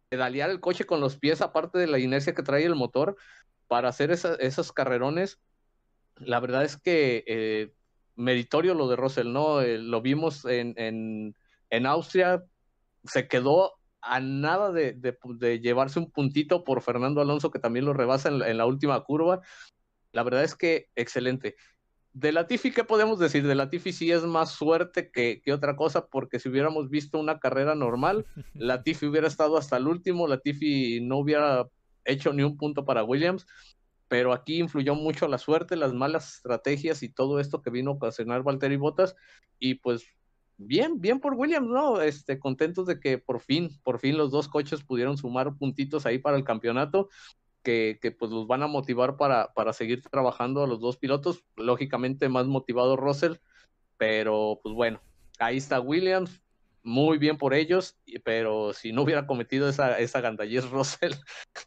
pedalear 0.09 0.51
el 0.51 0.61
coche 0.61 0.85
con 0.85 1.01
los 1.01 1.19
pies, 1.19 1.41
aparte 1.41 1.79
de 1.79 1.89
la 1.89 1.99
inercia 1.99 2.35
que 2.35 2.43
trae 2.43 2.65
el 2.65 2.77
motor, 2.77 3.17
para 3.67 3.89
hacer 3.89 4.13
esos 4.13 4.73
carrerones. 4.73 5.41
La 6.17 6.39
verdad 6.39 6.65
es 6.65 6.77
que 6.77 7.25
eh, 7.27 7.73
meritorio 8.15 8.75
lo 8.75 8.89
de 8.89 8.97
Russell, 8.97 9.33
¿no? 9.33 9.61
Eh, 9.61 9.79
lo 9.79 10.01
vimos 10.01 10.45
en, 10.45 10.75
en, 10.77 11.37
en 11.71 11.87
Austria, 11.87 12.45
se 13.05 13.27
quedó 13.27 13.75
a 14.01 14.21
nada 14.21 14.73
de, 14.73 14.95
llevarse 15.61 15.99
un 15.99 16.11
puntito 16.11 16.65
por 16.65 16.83
Fernando 16.83 17.21
Alonso, 17.21 17.51
que 17.51 17.59
también 17.59 17.85
lo 17.85 17.93
rebasa 17.93 18.29
en, 18.29 18.57
la 18.57 18.67
última 18.67 19.01
curva. 19.03 19.41
La 20.13 20.23
verdad 20.23 20.45
es 20.45 20.55
que 20.55 20.89
excelente. 20.95 21.57
De 22.13 22.33
Latifi, 22.33 22.71
¿qué 22.71 22.85
podemos 22.85 23.19
decir? 23.19 23.47
De 23.47 23.55
Latifi 23.55 23.93
sí 23.93 24.11
es 24.11 24.23
más 24.23 24.51
suerte 24.53 25.11
que, 25.11 25.43
otra 25.53 25.77
cosa, 25.77 26.07
porque 26.07 26.39
si 26.39 26.49
hubiéramos 26.49 26.89
visto 26.89 27.19
una 27.19 27.39
carrera 27.39 27.75
normal, 27.75 28.25
Latifi 28.55 29.07
hubiera 29.07 29.27
estado 29.27 29.59
hasta 29.59 29.77
el 29.77 29.87
último, 29.87 30.27
Latifi 30.27 31.01
no 31.03 31.19
hubiera 31.19 31.69
hecho 32.05 32.33
ni 32.33 32.43
un 32.43 32.57
punto 32.57 32.85
para 32.85 33.05
Williams, 33.05 33.47
pero 34.09 34.33
aquí 34.33 34.59
influyó 34.59 34.95
mucho 34.95 35.29
la 35.29 35.39
suerte, 35.39 35.77
las 35.77 35.93
malas 35.93 36.37
estrategias 36.37 37.03
y 37.03 37.09
todo 37.09 37.41
esto 37.41 37.61
que 37.61 37.71
vino 37.71 37.91
a 37.91 37.95
ocasionar 37.95 38.45
Valtteri 38.45 38.77
Bottas, 38.77 39.17
y 39.59 39.75
pues 39.75 40.07
bien, 40.57 41.01
bien 41.01 41.21
por 41.21 41.35
Williams, 41.35 41.69
¿no? 41.69 42.01
Este, 42.01 42.39
contentos 42.39 42.87
de 42.87 43.01
que 43.01 43.19
por 43.19 43.41
fin, 43.41 43.71
por 43.83 43.99
fin 43.99 44.17
los 44.17 44.31
dos 44.31 44.49
coches 44.49 44.83
pudieron 44.83 45.17
sumar 45.17 45.57
puntitos 45.57 46.07
ahí 46.07 46.19
para 46.19 46.37
el 46.37 46.45
campeonato, 46.45 47.09
que, 47.63 47.99
que 48.01 48.13
pues 48.13 48.31
los 48.31 48.47
van 48.47 48.63
a 48.63 48.69
motivar 48.69 49.17
para, 49.17 49.53
para 49.55 49.73
seguir 49.73 50.03
trabajando 50.03 50.63
a 50.63 50.67
los 50.67 50.81
dos 50.81 50.97
pilotos, 50.97 51.45
lógicamente 51.57 52.29
más 52.29 52.47
motivado 52.47 52.97
Russell, 52.97 53.35
pero 53.97 54.61
pues 54.63 54.75
bueno, 54.75 55.01
ahí 55.39 55.57
está 55.57 55.81
Williams, 55.81 56.43
muy 56.83 57.19
bien 57.19 57.37
por 57.37 57.53
ellos, 57.53 57.99
pero 58.25 58.73
si 58.73 58.93
no 58.93 59.03
hubiera 59.03 59.27
cometido 59.27 59.69
esa, 59.69 59.99
esa 59.99 60.21
gandallez 60.21 60.71
Russell, 60.71 61.15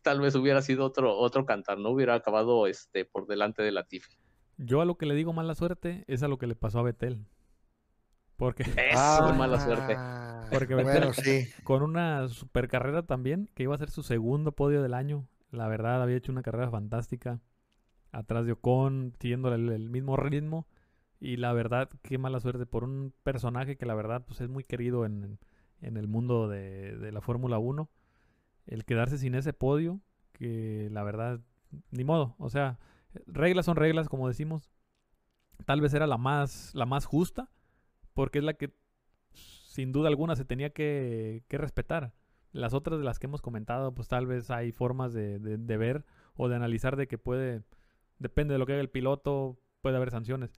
tal 0.02 0.22
vez 0.22 0.34
hubiera 0.36 0.62
sido 0.62 0.86
otro, 0.86 1.18
otro 1.18 1.46
cantar, 1.46 1.78
no 1.78 1.90
hubiera 1.90 2.16
acabado 2.16 2.68
este, 2.68 3.06
por 3.06 3.28
delante 3.28 3.62
de 3.62 3.72
la 3.72 3.84
Tiffy. 3.84 4.18
Yo 4.58 4.82
a 4.82 4.86
lo 4.86 4.98
que 4.98 5.06
le 5.06 5.16
digo 5.16 5.34
mala 5.34 5.56
suerte 5.56 6.04
es 6.08 6.24
a 6.24 6.28
lo 6.28 6.38
que 6.38 6.48
le 6.48 6.56
pasó 6.56 6.80
a 6.80 6.84
Betel. 6.84 7.26
Porque. 8.40 8.64
Eso, 8.64 9.34
mala 9.36 9.60
suerte. 9.60 9.98
Porque 10.50 10.74
bueno, 10.74 11.14
sí. 11.14 11.48
con 11.64 11.84
una 11.84 12.28
super 12.30 12.70
carrera 12.70 13.04
también, 13.04 13.50
que 13.54 13.64
iba 13.64 13.76
a 13.76 13.78
ser 13.78 13.92
su 13.92 14.02
segundo 14.02 14.54
podio 14.54 14.82
del 14.82 14.96
año. 14.96 15.28
La 15.52 15.68
verdad, 15.68 16.02
había 16.02 16.16
hecho 16.16 16.32
una 16.32 16.42
carrera 16.42 16.72
fantástica. 16.72 17.42
Atrás 18.12 18.48
de 18.48 18.54
Ocon, 18.54 19.14
siguiendo 19.20 19.54
el, 19.54 19.90
mismo 19.90 20.16
ritmo. 20.16 20.68
Y 21.20 21.36
la 21.36 21.52
verdad, 21.52 21.90
qué 22.02 22.18
mala 22.18 22.40
suerte 22.40 22.66
por 22.66 22.86
un 22.86 23.14
personaje 23.24 23.76
que 23.76 23.86
la 23.86 23.94
verdad 23.94 24.24
pues, 24.26 24.40
es 24.40 24.48
muy 24.48 24.64
querido 24.64 25.06
en, 25.06 25.38
en 25.82 25.98
el 25.98 26.08
mundo 26.08 26.48
de, 26.48 26.98
de 26.98 27.12
la 27.12 27.22
Fórmula 27.22 27.60
1. 27.60 27.90
El 28.68 28.86
quedarse 28.86 29.18
sin 29.18 29.36
ese 29.36 29.52
podio, 29.52 30.00
que 30.32 30.88
la 30.92 31.04
verdad, 31.04 31.42
ni 31.92 32.06
modo. 32.06 32.36
O 32.40 32.50
sea, 32.50 32.80
reglas 33.28 33.66
son 33.66 33.76
reglas, 33.76 34.08
como 34.08 34.30
decimos. 34.30 34.72
Tal 35.66 35.82
vez 35.82 35.94
era 35.94 36.08
la 36.08 36.18
más, 36.18 36.74
la 36.74 36.86
más 36.86 37.06
justa 37.06 37.50
porque 38.20 38.40
es 38.40 38.44
la 38.44 38.56
que 38.56 38.74
sin 39.32 39.94
duda 39.94 40.10
alguna 40.10 40.36
se 40.36 40.44
tenía 40.44 40.72
que, 40.72 41.42
respetar. 41.48 42.12
Las 42.52 42.74
otras 42.74 43.00
de 43.00 43.06
las 43.06 43.18
que 43.18 43.28
hemos 43.28 43.42
comentado, 43.42 43.96
pues 43.96 44.10
tal 44.10 44.28
vez 44.28 44.52
hay 44.52 44.74
formas 44.74 45.14
de, 45.14 45.38
ver 45.78 46.04
o 46.36 46.50
de 46.50 46.58
analizar 46.58 46.98
de 46.98 47.08
que 47.08 47.18
puede, 47.18 47.64
depende 48.18 48.52
de 48.52 48.58
lo 48.58 48.66
que 48.66 48.74
haga 48.74 48.82
el 48.82 48.90
piloto, 48.90 49.58
puede 49.80 49.96
haber 49.96 50.12
sanciones. 50.12 50.52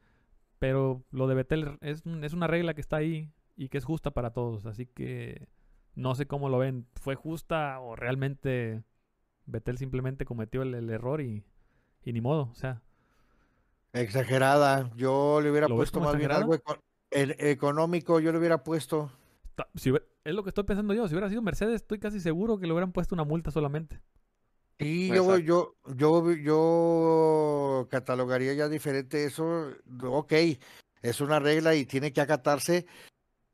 Pero 0.58 1.04
lo 1.12 1.28
de 1.28 1.36
Betel 1.36 1.78
es, 1.82 2.02
es 2.04 2.34
una 2.34 2.48
regla 2.48 2.74
que 2.74 2.82
está 2.82 2.96
ahí 2.96 3.32
y 3.56 3.70
que 3.70 3.78
es 3.78 3.86
justa 3.86 4.10
para 4.10 4.34
todos. 4.34 4.66
Así 4.66 4.88
que 4.88 5.48
no 5.94 6.16
sé 6.16 6.26
cómo 6.26 6.50
lo 6.50 6.58
ven. 6.58 6.88
¿Fue 6.96 7.14
justa 7.14 7.80
o 7.80 7.96
realmente 7.96 8.82
Betel 9.46 9.78
simplemente 9.78 10.26
cometió 10.26 10.64
el, 10.64 10.90
error 10.90 11.22
y, 11.22 11.44
y, 12.04 12.12
ni 12.12 12.22
modo? 12.22 12.50
O 12.52 12.56
sea. 12.56 12.82
Exagerada. 13.94 14.90
Yo 14.96 15.42
le 15.42 15.52
hubiera 15.52 15.68
puesto 15.68 16.00
más 16.00 16.18
bien 16.18 16.32
algo, 16.32 16.56
el 17.12 17.36
económico 17.40 18.20
yo 18.20 18.32
le 18.32 18.40
hubiera 18.40 18.64
puesto. 18.64 19.12
es 19.76 20.34
lo 20.34 20.44
que 20.44 20.50
estoy 20.50 20.64
pensando 20.64 20.94
yo. 20.94 21.08
Si 21.08 21.14
hubiera 21.14 21.30
sido 21.30 21.42
Mercedes, 21.42 21.76
estoy 21.76 22.00
casi 22.00 22.20
seguro 22.20 22.58
que 22.58 22.66
le 22.66 22.74
hubieran 22.74 22.92
puesto 22.92 23.14
una 23.14 23.26
multa 23.26 23.52
solamente. 23.52 24.02
Y 24.80 25.10
yo, 25.10 25.38
yo, 25.38 25.76
yo, 25.96 26.32
yo 26.32 27.88
catalogaría 27.92 28.54
ya 28.54 28.68
diferente 28.68 29.26
eso. 29.26 29.70
Ok, 30.04 30.34
es 31.04 31.22
una 31.22 31.40
regla 31.40 31.76
y 31.76 31.86
tiene 31.86 32.12
que 32.12 32.22
acatarse, 32.22 32.88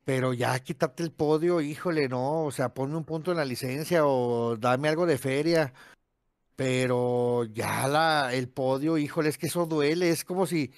pero 0.05 0.33
ya 0.33 0.57
quitarte 0.59 1.03
el 1.03 1.11
podio, 1.11 1.59
híjole, 1.59 2.07
no. 2.07 2.45
O 2.45 2.51
sea, 2.51 2.73
ponme 2.73 2.95
un 2.95 3.03
punto 3.03 3.31
en 3.31 3.37
la 3.37 3.45
licencia 3.45 4.05
o 4.05 4.55
dame 4.55 4.87
algo 4.87 5.05
de 5.05 5.17
feria. 5.17 5.73
Pero 6.55 7.43
ya 7.43 7.87
la, 7.89 8.33
el 8.33 8.47
podio, 8.47 8.97
híjole, 8.97 9.29
es 9.29 9.37
que 9.37 9.47
eso 9.47 9.65
duele. 9.65 10.09
Es 10.09 10.23
como 10.23 10.45
si 10.47 10.71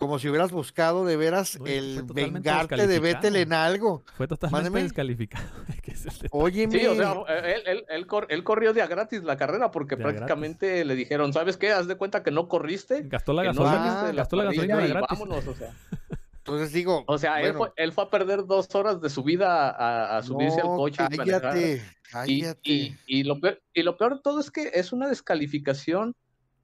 como 0.00 0.18
si 0.18 0.30
hubieras 0.30 0.50
buscado 0.50 1.04
de 1.04 1.18
veras 1.18 1.58
el 1.66 2.02
vengarte 2.04 2.86
de 2.86 3.00
Vettel 3.00 3.36
en 3.36 3.52
algo. 3.52 4.02
Fue 4.16 4.26
totalmente 4.26 4.82
descalificado. 4.82 5.46
Oye, 6.30 6.66
sí, 6.70 6.86
o 6.86 6.94
sea, 6.94 7.12
él, 7.44 7.84
él, 7.86 8.44
corrió 8.44 8.72
de 8.72 8.80
a 8.80 8.86
gratis 8.86 9.22
la 9.22 9.36
carrera 9.36 9.70
porque 9.70 9.98
prácticamente 9.98 10.86
le 10.86 10.94
dijeron, 10.94 11.34
¿sabes 11.34 11.58
qué? 11.58 11.72
Haz 11.72 11.86
de 11.86 11.96
cuenta 11.96 12.22
que 12.22 12.30
no 12.30 12.48
corriste. 12.48 13.02
Gastó 13.02 13.34
la 13.34 13.42
gasolina, 13.42 14.10
gastó 14.12 14.36
la 14.36 14.44
gasolina 14.44 14.78
de 14.78 14.88
gratis. 14.88 15.18
Vámonos, 15.18 15.46
o 15.46 15.54
sea. 15.54 15.74
Entonces 16.38 16.72
digo. 16.72 17.04
O 17.06 17.18
sea, 17.18 17.42
él, 17.42 17.52
fue, 17.52 17.70
él, 17.76 17.92
fue, 17.92 18.04
a 18.04 18.08
perder 18.08 18.46
dos 18.46 18.74
horas 18.74 19.02
de 19.02 19.10
su 19.10 19.22
vida 19.22 20.16
a, 20.16 20.22
subirse 20.22 20.62
al 20.62 20.68
coche. 20.68 21.04
Cállate, 21.14 21.82
cállate. 22.10 22.58
Y, 22.64 22.96
y, 23.06 23.22
lo 23.24 23.38
peor, 23.38 23.60
y 23.74 23.82
lo 23.82 23.98
peor 23.98 24.16
de 24.16 24.22
todo 24.22 24.40
es 24.40 24.50
que 24.50 24.70
es 24.72 24.94
una 24.94 25.08
descalificación 25.08 26.16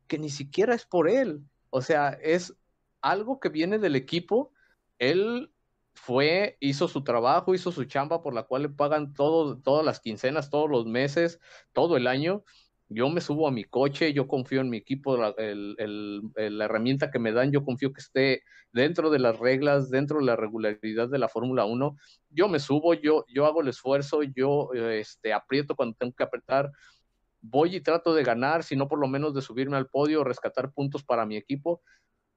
que 0.07 0.19
ni 0.19 0.31
siquiera 0.31 0.75
es 0.75 0.87
por 0.87 1.11
él. 1.11 1.43
O 1.69 1.83
sea, 1.83 2.19
es 2.23 2.55
algo 3.11 3.39
que 3.41 3.49
viene 3.49 3.79
del 3.79 3.97
equipo. 3.97 4.53
Él 4.99 5.53
fue, 5.95 6.57
hizo 6.61 6.89
su 6.89 7.05
trabajo, 7.05 7.55
hizo 7.55 7.73
su 7.73 7.85
chamba 7.85 8.23
por 8.23 8.35
la 8.35 8.43
cual 8.43 8.63
le 8.63 8.69
pagan 8.69 9.15
todo, 9.15 9.59
todas 9.59 9.85
las 9.85 10.01
quincenas, 10.01 10.51
todos 10.51 10.69
los 10.69 10.87
meses, 10.87 11.41
todo 11.73 11.97
el 11.97 12.07
año. 12.07 12.45
Yo 12.89 13.09
me 13.09 13.21
subo 13.21 13.49
a 13.49 13.51
mi 13.51 13.65
coche, 13.65 14.13
yo 14.13 14.29
confío 14.29 14.61
en 14.61 14.71
mi 14.71 14.77
equipo, 14.77 15.17
la, 15.17 15.35
herramienta 16.37 17.11
que 17.11 17.19
me 17.19 17.33
dan, 17.33 17.51
yo 17.51 17.65
confío 17.65 17.93
que 17.93 18.01
esté 18.01 18.43
dentro 18.73 19.11
de 19.11 19.19
las 19.19 19.39
reglas, 19.39 19.91
dentro 19.91 20.19
de 20.19 20.25
la 20.27 20.37
regularidad 20.37 21.09
de 21.09 21.19
la 21.19 21.29
Fórmula 21.29 21.65
1. 21.65 21.97
Yo 22.31 22.49
me 22.49 22.61
subo, 22.61 22.95
yo, 22.95 23.25
yo 23.29 23.47
hago 23.47 23.63
el 23.63 23.69
esfuerzo, 23.69 24.23
yo 24.23 24.73
este, 24.75 25.33
aprieto 25.33 25.75
cuando 25.75 25.97
tengo 25.99 26.13
que 26.13 26.25
apretar, 26.25 26.71
voy 27.41 27.77
y 27.77 27.81
trato 27.81 28.15
de 28.15 28.25
ganar, 28.25 28.63
si 28.63 28.77
no 28.77 28.89
por 28.89 28.99
lo 28.99 29.09
menos 29.09 29.35
de 29.35 29.43
subirme 29.43 29.77
al 29.77 29.89
podio, 29.89 30.25
rescatar 30.25 30.73
puntos 30.73 31.05
para 31.05 31.27
mi 31.27 31.37
equipo. 31.37 31.83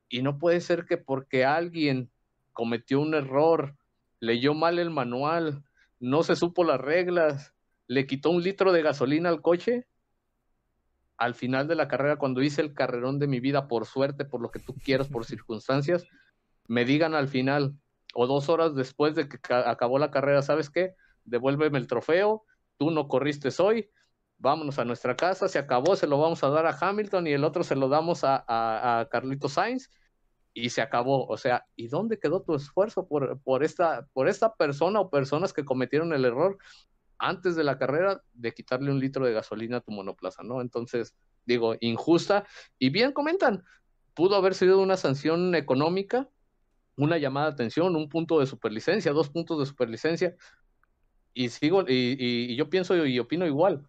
Y 0.09 0.21
no 0.21 0.37
puede 0.39 0.59
ser 0.59 0.85
que 0.85 0.97
porque 0.97 1.45
alguien 1.45 2.09
cometió 2.53 2.99
un 2.99 3.13
error, 3.13 3.75
leyó 4.19 4.53
mal 4.53 4.79
el 4.79 4.89
manual, 4.89 5.63
no 5.99 6.23
se 6.23 6.35
supo 6.35 6.63
las 6.63 6.81
reglas, 6.81 7.53
le 7.87 8.05
quitó 8.07 8.31
un 8.31 8.43
litro 8.43 8.71
de 8.71 8.81
gasolina 8.81 9.29
al 9.29 9.41
coche. 9.41 9.85
Al 11.17 11.35
final 11.35 11.67
de 11.67 11.75
la 11.75 11.87
carrera, 11.87 12.17
cuando 12.17 12.41
hice 12.41 12.61
el 12.61 12.73
carrerón 12.73 13.19
de 13.19 13.27
mi 13.27 13.39
vida, 13.39 13.67
por 13.67 13.85
suerte, 13.85 14.25
por 14.25 14.41
lo 14.41 14.51
que 14.51 14.59
tú 14.59 14.75
quieras, 14.75 15.07
por 15.07 15.25
circunstancias, 15.25 16.05
me 16.67 16.85
digan 16.85 17.13
al 17.13 17.27
final 17.27 17.75
o 18.13 18.27
dos 18.27 18.49
horas 18.49 18.75
después 18.75 19.15
de 19.15 19.29
que 19.29 19.37
acabó 19.53 19.99
la 19.99 20.11
carrera, 20.11 20.41
¿sabes 20.41 20.69
qué? 20.69 20.95
Devuélveme 21.25 21.77
el 21.77 21.87
trofeo, 21.87 22.43
tú 22.77 22.91
no 22.91 23.07
corriste 23.07 23.49
hoy, 23.59 23.89
vámonos 24.39 24.79
a 24.79 24.85
nuestra 24.85 25.15
casa, 25.15 25.47
se 25.47 25.59
acabó, 25.59 25.95
se 25.95 26.07
lo 26.07 26.17
vamos 26.17 26.43
a 26.43 26.49
dar 26.49 26.65
a 26.65 26.77
Hamilton 26.79 27.27
y 27.27 27.33
el 27.33 27.43
otro 27.43 27.63
se 27.63 27.75
lo 27.75 27.89
damos 27.89 28.23
a, 28.23 28.43
a, 28.47 29.07
Sainz 29.47 29.91
y 30.53 30.69
se 30.69 30.81
acabó. 30.81 31.27
O 31.27 31.37
sea, 31.37 31.65
¿y 31.75 31.87
dónde 31.87 32.17
quedó 32.17 32.41
tu 32.41 32.55
esfuerzo 32.55 33.07
por, 33.07 33.39
por, 33.41 33.63
esta, 33.63 34.07
por 34.13 34.27
esta 34.27 34.55
persona 34.55 35.01
o 35.01 35.09
personas 35.09 35.53
que 35.53 35.65
cometieron 35.65 36.13
el 36.13 36.25
error 36.25 36.57
antes 37.17 37.55
de 37.57 37.65
la 37.65 37.77
carrera 37.77 38.23
de 38.33 38.53
quitarle 38.53 38.91
un 38.91 38.99
litro 38.99 39.25
de 39.25 39.33
gasolina 39.33 39.77
a 39.77 39.81
tu 39.81 39.91
monoplaza, 39.91 40.41
¿no? 40.41 40.61
Entonces, 40.61 41.13
digo, 41.45 41.75
injusta. 41.81 42.47
Y 42.79 42.89
bien 42.89 43.11
comentan, 43.11 43.65
pudo 44.13 44.37
haber 44.37 44.55
sido 44.55 44.79
una 44.79 44.95
sanción 44.95 45.53
económica, 45.53 46.29
una 46.95 47.17
llamada 47.17 47.47
de 47.47 47.53
atención, 47.53 47.97
un 47.97 48.07
punto 48.07 48.39
de 48.39 48.47
superlicencia, 48.47 49.11
dos 49.11 49.29
puntos 49.29 49.59
de 49.59 49.65
superlicencia. 49.65 50.35
Y 51.33 51.49
sigo, 51.49 51.83
y 51.85 52.55
yo 52.55 52.69
pienso 52.69 53.05
y 53.05 53.19
opino 53.19 53.45
igual. 53.45 53.85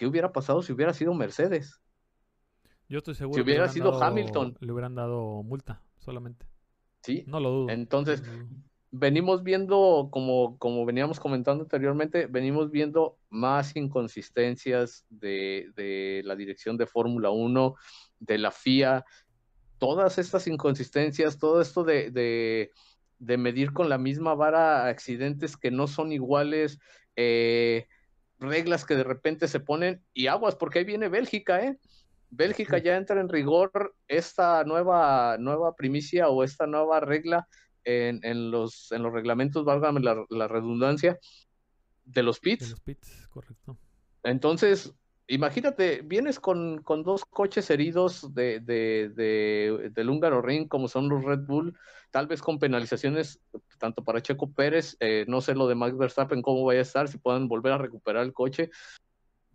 ¿Qué 0.00 0.06
hubiera 0.06 0.32
pasado 0.32 0.62
si 0.62 0.72
hubiera 0.72 0.94
sido 0.94 1.12
Mercedes? 1.12 1.78
Yo 2.88 3.00
estoy 3.00 3.14
seguro. 3.14 3.34
Si 3.34 3.42
hubiera 3.42 3.68
sido 3.68 4.02
Hamilton. 4.02 4.56
Le 4.58 4.72
hubieran 4.72 4.94
dado 4.94 5.42
multa 5.42 5.82
solamente. 5.98 6.46
Sí. 7.02 7.22
No 7.26 7.38
lo 7.38 7.50
dudo. 7.50 7.68
Entonces, 7.68 8.22
venimos 8.90 9.42
viendo, 9.42 10.08
como, 10.10 10.56
como 10.56 10.86
veníamos 10.86 11.20
comentando 11.20 11.64
anteriormente, 11.64 12.28
venimos 12.28 12.70
viendo 12.70 13.18
más 13.28 13.76
inconsistencias 13.76 15.04
de, 15.10 15.70
de 15.76 16.22
la 16.24 16.34
dirección 16.34 16.78
de 16.78 16.86
Fórmula 16.86 17.28
1, 17.28 17.74
de 18.20 18.38
la 18.38 18.52
FIA, 18.52 19.04
todas 19.76 20.16
estas 20.16 20.46
inconsistencias, 20.46 21.38
todo 21.38 21.60
esto 21.60 21.84
de, 21.84 22.10
de, 22.10 22.70
de, 23.18 23.36
medir 23.36 23.74
con 23.74 23.90
la 23.90 23.98
misma 23.98 24.34
vara 24.34 24.86
accidentes 24.86 25.58
que 25.58 25.70
no 25.70 25.86
son 25.86 26.10
iguales, 26.10 26.78
eh, 27.16 27.86
reglas 28.40 28.84
que 28.84 28.96
de 28.96 29.04
repente 29.04 29.48
se 29.48 29.60
ponen, 29.60 30.02
y 30.12 30.26
aguas, 30.26 30.56
porque 30.56 30.80
ahí 30.80 30.84
viene 30.84 31.08
Bélgica, 31.08 31.62
¿eh? 31.64 31.78
Bélgica 32.30 32.78
ya 32.78 32.96
entra 32.96 33.20
en 33.20 33.28
rigor 33.28 33.94
esta 34.06 34.64
nueva, 34.64 35.36
nueva 35.38 35.74
primicia 35.74 36.28
o 36.28 36.44
esta 36.44 36.66
nueva 36.66 37.00
regla 37.00 37.48
en, 37.84 38.20
en 38.22 38.50
los, 38.50 38.92
en 38.92 39.02
los 39.02 39.12
reglamentos, 39.12 39.64
válgame 39.64 40.00
la, 40.00 40.24
la, 40.30 40.46
redundancia, 40.46 41.18
de 42.04 42.22
los 42.22 42.38
pits. 42.38 42.66
De 42.66 42.70
los 42.70 42.80
pits, 42.80 43.28
correcto. 43.30 43.76
Entonces, 44.22 44.94
imagínate, 45.26 46.02
vienes 46.02 46.38
con, 46.38 46.82
con 46.82 47.02
dos 47.02 47.24
coches 47.24 47.68
heridos 47.70 48.32
de, 48.34 48.60
de, 48.60 49.10
de, 49.14 49.90
del 49.92 50.10
húngaro 50.10 50.40
ring, 50.40 50.68
como 50.68 50.88
son 50.88 51.08
los 51.08 51.24
Red 51.24 51.40
Bull, 51.40 51.76
tal 52.10 52.26
vez 52.26 52.42
con 52.42 52.58
penalizaciones 52.58 53.40
tanto 53.78 54.04
para 54.04 54.20
Checo 54.20 54.52
Pérez, 54.52 54.96
eh, 55.00 55.24
no 55.28 55.40
sé 55.40 55.54
lo 55.54 55.66
de 55.68 55.74
Max 55.74 55.96
Verstappen, 55.96 56.42
cómo 56.42 56.64
vaya 56.64 56.80
a 56.80 56.82
estar, 56.82 57.08
si 57.08 57.18
puedan 57.18 57.48
volver 57.48 57.72
a 57.72 57.78
recuperar 57.78 58.24
el 58.24 58.32
coche, 58.32 58.70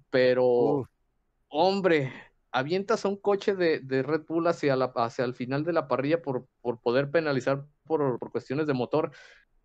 pero, 0.10 0.90
hombre, 1.50 2.14
avientas 2.52 3.04
a 3.04 3.10
un 3.10 3.18
coche 3.18 3.56
de, 3.56 3.80
de 3.80 4.02
Red 4.02 4.22
Bull 4.28 4.48
hacia, 4.48 4.76
la, 4.76 4.86
hacia 4.96 5.26
el 5.26 5.34
final 5.34 5.66
de 5.66 5.74
la 5.74 5.88
parrilla 5.88 6.22
por, 6.22 6.48
por 6.62 6.80
poder 6.80 7.12
penalizar 7.12 7.66
por, 7.84 8.18
por, 8.18 8.32
cuestiones 8.32 8.66
de 8.66 8.74
motor 8.74 9.12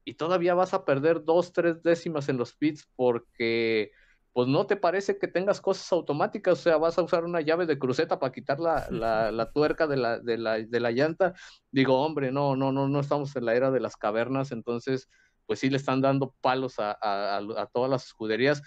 y 0.04 0.14
todavía 0.14 0.54
vas 0.54 0.74
a 0.74 0.84
perder 0.84 1.24
dos, 1.24 1.52
tres 1.52 1.82
décimas 1.84 2.28
en 2.28 2.36
los 2.36 2.54
pits 2.54 2.88
porque 2.96 3.92
pues 4.32 4.48
no 4.48 4.66
te 4.66 4.76
parece 4.76 5.18
que 5.18 5.28
tengas 5.28 5.60
cosas 5.60 5.90
automáticas, 5.92 6.58
o 6.58 6.62
sea, 6.62 6.76
vas 6.76 6.98
a 6.98 7.02
usar 7.02 7.24
una 7.24 7.40
llave 7.40 7.66
de 7.66 7.78
cruceta 7.78 8.18
para 8.18 8.32
quitar 8.32 8.60
la, 8.60 8.86
la, 8.90 9.32
la 9.32 9.50
tuerca 9.50 9.86
de 9.86 9.96
la, 9.96 10.18
de, 10.20 10.38
la, 10.38 10.58
de 10.58 10.80
la 10.80 10.90
llanta. 10.92 11.34
Digo, 11.72 12.00
hombre, 12.00 12.30
no, 12.30 12.54
no, 12.54 12.70
no, 12.70 12.88
no 12.88 13.00
estamos 13.00 13.34
en 13.36 13.44
la 13.44 13.54
era 13.54 13.70
de 13.70 13.80
las 13.80 13.96
cavernas, 13.96 14.52
entonces 14.52 15.08
pues 15.46 15.58
sí 15.58 15.68
le 15.68 15.78
están 15.78 16.00
dando 16.00 16.34
palos 16.40 16.78
a, 16.78 16.92
a, 16.92 17.38
a 17.38 17.66
todas 17.72 17.90
las 17.90 18.06
escuderías 18.06 18.62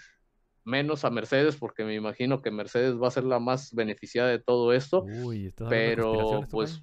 menos 0.64 1.04
a 1.04 1.10
Mercedes, 1.10 1.56
porque 1.56 1.84
me 1.84 1.94
imagino 1.94 2.42
que 2.42 2.50
Mercedes 2.50 3.00
va 3.00 3.08
a 3.08 3.12
ser 3.12 3.24
la 3.24 3.38
más 3.38 3.72
beneficiada 3.72 4.28
de 4.28 4.38
todo 4.38 4.72
esto. 4.72 5.04
Uy, 5.04 5.52
pero 5.68 6.42
pues 6.50 6.82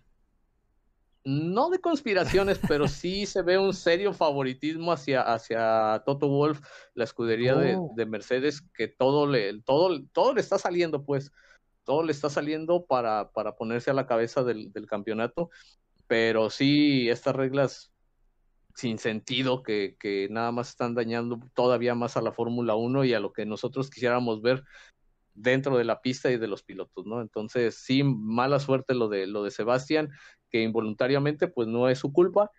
no 1.23 1.69
de 1.69 1.79
conspiraciones, 1.79 2.59
pero 2.69 2.87
sí 2.87 3.25
se 3.25 3.41
ve 3.41 3.57
un 3.57 3.73
serio 3.73 4.13
favoritismo 4.13 4.91
hacia, 4.91 5.21
hacia 5.21 6.01
Toto 6.05 6.27
Wolf, 6.27 6.61
la 6.93 7.03
escudería 7.03 7.55
de, 7.55 7.75
Oh. 7.75 7.93
de 7.95 8.05
Mercedes, 8.05 8.61
que 8.73 8.87
todo 8.87 9.27
le, 9.27 9.61
todo, 9.61 10.01
todo 10.11 10.33
le 10.33 10.41
está 10.41 10.57
saliendo, 10.57 11.03
pues, 11.03 11.31
todo 11.83 12.03
le 12.03 12.11
está 12.11 12.29
saliendo 12.29 12.85
para, 12.85 13.31
para 13.31 13.55
ponerse 13.55 13.91
a 13.91 13.93
la 13.93 14.07
cabeza 14.07 14.43
del, 14.43 14.71
del 14.71 14.87
campeonato. 14.87 15.49
Pero 16.07 16.49
sí, 16.49 17.09
estas 17.09 17.35
reglas 17.35 17.91
sin 18.75 18.97
sentido 18.97 19.63
que, 19.63 19.95
que, 19.99 20.27
nada 20.29 20.51
más 20.51 20.69
están 20.69 20.95
dañando 20.95 21.39
todavía 21.53 21.95
más 21.95 22.17
a 22.17 22.21
la 22.21 22.31
Fórmula 22.31 22.75
1 22.75 23.05
y 23.05 23.13
a 23.13 23.19
lo 23.19 23.33
que 23.33 23.45
nosotros 23.45 23.89
quisiéramos 23.89 24.41
ver 24.41 24.63
dentro 25.33 25.77
de 25.77 25.83
la 25.83 26.01
pista 26.01 26.31
y 26.31 26.37
de 26.37 26.47
los 26.47 26.63
pilotos, 26.63 27.05
¿no? 27.05 27.21
Entonces, 27.21 27.75
sí, 27.75 28.03
mala 28.03 28.59
suerte 28.59 28.93
lo 28.93 29.07
de 29.07 29.27
lo 29.27 29.43
de 29.43 29.51
Sebastián, 29.51 30.09
que 30.51 30.61
involuntariamente 30.61 31.47
pues 31.47 31.67
no 31.67 31.89
es 31.89 31.99
su 31.99 32.11
culpa, 32.11 32.51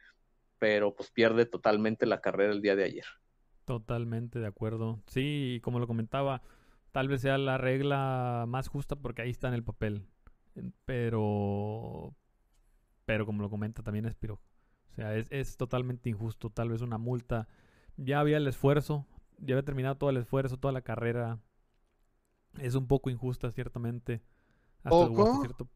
pero 0.59 0.95
pues 0.95 1.11
pierde 1.11 1.47
totalmente 1.47 2.07
la 2.07 2.21
carrera 2.21 2.53
el 2.53 2.63
día 2.63 2.77
de 2.77 2.85
ayer. 2.85 3.05
Totalmente 3.65 4.39
de 4.39 4.47
acuerdo. 4.47 5.01
Sí, 5.07 5.61
como 5.63 5.79
lo 5.79 5.87
comentaba, 5.87 6.43
tal 6.91 7.09
vez 7.09 7.21
sea 7.21 7.39
la 7.39 7.59
regla 7.59 8.45
más 8.49 8.69
justa 8.69 8.97
porque 8.97 9.23
ahí 9.23 9.31
está 9.31 9.49
en 9.49 9.55
el 9.55 9.65
papel. 9.65 10.07
Pero 10.85 12.15
pero 13.05 13.27
como 13.27 13.43
lo 13.43 13.51
comenta 13.51 13.83
también 13.83 14.07
es 14.07 14.15
piro 14.15 14.41
o 14.93 14.95
sea, 14.95 15.17
es, 15.17 15.27
es, 15.31 15.57
totalmente 15.57 16.11
injusto. 16.11 16.51
Tal 16.51 16.69
vez 16.69 16.83
una 16.83 16.99
multa. 16.99 17.49
Ya 17.97 18.21
había 18.21 18.37
el 18.37 18.47
esfuerzo. 18.47 19.07
Ya 19.39 19.55
había 19.55 19.65
terminado 19.65 19.97
todo 19.97 20.11
el 20.11 20.19
esfuerzo, 20.19 20.59
toda 20.59 20.73
la 20.73 20.83
carrera. 20.83 21.41
Es 22.59 22.75
un 22.75 22.87
poco 22.87 23.09
injusta, 23.09 23.51
ciertamente. 23.53 24.23
Hasta 24.85 24.91
¿Poco? 24.91 25.41
Cierto... 25.41 25.69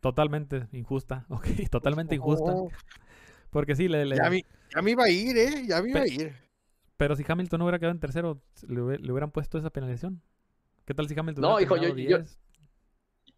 Totalmente 0.00 0.66
injusta. 0.72 1.26
Ok, 1.30 1.46
totalmente 1.70 2.14
injusta. 2.14 2.52
Oh. 2.52 2.68
Porque 3.50 3.74
sí, 3.74 3.88
le, 3.88 4.04
le... 4.04 4.16
Ya, 4.16 4.30
me, 4.30 4.44
ya, 4.74 4.82
me, 4.82 4.90
iba 4.90 5.04
a 5.04 5.10
ir, 5.10 5.36
¿eh? 5.36 5.66
Ya 5.66 5.82
me 5.82 5.90
iba 5.90 6.00
a 6.00 6.06
ir. 6.06 6.34
Pero 6.96 7.16
si 7.16 7.24
Hamilton 7.26 7.58
no 7.58 7.64
hubiera 7.64 7.78
quedado 7.78 7.92
en 7.92 8.00
tercero, 8.00 8.40
le, 8.66 8.98
le 8.98 9.12
hubieran 9.12 9.30
puesto 9.30 9.56
esa 9.56 9.70
penalización. 9.70 10.20
¿Qué 10.84 10.94
tal 10.94 11.08
si 11.08 11.18
Hamilton 11.18 11.42
no, 11.42 11.60
hijo, 11.60 11.76
yo, 11.76 11.94
yo, 11.94 12.18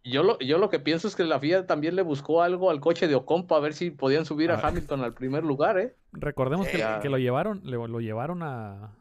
yo 0.03 0.23
lo, 0.23 0.39
yo 0.39 0.57
lo 0.57 0.69
que 0.69 0.79
pienso 0.79 1.07
es 1.07 1.15
que 1.15 1.23
la 1.23 1.39
FIA 1.39 1.67
también 1.67 1.95
le 1.95 2.01
buscó 2.01 2.41
algo 2.41 2.71
al 2.71 2.79
coche 2.79 3.07
de 3.07 3.15
Ocon 3.15 3.45
para 3.45 3.61
ver 3.61 3.73
si 3.73 3.91
podían 3.91 4.25
subir 4.25 4.51
a 4.51 4.55
ah. 4.55 4.67
Hamilton 4.67 5.01
al 5.01 5.13
primer 5.13 5.43
lugar, 5.43 5.77
¿eh? 5.77 5.95
Recordemos 6.13 6.67
que, 6.67 6.83
que 7.01 7.09
lo 7.09 7.17
llevaron, 7.17 7.61
lo, 7.63 7.87
lo 7.87 7.99
llevaron 7.99 8.41
a, 8.41 8.95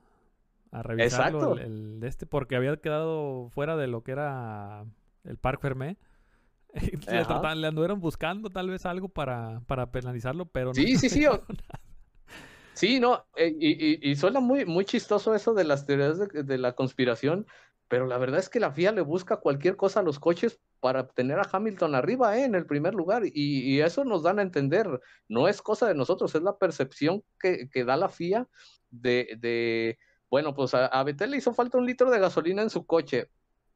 a 0.73 0.83
revisarlo 0.83 1.57
el, 1.57 1.61
el, 1.61 2.05
este 2.05 2.27
porque 2.27 2.57
había 2.57 2.77
quedado 2.77 3.49
fuera 3.51 3.77
de 3.77 3.87
lo 3.87 4.03
que 4.03 4.13
era 4.13 4.85
el 5.25 5.37
Parc 5.39 5.61
Fermé. 5.61 5.97
le, 6.83 6.99
trataban, 6.99 7.61
le 7.61 7.67
anduvieron 7.67 8.01
buscando 8.01 8.51
tal 8.51 8.71
vez 8.71 8.87
algo 8.87 9.09
para, 9.09 9.61
para 9.67 9.91
penalizarlo, 9.91 10.47
pero 10.47 10.75
sí, 10.75 10.95
no 10.95 10.99
sí, 10.99 11.09
sí. 11.09 11.27
O, 11.27 11.43
Sí, 12.81 12.99
no, 12.99 13.27
eh, 13.37 13.55
y, 13.59 14.17
suena 14.17 14.41
muy, 14.41 14.65
muy 14.65 14.87
chistoso 14.87 15.35
eso 15.35 15.53
de 15.53 15.65
las 15.65 15.85
teorías 15.85 16.19
de, 16.19 16.57
la 16.57 16.73
conspiración, 16.73 17.47
pero 17.89 18.07
la 18.07 18.17
verdad 18.17 18.39
es 18.39 18.49
que 18.49 18.59
la 18.59 18.73
FIA 18.73 18.93
le 18.93 19.03
busca 19.03 19.37
cualquier 19.37 19.77
cosa 19.77 20.01
a 20.01 20.03
los 20.03 20.19
coches 20.19 20.61
para 20.81 21.07
tener 21.09 21.39
a 21.39 21.49
Hamilton 21.53 21.95
arriba 21.95 22.39
eh, 22.39 22.45
en 22.45 22.55
el 22.55 22.65
primer 22.65 22.95
lugar, 22.95 23.25
y, 23.27 23.81
eso 23.81 24.07
nos 24.07 24.23
dan 24.23 24.39
a 24.39 24.43
entender, 24.43 24.89
no 25.29 25.47
es 25.47 25.61
cosa 25.61 25.89
de 25.89 25.95
nosotros, 25.95 26.35
es 26.35 26.41
la 26.41 26.57
percepción 26.57 27.23
que, 27.39 27.69
da 27.85 27.99
la 27.99 28.09
FIA 28.09 28.49
de, 28.89 29.99
bueno, 30.31 30.55
pues 30.55 30.73
a, 30.73 30.87
a 30.87 31.05
Betel 31.05 31.33
le 31.33 31.37
hizo 31.37 31.53
falta 31.53 31.77
un 31.77 31.85
litro 31.85 32.11
de 32.11 32.19
gasolina 32.19 32.63
en 32.63 32.71
su 32.71 32.87
coche, 32.87 33.29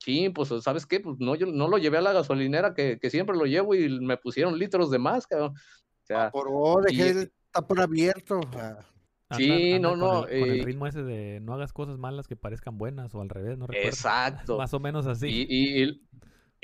Sí, 0.05 0.29
pues, 0.29 0.51
¿sabes 0.63 0.85
qué? 0.85 1.01
Pues 1.01 1.17
no, 1.19 1.35
yo 1.35 1.47
no 1.47 1.67
lo 1.67 1.79
llevé 1.79 1.97
a 1.97 2.03
la 2.03 2.13
gasolinera 2.13 2.75
que, 2.75 2.99
siempre 3.09 3.35
lo 3.35 3.47
llevo 3.47 3.75
y 3.75 3.89
me 4.01 4.19
pusieron 4.19 4.59
litros 4.59 4.91
de 4.91 4.99
más, 4.99 5.27
cabrón. 5.27 5.55
O 5.55 6.07
sea, 6.07 6.27
ah, 6.27 6.31
por 6.31 6.45
favor, 6.45 6.85
dejé 6.85 7.09
el 7.09 7.33
tapón 7.51 7.81
abierto. 7.81 8.39
Sí, 9.35 9.79
no, 9.79 9.97
no. 9.97 10.25
Con 10.25 10.31
el, 10.31 10.61
eh 10.61 10.63
ritmo 10.63 10.87
ese 10.87 11.03
de 11.03 11.41
no 11.41 11.55
hagas 11.55 11.73
cosas 11.73 11.97
malas 11.97 12.29
que 12.29 12.37
parezcan 12.37 12.77
buenas 12.77 13.15
o 13.15 13.23
al 13.23 13.31
revés, 13.31 13.57
no 13.57 13.67
recuerdo. 13.67 13.89
Exacto. 13.89 14.59
Más 14.59 14.75
o 14.75 14.79
menos 14.79 15.07
así. 15.07 15.27
Y, 15.27 15.47
y, 15.49 15.83
y, 15.83 16.03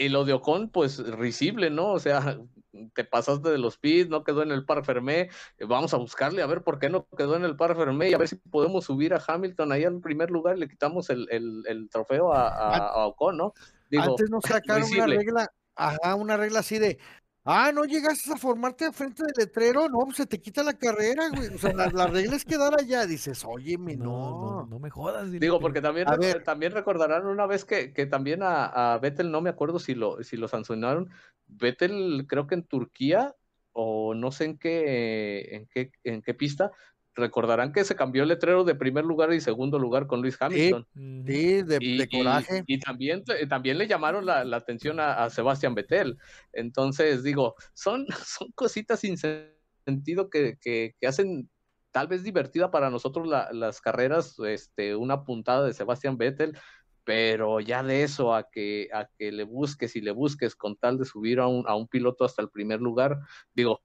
lo 0.09 0.25
de 0.25 0.33
Ocon, 0.33 0.71
pues 0.71 0.99
risible, 0.99 1.71
¿no? 1.71 1.89
O 1.93 1.99
sea, 1.99 2.39
te 2.95 3.05
pasaste 3.05 3.51
de 3.51 3.59
los 3.59 3.79
pits, 3.79 4.09
no 4.09 4.25
quedó 4.25 4.43
en 4.43 4.53
el 4.53 4.65
par 4.65 4.85
Fermé, 4.85 5.31
eh, 5.59 5.65
vamos 5.67 5.95
a 5.95 5.99
buscarle 5.99 6.43
a 6.43 6.47
ver 6.47 6.63
por 6.63 6.79
qué 6.79 6.89
no 6.89 7.07
quedó 7.17 7.37
en 7.37 7.45
el 7.45 7.57
par 7.57 7.77
Fermé 7.77 8.11
y 8.11 8.15
a 8.15 8.19
ver 8.19 8.29
si 8.29 8.37
podemos 8.37 8.85
subir 8.85 9.15
a 9.15 9.23
Hamilton 9.25 9.73
ahí 9.73 9.85
en 9.85 10.01
primer 10.01 10.31
lugar 10.31 10.57
y 10.57 10.61
le 10.61 10.69
quitamos 10.69 11.11
el, 11.11 11.29
el, 11.31 11.89
trofeo 11.91 12.33
a, 12.33 12.49
a, 12.49 13.07
Ocon, 13.07 13.37
¿no? 13.37 13.55
Antes 13.99 14.31
no 14.31 14.41
sacaron 14.41 14.89
una 14.91 15.07
regla, 15.07 15.49
ajá, 15.75 16.15
una 16.15 16.37
regla 16.37 16.61
así 16.61 16.79
de, 16.79 16.99
Ah, 17.45 17.73
no 17.73 17.85
llegaste 17.85 18.33
a 18.33 18.37
formarte 18.37 18.85
al 18.85 18.93
frente 18.93 19.23
del 19.23 19.33
letrero, 19.35 19.89
no, 19.89 20.01
pues 20.01 20.19
se 20.19 20.27
te 20.27 20.41
quita 20.41 20.63
la 20.63 20.75
carrera, 20.75 21.31
güey. 21.35 21.49
O 21.49 21.59
sea, 21.59 21.73
la, 21.73 22.07
regla 22.07 22.37
es 22.37 22.45
quedar 22.45 22.79
allá. 22.79 23.07
Dices, 23.07 23.45
óyeme, 23.47 23.97
no. 23.97 24.67
No, 24.67 24.79
me 24.79 24.91
jodas. 24.91 25.31
Digo, 25.33 25.59
porque 25.59 25.81
también, 25.81 26.07
también 26.45 26.73
recordarán 26.73 27.27
una 27.27 27.47
vez 27.47 27.65
que, 27.65 27.95
que 27.95 28.05
también 28.05 28.43
a, 28.43 28.93
a, 28.93 28.99
Vettel, 28.99 29.31
no 29.31 29.41
me 29.41 29.49
acuerdo 29.49 29.79
si 29.79 29.95
lo, 29.95 30.23
si 30.23 30.37
lo 30.37 30.49
sancionaron. 30.49 31.11
Vettel, 31.47 32.27
creo 32.29 32.47
que 32.47 32.57
en 32.57 32.65
Turquía, 32.65 33.35
o 33.73 34.15
no 34.15 34.33
sé 34.33 34.45
en 34.45 34.59
qué, 34.59 35.57
en 35.57 35.67
qué, 35.67 35.93
en 36.05 36.21
qué 36.21 36.35
pista, 36.35 36.73
recordarán 37.21 37.73
que 37.73 37.85
se 37.85 37.95
cambió 37.95 38.23
el 38.25 38.29
letrero 38.31 38.65
de 38.65 38.75
primer 38.75 39.05
lugar 39.05 39.33
y 39.33 39.41
segundo 39.41 39.79
lugar 39.79 40.07
con 40.07 40.21
Luis 40.21 40.37
Hamilton. 40.41 40.87
Sí, 40.95 41.63
de, 41.63 42.09
coraje. 42.11 42.65
Y, 42.67 42.81
también, 42.81 43.23
también 43.49 43.79
le 43.79 43.87
llamaron 43.87 44.27
la, 44.27 44.41
atención 44.57 44.99
a, 44.99 45.31
Sebastián 45.31 45.75
Vettel. 45.75 46.19
Entonces, 46.53 47.23
digo, 47.23 47.55
son, 47.75 48.07
son 48.27 48.51
cositas 48.53 49.01
sin 49.01 49.17
sentido 49.17 50.29
que, 50.31 50.59
que, 50.61 50.95
hacen 51.07 51.49
tal 51.93 52.09
vez 52.09 52.23
divertida 52.23 52.71
para 52.71 52.91
nosotros 52.91 53.29
las 53.53 53.81
carreras, 53.81 54.37
este, 54.47 54.97
una 54.97 55.25
puntada 55.25 55.67
de 55.67 55.75
Sebastián 55.75 56.17
Vettel, 56.17 56.57
pero 57.05 57.61
ya 57.61 57.83
de 57.83 58.03
eso 58.03 58.35
a 58.35 58.49
que, 58.51 58.89
a 58.93 59.09
que 59.19 59.33
le 59.33 59.45
busques 59.45 59.97
y 59.97 60.01
le 60.01 60.13
busques 60.13 60.55
con 60.55 60.77
tal 60.77 60.99
de 60.99 61.05
subir 61.05 61.41
a 61.41 61.47
un, 61.47 61.65
a 61.67 61.75
un 61.75 61.89
piloto 61.89 62.25
hasta 62.25 62.43
el 62.43 62.51
primer 62.51 62.81
lugar, 62.81 63.19
digo, 63.55 63.81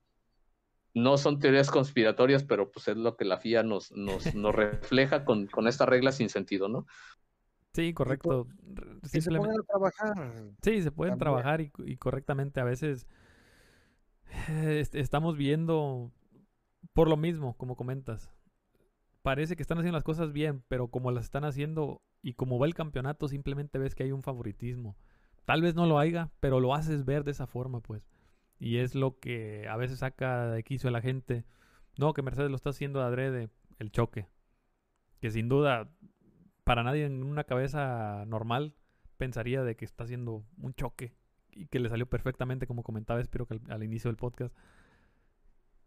no 0.96 1.18
son 1.18 1.38
teorías 1.38 1.70
conspiratorias, 1.70 2.42
pero 2.42 2.72
pues 2.72 2.88
es 2.88 2.96
lo 2.96 3.16
que 3.16 3.26
la 3.26 3.36
FIA 3.36 3.62
nos, 3.62 3.92
nos, 3.92 4.24
nos 4.34 4.54
refleja 4.54 5.26
con, 5.26 5.46
con 5.46 5.68
esta 5.68 5.84
regla 5.84 6.10
sin 6.10 6.30
sentido, 6.30 6.68
¿no? 6.68 6.86
Sí, 7.74 7.92
correcto. 7.92 8.48
Sí, 9.02 9.20
se 9.20 9.30
pueden 9.30 9.62
trabajar. 9.66 10.32
Sí, 10.62 10.82
se 10.82 10.90
pueden 10.90 11.18
trabajar 11.18 11.60
y, 11.60 11.96
correctamente. 11.98 12.60
A 12.60 12.64
veces 12.64 13.06
eh, 14.48 14.82
estamos 14.94 15.36
viendo 15.36 16.10
por 16.94 17.08
lo 17.08 17.18
mismo, 17.18 17.54
como 17.58 17.76
comentas. 17.76 18.32
Parece 19.20 19.54
que 19.54 19.62
están 19.62 19.76
haciendo 19.76 19.98
las 19.98 20.04
cosas 20.04 20.32
bien, 20.32 20.62
pero 20.66 20.88
como 20.88 21.10
las 21.10 21.26
están 21.26 21.44
haciendo 21.44 22.00
y 22.22 22.32
como 22.32 22.58
va 22.58 22.66
el 22.66 22.74
campeonato, 22.74 23.28
simplemente 23.28 23.78
ves 23.78 23.94
que 23.94 24.04
hay 24.04 24.12
un 24.12 24.22
favoritismo. 24.22 24.96
Tal 25.44 25.60
vez 25.60 25.74
no 25.74 25.84
lo 25.84 25.98
haya, 25.98 26.30
pero 26.40 26.58
lo 26.58 26.74
haces 26.74 27.04
ver 27.04 27.22
de 27.22 27.32
esa 27.32 27.46
forma, 27.46 27.80
pues. 27.80 28.08
Y 28.58 28.78
es 28.78 28.94
lo 28.94 29.18
que 29.18 29.68
a 29.68 29.76
veces 29.76 29.98
saca 29.98 30.48
de 30.50 30.62
quicio 30.62 30.88
a 30.88 30.92
la 30.92 31.00
gente. 31.00 31.44
No, 31.98 32.14
que 32.14 32.22
Mercedes 32.22 32.50
lo 32.50 32.56
está 32.56 32.70
haciendo 32.70 33.02
adrede, 33.02 33.50
el 33.78 33.90
choque. 33.90 34.28
Que 35.20 35.30
sin 35.30 35.48
duda, 35.48 35.90
para 36.64 36.82
nadie 36.82 37.04
en 37.04 37.22
una 37.22 37.44
cabeza 37.44 38.24
normal 38.26 38.74
pensaría 39.16 39.62
de 39.62 39.76
que 39.76 39.84
está 39.84 40.04
haciendo 40.04 40.44
un 40.60 40.74
choque. 40.74 41.14
Y 41.52 41.66
que 41.66 41.80
le 41.80 41.88
salió 41.88 42.06
perfectamente, 42.06 42.66
como 42.66 42.82
comentaba, 42.82 43.20
espero 43.20 43.46
que 43.46 43.60
al, 43.68 43.82
inicio 43.82 44.08
del 44.08 44.16
podcast. 44.16 44.54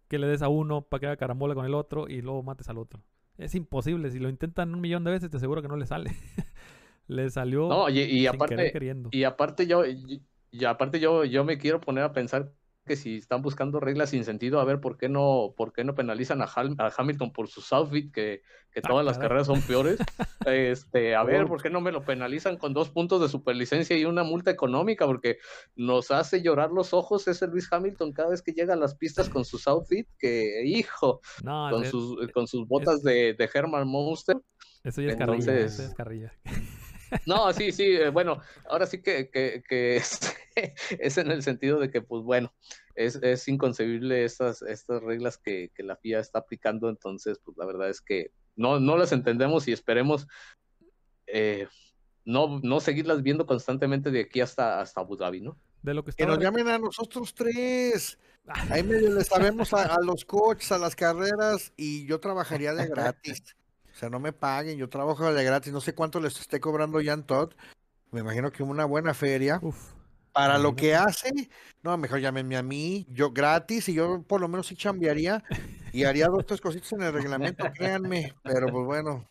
Que 0.08 0.18
le 0.18 0.28
des 0.28 0.42
a 0.42 0.50
uno 0.50 0.82
para 0.82 1.00
que 1.00 1.06
haga 1.08 1.18
carambola 1.18 1.54
con 1.54 1.66
el 1.66 1.76
otro 1.76 2.08
y 2.08 2.22
luego 2.22 2.42
mates 2.42 2.70
al 2.70 2.80
otro. 2.80 3.04
Es 3.38 3.54
imposible. 3.56 4.10
Si 4.10 4.20
lo 4.20 4.30
intentan 4.30 4.74
un 4.74 4.82
millón 4.82 5.04
de 5.04 5.12
veces, 5.12 5.30
te 5.30 5.38
aseguro 5.38 5.62
que 5.62 5.68
no 5.68 5.78
le 5.78 5.86
sale. 5.86 6.12
le 7.08 7.30
salió. 7.30 7.70
No, 7.70 7.90
y, 7.90 8.26
aparte, 8.26 8.74
y 9.12 9.24
aparte 9.24 9.68
yo, 9.68 9.84
y 9.86 10.66
aparte 10.66 11.00
yo, 11.00 11.26
yo 11.26 11.44
me 11.44 11.58
quiero 11.58 11.80
poner 11.80 12.04
a 12.04 12.14
pensar 12.14 12.52
que 12.90 12.96
si 12.96 13.18
están 13.18 13.44
buscando 13.44 13.80
reglas 13.80 14.10
sin 14.10 14.26
sentido, 14.26 14.60
a 14.60 14.66
ver 14.66 14.82
por 14.82 14.98
qué 14.98 15.10
no, 15.10 15.54
por 15.56 15.74
qué 15.74 15.84
no 15.84 15.94
penalizan 15.94 16.42
a, 16.42 16.50
Hamilton 16.98 17.32
por 17.32 17.48
su 17.48 17.64
outfit, 17.76 18.12
que, 18.12 18.42
que 18.72 18.80
ah, 18.84 18.88
todas 18.88 19.06
las 19.06 19.20
carreras 19.20 19.46
son 19.46 19.62
peores. 19.62 20.00
este, 20.48 21.16
a 21.16 21.24
ver, 21.24 21.46
¿por 21.46 21.62
qué 21.62 21.70
no 21.70 21.82
me 21.82 21.92
lo 21.92 22.04
penalizan 22.04 22.58
con 22.58 22.74
dos 22.74 22.90
puntos 22.90 23.22
de 23.22 23.30
superlicencia 23.30 23.96
y 23.96 24.06
una 24.06 24.24
multa 24.24 24.50
económica? 24.50 25.06
Porque 25.06 25.38
nos 25.76 26.10
hace 26.10 26.42
llorar 26.42 26.72
los 26.72 26.92
ojos 26.96 27.28
ese 27.28 27.46
Luis 27.46 27.72
Hamilton 27.72 28.12
cada 28.12 28.30
vez 28.30 28.42
que 28.42 28.54
llega 28.54 28.74
a 28.74 28.78
las 28.78 28.96
pistas 28.96 29.30
con 29.30 29.46
sus 29.46 29.68
outfit, 29.68 30.08
que 30.18 30.64
hijo, 30.66 31.22
con, 31.44 31.86
sus, 31.86 32.32
con 32.32 32.48
sus 32.48 32.68
botas 32.68 33.04
de, 33.04 33.36
de 33.36 33.50
Herman 33.54 33.88
Monster. 33.88 34.38
Eso 34.84 35.02
ya 35.04 35.10
es 35.10 35.20
Entonces, 35.20 35.74
eso 35.74 35.84
es 35.84 35.94
carrilla. 35.94 36.34
No, 37.26 37.52
sí, 37.54 37.72
sí, 37.72 37.96
eh, 37.96 38.10
bueno, 38.10 38.42
ahora 38.70 38.86
sí 38.86 39.02
que, 39.02 39.30
es, 41.00 41.18
en 41.18 41.32
el 41.32 41.44
sentido 41.44 41.80
de 41.80 41.90
que, 41.90 42.02
pues 42.02 42.24
bueno, 42.24 42.54
es, 42.96 43.48
inconcebible 43.48 44.26
estas, 44.26 44.62
estas 44.62 45.02
reglas 45.02 45.38
que, 45.38 45.72
la 45.78 45.96
FIA 45.96 46.20
está 46.20 46.40
aplicando, 46.40 46.90
entonces, 46.90 47.40
pues 47.44 47.58
la 47.58 47.66
verdad 47.66 47.90
es 47.90 48.02
que 48.02 48.32
no, 48.56 48.80
no 48.80 48.98
las 48.98 49.12
entendemos 49.12 49.68
y 49.68 49.72
esperemos 49.72 50.28
eh, 51.28 51.68
no, 52.26 52.60
no 52.62 52.80
seguirlas 52.80 53.24
viendo 53.24 53.46
constantemente 53.46 54.12
de 54.12 54.22
aquí 54.22 54.42
hasta, 54.42 54.82
hasta 54.82 55.02
Abu 55.02 55.16
Dhabi, 55.16 55.42
¿no? 55.42 55.58
De 55.82 55.94
lo 55.94 56.04
que, 56.04 56.12
que 56.12 56.26
nos 56.26 56.40
llamen 56.40 56.68
a 56.68 56.78
nosotros 56.78 57.34
tres. 57.34 58.20
Ahí 58.46 58.84
medio 58.84 59.14
le 59.14 59.24
sabemos 59.24 59.74
a, 59.74 59.96
a 59.96 60.02
los 60.02 60.26
coches, 60.26 60.72
a 60.72 60.78
las 60.78 60.96
carreras, 60.96 61.72
y 61.78 62.06
yo 62.06 62.20
trabajaría 62.20 62.74
de 62.74 62.88
gratis. 62.88 63.56
O 64.00 64.04
sea, 64.04 64.10
no 64.10 64.22
me 64.22 64.32
paguen, 64.32 64.78
yo 64.78 64.88
trabajo 64.88 65.34
de 65.34 65.44
gratis, 65.44 65.74
no 65.74 65.82
sé 65.82 65.94
cuánto 65.94 66.22
les 66.22 66.40
esté 66.40 66.62
cobrando 66.62 67.02
Jan 67.04 67.24
Todd. 67.24 67.52
Me 68.12 68.22
imagino 68.22 68.50
que 68.50 68.64
una 68.64 68.86
buena 68.86 69.14
feria. 69.14 69.60
para 70.32 70.58
lo 70.58 70.74
que 70.74 70.96
hace, 70.96 71.50
no, 71.84 71.98
mejor 71.98 72.22
llámenme 72.22 72.56
a 72.56 72.64
mí, 72.64 73.06
yo 73.10 73.32
gratis, 73.32 73.90
y 73.90 73.96
yo 73.96 74.24
por 74.24 74.40
lo 74.40 74.48
menos 74.48 74.68
sí 74.68 74.78
chambearía 74.78 75.44
y 75.92 76.06
haría 76.06 76.28
dos, 76.28 76.46
tres 76.46 76.62
cositas 76.62 76.94
en 76.94 77.02
el 77.02 77.12
reglamento, 77.12 77.66
créanme, 77.74 78.34
pero 78.42 78.68
pues 78.68 78.86
bueno. 78.86 79.28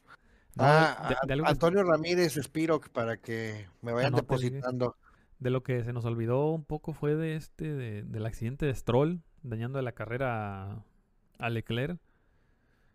ah, 0.59 1.16
Antonio 1.47 1.83
Ramírez 1.83 2.35
Spiroc 2.35 2.91
para 2.91 3.16
que 3.16 3.69
me 3.81 3.93
vayan 3.93 4.12
depositando. 4.12 4.97
De 5.39 5.49
lo 5.49 5.62
que 5.62 5.83
se 5.83 5.95
nos 5.95 6.05
olvidó 6.05 6.51
un 6.51 6.66
poco 6.66 6.93
fue 6.93 7.14
de 7.14 7.37
este, 7.37 7.73
del 8.03 8.27
accidente 8.27 8.66
de 8.66 8.75
Stroll, 8.75 9.23
dañando 9.43 9.81
la 9.81 9.93
carrera 9.93 10.85
a 11.39 11.49
Leclerc. 11.49 11.99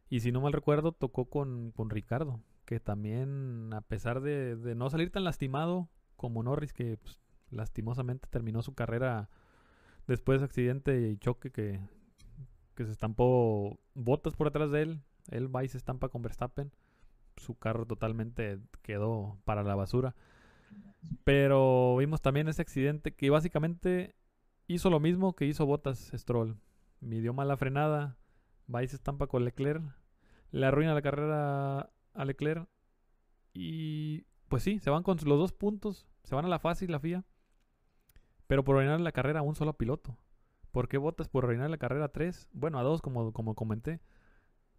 Y 0.09 0.19
si 0.19 0.31
no 0.31 0.41
mal 0.41 0.53
recuerdo, 0.53 0.91
tocó 0.91 1.25
con, 1.25 1.71
con 1.71 1.89
Ricardo, 1.89 2.39
que 2.65 2.79
también, 2.79 3.73
a 3.73 3.81
pesar 3.81 4.21
de, 4.21 4.55
no 4.75 4.89
salir 4.89 5.11
tan 5.11 5.23
lastimado 5.23 5.89
como 6.15 6.43
Norris, 6.43 6.73
que 6.73 6.97
pues, 6.97 7.19
lastimosamente 7.49 8.27
terminó 8.29 8.61
su 8.61 8.73
carrera 8.73 9.29
después 10.07 10.39
de 10.39 10.45
accidente 10.45 11.09
y 11.09 11.17
choque 11.17 11.51
que, 11.51 11.79
que 12.75 12.85
se 12.85 12.91
estampó 12.91 13.79
botas 13.93 14.35
por 14.35 14.47
atrás 14.47 14.71
de 14.71 14.81
él, 14.83 15.01
él 15.29 15.53
va 15.53 15.63
y 15.63 15.67
se 15.67 15.77
estampa 15.77 16.09
con 16.09 16.21
Verstappen, 16.21 16.71
su 17.37 17.55
carro 17.55 17.85
totalmente 17.85 18.59
quedó 18.81 19.37
para 19.45 19.63
la 19.63 19.75
basura. 19.75 20.15
Pero 21.23 21.97
vimos 21.97 22.21
también 22.21 22.47
ese 22.47 22.61
accidente 22.61 23.13
que 23.13 23.29
básicamente 23.29 24.15
hizo 24.67 24.89
lo 24.89 24.99
mismo 24.99 25.35
que 25.35 25.45
hizo 25.45 25.65
Botas 25.65 26.11
Stroll. 26.13 26.57
Midió 26.99 27.33
mala 27.33 27.57
frenada, 27.57 28.17
va 28.73 28.83
y 28.83 28.87
se 28.87 28.95
estampa 28.95 29.27
con 29.27 29.45
Leclerc, 29.45 29.83
le 30.51 30.65
arruina 30.65 30.93
la 30.93 31.01
carrera 31.01 31.89
a 32.13 32.25
Leclerc. 32.25 32.67
Y 33.53 34.21
pues 34.47 34.63
sí, 34.63 34.79
se 34.79 34.89
van 34.89 35.03
con 35.03 35.17
los 35.25 35.39
dos 35.39 35.51
puntos. 35.51 36.07
Se 36.23 36.35
van 36.35 36.45
a 36.45 36.49
la 36.49 36.59
fácil, 36.59 36.91
la 36.91 36.99
FIA. 36.99 37.25
Pero 38.47 38.63
por 38.63 38.75
arruinar 38.75 39.01
la 39.01 39.11
carrera 39.11 39.39
a 39.39 39.43
un 39.43 39.55
solo 39.55 39.73
piloto. 39.73 40.17
¿Por 40.71 40.87
qué 40.87 40.97
votas 40.97 41.27
por 41.27 41.43
arruinar 41.43 41.69
la 41.69 41.77
carrera 41.77 42.05
a 42.05 42.11
tres? 42.11 42.49
Bueno, 42.51 42.79
a 42.79 42.83
dos, 42.83 43.01
como, 43.01 43.33
como 43.33 43.55
comenté. 43.55 43.99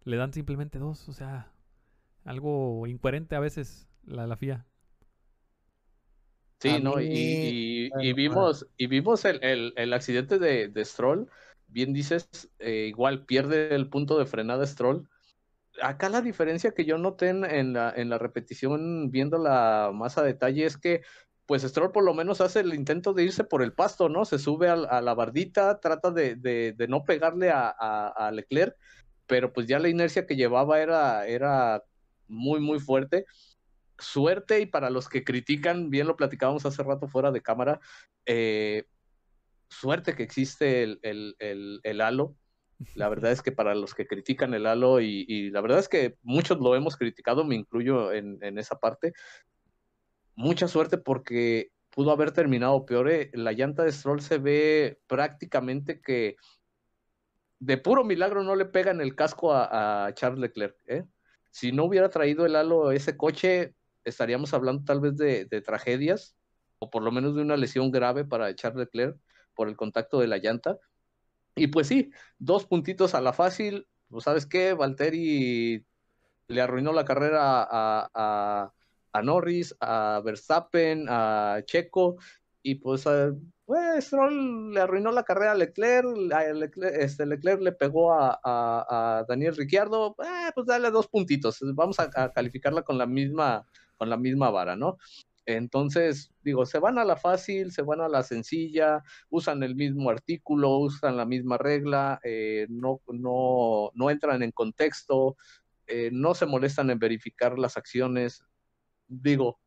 Le 0.03 0.17
dan 0.17 0.33
simplemente 0.33 0.79
dos. 0.79 1.07
O 1.09 1.13
sea, 1.13 1.51
algo 2.23 2.87
incoherente 2.87 3.35
a 3.35 3.39
veces 3.39 3.87
la, 4.05 4.27
la 4.27 4.37
FIA. 4.37 4.65
Sí, 6.59 6.79
no, 6.81 6.99
y, 7.01 7.91
vimos, 8.13 8.65
y 8.77 8.87
vimos 8.87 9.25
el, 9.25 9.73
el, 9.75 9.93
accidente 9.93 10.39
de, 10.39 10.69
de, 10.69 10.85
Stroll. 10.85 11.29
Bien 11.75 11.91
dices, 11.91 12.29
eh, 12.59 12.85
igual 12.87 13.25
pierde 13.25 13.75
el 13.75 13.89
punto 13.89 14.17
de 14.17 14.25
frenada 14.25 14.65
Stroll 14.65 15.09
acá 15.81 16.07
la 16.07 16.21
diferencia 16.21 16.71
que 16.71 16.85
yo 16.85 16.97
noté 16.97 17.27
en, 17.27 17.73
la, 17.73 17.93
en 17.93 18.09
la 18.09 18.17
repetición, 18.17 19.11
viéndola 19.11 19.91
más 19.93 20.17
a 20.17 20.23
detalle, 20.23 20.65
es 20.65 20.77
que 20.77 21.01
pues 21.45 21.63
Stroll 21.63 21.91
por 21.91 22.05
lo 22.05 22.13
menos 22.13 22.39
hace 22.39 22.61
el 22.61 22.73
intento 22.73 23.11
de 23.13 23.23
irse 23.23 23.43
por 23.43 23.61
el 23.61 23.73
pasto, 23.73 24.07
¿no? 24.07 24.23
Se 24.23 24.39
sube 24.39 24.69
a, 24.69 25.01
la 25.01 25.13
bardita, 25.13 25.81
trata 25.81 26.11
de, 26.11 26.35
de, 26.35 26.87
no 26.87 27.03
pegarle 27.03 27.51
a, 27.51 27.67
a, 27.67 28.31
Leclerc, 28.31 28.75
pero 29.27 29.53
pues 29.53 29.67
ya 29.67 29.77
la 29.77 29.89
inercia 29.89 30.25
que 30.25 30.35
llevaba 30.37 30.79
era, 30.79 31.27
era 31.27 31.83
muy, 32.29 32.61
muy 32.61 32.79
fuerte. 32.79 33.25
Suerte 33.99 34.61
y 34.61 34.65
para 34.65 34.89
los 34.89 35.07
que 35.09 35.23
critican, 35.23 35.89
bien 35.89 36.07
lo 36.07 36.15
platicábamos 36.15 36.65
hace 36.65 36.83
rato 36.83 37.09
fuera 37.09 37.31
de 37.31 37.41
cámara, 37.41 37.81
eh, 38.25 38.85
suerte 39.69 40.15
que 40.15 40.23
existe 40.23 40.83
el, 40.83 40.99
el, 41.01 41.35
el, 41.39 41.79
el 41.83 42.01
halo, 42.01 42.35
la 42.95 43.09
verdad 43.09 43.31
es 43.31 43.41
que 43.41 43.51
para 43.51 43.75
los 43.75 43.93
que 43.93 44.07
critican 44.07 44.53
el 44.53 44.65
halo, 44.65 45.01
y, 45.01 45.49
la 45.51 45.61
verdad 45.61 45.79
es 45.79 45.89
que 45.89 46.17
muchos 46.21 46.59
lo 46.59 46.75
hemos 46.75 46.97
criticado, 46.97 47.43
me 47.43 47.55
incluyo 47.55 48.11
en, 48.11 48.57
esa 48.57 48.79
parte, 48.79 49.13
mucha 50.35 50.67
suerte 50.67 50.97
porque 50.97 51.71
pudo 51.89 52.11
haber 52.11 52.31
terminado 52.31 52.85
peor. 52.85 53.09
Eh. 53.09 53.31
La 53.33 53.53
llanta 53.53 53.83
de 53.83 53.91
Stroll 53.91 54.21
se 54.21 54.37
ve 54.37 54.99
prácticamente 55.07 56.01
que 56.01 56.35
de 57.59 57.77
puro 57.77 58.03
milagro 58.03 58.43
no 58.43 58.55
le 58.55 58.65
pega 58.65 58.91
en 58.91 59.01
el 59.01 59.15
casco 59.15 59.53
a, 59.53 60.11
Charles 60.13 60.39
Leclerc. 60.39 60.75
¿eh? 60.87 61.05
Si 61.51 61.71
no 61.71 61.85
hubiera 61.85 62.09
traído 62.09 62.45
el 62.45 62.55
halo 62.55 62.91
ese 62.91 63.15
coche, 63.15 63.73
estaríamos 64.03 64.53
hablando 64.53 64.83
tal 64.83 64.99
vez 64.99 65.15
de, 65.15 65.45
de 65.45 65.61
tragedias, 65.61 66.35
o 66.79 66.89
por 66.89 67.01
lo 67.01 67.11
menos 67.11 67.35
de 67.35 67.41
una 67.41 67.55
lesión 67.55 67.91
grave 67.91 68.25
para 68.25 68.53
Charles 68.53 68.87
Leclerc 68.87 69.17
por 69.55 69.67
el 69.69 69.75
contacto 69.75 70.19
de 70.19 70.27
la 70.27 70.37
llanta. 70.37 70.77
Y 71.55 71.67
pues 71.67 71.87
sí, 71.87 72.11
dos 72.37 72.65
puntitos 72.65 73.15
a 73.15 73.21
la 73.21 73.33
fácil. 73.33 73.87
Pues 74.09 74.25
sabes 74.25 74.45
qué, 74.45 74.73
Valtteri 74.73 75.83
le 76.47 76.61
arruinó 76.61 76.93
la 76.93 77.05
carrera 77.05 77.67
a, 77.69 78.71
Norris, 79.23 79.75
a 79.79 80.21
Verstappen, 80.23 81.05
a 81.09 81.61
Checo, 81.65 82.17
y 82.61 82.75
pues, 82.75 83.05
pues 83.65 84.05
Stroll 84.05 84.73
le 84.73 84.81
arruinó 84.81 85.11
la 85.11 85.23
carrera 85.23 85.53
a 85.53 85.55
Leclerc, 85.55 86.05
Leclerc, 86.17 86.95
este, 86.99 87.25
Leclerc 87.25 87.61
le 87.61 87.71
pegó 87.71 88.13
a, 88.13 89.25
Daniel 89.27 89.55
Ricciardo, 89.55 90.15
eh, 90.19 90.51
pues 90.53 90.67
dale 90.67 90.91
dos 90.91 91.07
puntitos, 91.07 91.59
vamos 91.73 91.99
a, 91.99 92.31
calificarla 92.31 92.81
con 92.81 92.97
la 92.97 93.05
misma, 93.05 93.65
con 93.97 94.09
la 94.09 94.17
misma 94.17 94.49
vara, 94.49 94.75
¿no? 94.75 94.97
Entonces, 95.45 96.31
digo, 96.43 96.65
se 96.65 96.79
van 96.79 96.97
a 96.97 97.05
la 97.05 97.15
fácil, 97.15 97.71
se 97.71 97.83
van 97.83 98.01
a 98.01 98.09
la 98.09 98.23
sencilla, 98.23 99.03
usan 99.29 99.61
el 99.63 99.75
mismo 99.75 100.09
artículo, 100.09 100.77
usan 100.77 101.17
la 101.17 101.25
misma 101.25 101.57
regla, 101.57 102.19
eh, 102.23 102.65
no, 102.69 103.01
no, 103.07 103.91
no 103.93 104.09
entran 104.09 104.41
en 104.41 104.51
contexto, 104.51 105.37
eh, 105.87 106.09
no 106.11 106.33
se 106.33 106.47
molestan 106.47 106.89
en 106.89 106.99
verificar 106.99 107.59
las 107.59 107.77
acciones. 107.77 108.43
Digo, 109.07 109.59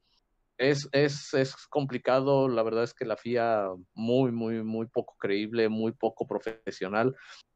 es, 0.59 0.89
es, 0.91 1.33
es, 1.35 1.55
complicado, 1.69 2.49
la 2.49 2.65
verdad 2.65 2.83
es 2.83 2.93
que 2.93 3.05
la 3.05 3.17
FIA 3.17 3.69
muy, 3.95 4.33
muy, 4.33 4.65
muy 4.65 4.87
poco 4.87 5.17
creíble, 5.17 5.69
muy 5.69 5.93
poco 5.93 6.27
profesional. 6.27 7.15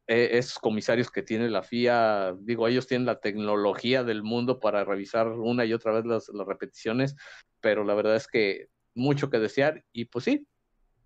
Eh, 0.09 0.31
esos 0.39 0.59
comisarios 0.59 1.11
que 1.11 1.23
tiene 1.23 1.49
la 1.49 1.63
FIA, 1.63 2.35
digo, 2.41 2.67
ellos 2.67 2.89
tienen 2.89 3.07
la 3.07 3.21
tecnología 3.21 4.03
del 4.03 4.25
mundo 4.25 4.59
para 4.59 4.85
revisar 4.85 5.29
una 5.29 5.65
y 5.65 5.73
otra 5.73 5.93
vez 5.93 6.05
las, 6.05 6.29
las 6.29 6.47
repeticiones, 6.47 7.15
pero 7.61 7.85
la 7.85 7.95
verdad 7.95 8.17
es 8.17 8.27
que 8.27 8.67
mucho 8.95 9.31
que 9.31 9.39
desear 9.39 9.85
y 9.93 10.07
pues 10.07 10.25
sí, 10.25 10.47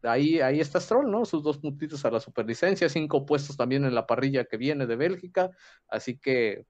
ahí, 0.03 0.41
ahí 0.41 0.61
está 0.61 0.81
Stroll, 0.81 1.11
¿no? 1.11 1.25
Sus 1.25 1.43
dos 1.43 1.59
puntitos 1.59 2.05
a 2.05 2.11
la 2.11 2.21
superlicencia, 2.21 2.89
cinco 2.89 3.27
puestos 3.27 3.57
también 3.57 3.85
en 3.85 3.95
la 3.95 4.07
parrilla 4.07 4.45
que 4.45 4.57
viene 4.57 4.87
de 4.87 4.97
Bélgica, 4.97 5.51
así 5.89 6.19
que, 6.19 6.65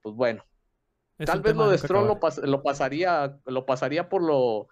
pues 0.00 0.14
bueno, 0.14 0.44
tal 1.18 1.42
vez 1.42 1.56
lo 1.56 1.68
de 1.68 1.78
Stroll 1.78 2.06
lo, 2.06 2.20
lo, 2.46 2.62
pasaría, 2.62 3.36
lo 3.46 3.66
pasaría 3.66 4.08
por 4.08 4.22
lo, 4.22 4.68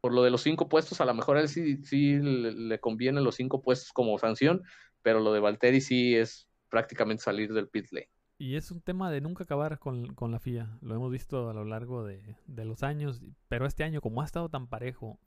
por 0.00 0.12
lo 0.12 0.22
de 0.22 0.30
los 0.30 0.42
cinco 0.42 0.68
puestos, 0.68 1.00
a 1.00 1.04
lo 1.04 1.14
mejor 1.14 1.36
a 1.36 1.40
él 1.40 1.48
sí, 1.48 1.84
sí 1.84 2.18
le, 2.20 2.78
conviene 2.78 3.20
los 3.20 3.34
cinco 3.34 3.62
puestos 3.62 3.92
como 3.92 4.18
sanción, 4.18 4.62
pero 5.06 5.20
lo 5.20 5.32
de 5.32 5.38
Valtteri 5.38 5.80
sí 5.80 6.16
es 6.16 6.48
prácticamente 6.68 7.22
salir 7.22 7.52
del 7.52 7.68
pit 7.68 7.92
lane. 7.92 8.08
Y 8.38 8.56
es 8.56 8.72
un 8.72 8.80
tema 8.80 9.08
de 9.08 9.20
nunca 9.20 9.44
acabar 9.44 9.78
con, 9.78 10.16
la 10.32 10.40
FIA. 10.40 10.80
Lo 10.80 10.96
hemos 10.96 11.12
visto 11.12 11.48
a 11.48 11.54
lo 11.54 11.64
largo 11.64 12.02
de, 12.02 12.34
los 12.48 12.82
años. 12.82 13.22
Pero 13.46 13.66
este 13.66 13.84
año, 13.84 14.00
como 14.00 14.20
ha 14.20 14.24
estado 14.24 14.48
tan 14.48 14.66
parejo, 14.66 15.20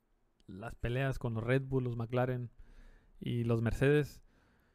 las 0.47 0.75
peleas 0.75 1.17
con 1.17 1.33
los 1.33 1.45
Red 1.45 1.61
Bull, 1.61 1.85
los 1.85 1.95
McLaren 1.95 2.51
y 3.21 3.45
los 3.45 3.61
Mercedes, 3.61 4.21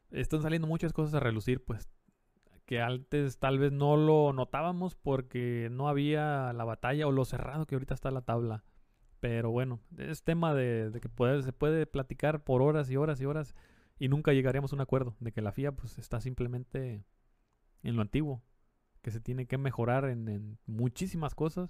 están 0.09 0.41
saliendo 0.41 0.67
muchas 0.67 0.91
cosas 0.91 1.13
a 1.13 1.19
relucir, 1.19 1.63
pues 1.63 1.87
que 2.65 2.81
antes 2.81 3.37
tal 3.37 3.59
vez 3.59 3.71
no 3.71 3.97
lo 3.97 4.33
notábamos 4.33 4.95
porque 4.95 5.69
no 5.71 5.87
había 5.87 6.51
la 6.53 6.63
batalla 6.63 7.05
o 7.05 7.11
lo 7.11 7.25
cerrado 7.25 7.67
que 7.67 7.75
ahorita 7.75 7.93
está 7.93 8.09
la 8.09 8.23
tabla. 8.23 8.63
Pero 9.19 9.51
bueno, 9.51 9.81
es 9.99 10.23
tema 10.23 10.55
de, 10.55 10.89
que 10.99 11.43
se 11.43 11.53
puede 11.53 11.85
platicar 11.85 12.43
por 12.43 12.63
horas 12.63 12.89
y 12.89 12.97
horas 12.97 13.21
y 13.21 13.25
horas 13.25 13.53
y 13.97 14.09
nunca 14.09 14.33
llegaremos 14.33 14.71
a 14.71 14.75
un 14.75 14.81
acuerdo 14.81 15.15
de 15.19 15.31
que 15.31 15.41
la 15.41 15.51
FIA 15.51 15.71
pues 15.71 15.97
está 15.97 16.19
simplemente 16.19 17.05
en 17.83 17.95
lo 17.95 18.01
antiguo, 18.01 18.43
que 19.01 19.11
se 19.11 19.19
tiene 19.19 19.45
que 19.45 19.57
mejorar 19.57 20.05
en, 20.05 20.57
muchísimas 20.65 21.35
cosas, 21.35 21.69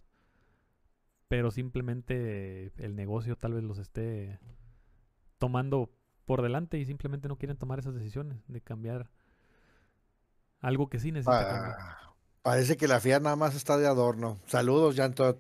pero 1.27 1.51
simplemente 1.51 2.71
el 2.77 2.95
negocio 2.95 3.35
tal 3.35 3.53
vez 3.53 3.63
los 3.63 3.77
esté 3.77 4.39
tomando 5.37 5.91
por 6.25 6.41
delante 6.41 6.79
y 6.79 6.85
simplemente 6.85 7.27
no 7.27 7.37
quieren 7.37 7.57
tomar 7.57 7.79
esas 7.79 7.93
decisiones 7.93 8.37
de 8.47 8.61
cambiar 8.61 9.09
algo 10.61 10.89
que 10.89 10.99
sí 10.99 11.11
necesita 11.11 11.75
ah, 11.77 12.15
Parece 12.41 12.77
que 12.77 12.87
la 12.87 12.99
FIA 12.99 13.19
nada 13.19 13.35
más 13.35 13.55
está 13.55 13.77
de 13.77 13.87
adorno. 13.87 14.37
Saludos, 14.45 14.95
Jan 14.95 15.13
Todd. 15.13 15.37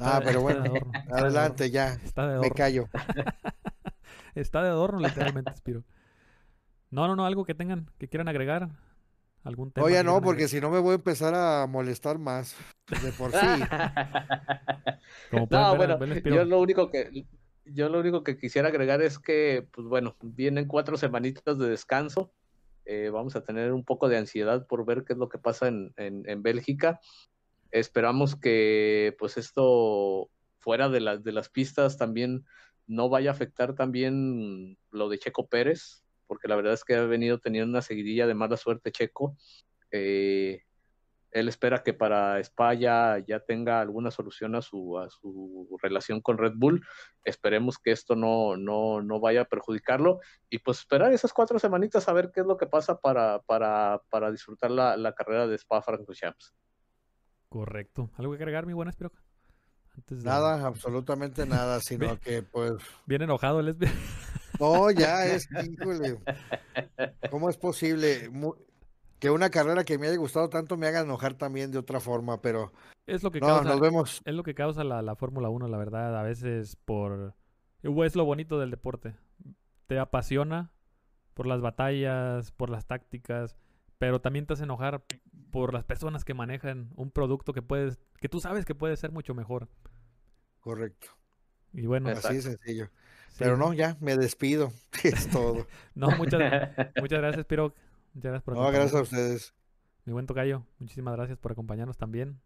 ah, 0.00 0.20
pero 0.24 0.40
bueno, 0.42 0.74
adelante 1.10 1.70
ya. 1.70 1.98
Me 2.40 2.50
callo. 2.50 2.88
está 4.40 4.62
de 4.62 4.68
adorno, 4.68 5.00
literalmente, 5.00 5.54
Spiro. 5.56 5.84
No, 6.88 7.08
no, 7.08 7.16
no, 7.16 7.26
algo 7.26 7.44
que 7.44 7.54
tengan, 7.54 7.90
que 7.98 8.08
quieran 8.08 8.28
agregar 8.28 8.70
algún 9.42 9.72
tema. 9.72 9.84
Oye, 9.84 10.04
no, 10.04 10.22
porque 10.22 10.46
si 10.46 10.60
no 10.60 10.70
me 10.70 10.78
voy 10.78 10.92
a 10.92 10.94
empezar 10.94 11.34
a 11.34 11.66
molestar 11.66 12.16
más. 12.16 12.56
De 13.02 13.10
por 13.10 13.32
sí. 13.32 13.38
no, 15.50 15.76
bueno, 15.76 15.98
yo 16.24 16.44
lo 16.44 16.60
único 16.60 16.88
que 16.88 17.26
yo 17.66 17.88
lo 17.88 18.00
único 18.00 18.22
que 18.22 18.38
quisiera 18.38 18.68
agregar 18.68 19.02
es 19.02 19.18
que, 19.18 19.66
pues 19.72 19.86
bueno, 19.86 20.16
vienen 20.22 20.66
cuatro 20.66 20.96
semanitas 20.96 21.58
de 21.58 21.68
descanso. 21.68 22.32
Eh, 22.84 23.10
vamos 23.12 23.34
a 23.34 23.42
tener 23.42 23.72
un 23.72 23.84
poco 23.84 24.08
de 24.08 24.16
ansiedad 24.16 24.66
por 24.66 24.86
ver 24.86 25.04
qué 25.04 25.14
es 25.14 25.18
lo 25.18 25.28
que 25.28 25.38
pasa 25.38 25.66
en, 25.66 25.92
en, 25.96 26.42
Bélgica. 26.42 27.00
Esperamos 27.72 28.36
que, 28.36 29.16
pues 29.18 29.36
esto 29.36 30.30
fuera 30.60 30.88
de, 30.88 31.00
las 31.00 31.24
de 31.24 31.32
las 31.32 31.48
pistas 31.48 31.96
también 31.96 32.44
no 32.86 33.08
vaya 33.08 33.30
a 33.30 33.34
afectar 33.34 33.74
también 33.74 34.78
lo 34.90 35.08
de 35.08 35.18
Checo 35.18 35.46
Pérez, 35.46 36.04
porque 36.26 36.48
la 36.48 36.56
verdad 36.56 36.74
es 36.74 36.84
que 36.84 36.94
ha 36.94 37.04
venido 37.04 37.38
teniendo 37.38 37.70
una 37.70 37.82
seguidilla 37.82 38.26
de 38.26 38.34
mala 38.34 38.56
suerte 38.56 38.92
Checo. 38.92 39.36
Eh, 39.90 40.62
él 41.36 41.48
espera 41.48 41.82
que 41.82 41.92
para 41.92 42.40
España 42.40 43.18
ya 43.18 43.40
tenga 43.40 43.80
alguna 43.80 44.10
solución 44.10 44.54
a 44.54 44.62
su, 44.62 44.98
a 44.98 45.10
su 45.10 45.68
relación 45.82 46.22
con 46.22 46.38
Red 46.38 46.54
Bull. 46.56 46.82
Esperemos 47.24 47.78
que 47.78 47.90
esto 47.90 48.16
no, 48.16 48.56
no, 48.56 49.02
no 49.02 49.20
vaya 49.20 49.42
a 49.42 49.44
perjudicarlo. 49.44 50.20
Y 50.48 50.60
pues 50.60 50.78
esperar 50.78 51.12
esas 51.12 51.34
cuatro 51.34 51.58
semanitas 51.58 52.08
a 52.08 52.14
ver 52.14 52.30
qué 52.32 52.40
es 52.40 52.46
lo 52.46 52.56
que 52.56 52.66
pasa 52.66 53.00
para, 53.00 53.40
para, 53.42 54.00
para 54.08 54.30
disfrutar 54.30 54.70
la, 54.70 54.96
la, 54.96 55.12
carrera 55.12 55.46
de 55.46 55.56
Spa 55.56 55.82
Francorchamps. 55.82 56.54
Correcto. 57.50 58.10
¿Algo 58.16 58.32
que 58.32 58.38
agregar, 58.38 58.64
mi 58.64 58.72
buena 58.72 58.90
Espiroca? 58.90 59.22
Nada, 60.10 60.66
absolutamente 60.66 61.46
nada, 61.46 61.80
sino 61.82 62.18
que 62.20 62.42
pues... 62.42 62.74
Bien 63.06 63.22
enojado 63.22 63.60
el 63.60 63.76
No, 64.60 64.90
ya 64.90 65.26
es, 65.26 65.48
híjole. 65.50 66.18
¿Cómo 67.30 67.50
es 67.50 67.56
posible 67.56 68.30
que 69.18 69.30
una 69.30 69.50
carrera 69.50 69.84
que 69.84 69.98
me 69.98 70.08
haya 70.08 70.16
gustado 70.16 70.48
tanto 70.48 70.76
me 70.76 70.86
haga 70.86 71.00
enojar 71.00 71.34
también 71.34 71.70
de 71.70 71.78
otra 71.78 72.00
forma? 72.00 72.40
Pero 72.40 72.72
es 73.06 73.22
lo 73.22 73.30
que 73.30 73.40
causa, 73.40 73.64
nos 73.64 73.80
vemos. 73.80 74.22
Es 74.24 74.34
lo 74.34 74.42
que 74.42 74.54
causa 74.54 74.84
la, 74.84 75.02
la 75.02 75.16
Fórmula 75.16 75.48
1, 75.48 75.68
la 75.68 75.78
verdad. 75.78 76.18
A 76.18 76.22
veces 76.22 76.76
por... 76.84 77.34
Es 77.82 78.16
lo 78.16 78.24
bonito 78.24 78.58
del 78.58 78.70
deporte. 78.70 79.14
Te 79.86 79.98
apasiona 79.98 80.72
por 81.34 81.46
las 81.46 81.60
batallas, 81.60 82.50
por 82.50 82.70
las 82.70 82.86
tácticas, 82.86 83.56
pero 83.98 84.20
también 84.20 84.46
te 84.46 84.54
hace 84.54 84.64
enojar 84.64 85.04
por 85.50 85.72
las 85.72 85.84
personas 85.84 86.24
que 86.24 86.34
manejan 86.34 86.90
un 86.96 87.10
producto 87.10 87.52
que 87.52 87.62
puedes, 87.62 87.98
que 88.20 88.28
tú 88.28 88.40
sabes 88.40 88.64
que 88.64 88.74
puede 88.74 88.96
ser 88.96 89.10
mucho 89.10 89.34
mejor. 89.34 89.68
Correcto. 90.60 91.08
Y 91.72 91.86
bueno, 91.86 92.08
así 92.10 92.42
sencillo. 92.42 92.90
Pero 93.38 93.56
no, 93.56 93.72
ya 93.72 93.96
me 94.00 94.16
despido. 94.16 94.72
Es 95.04 95.28
todo. 95.28 95.66
no, 95.94 96.10
muchas, 96.16 96.40
muchas 97.00 97.20
gracias, 97.20 97.44
Piro. 97.46 97.74
Muchas 98.14 98.30
gracias 98.30 98.42
por 98.42 98.54
No, 98.54 98.70
gracias 98.70 98.94
a 98.94 99.02
ustedes. 99.02 99.54
Mi 100.04 100.12
buen 100.12 100.26
tocayo, 100.26 100.64
muchísimas 100.78 101.14
gracias 101.16 101.38
por 101.38 101.52
acompañarnos 101.52 101.96
también. 101.96 102.40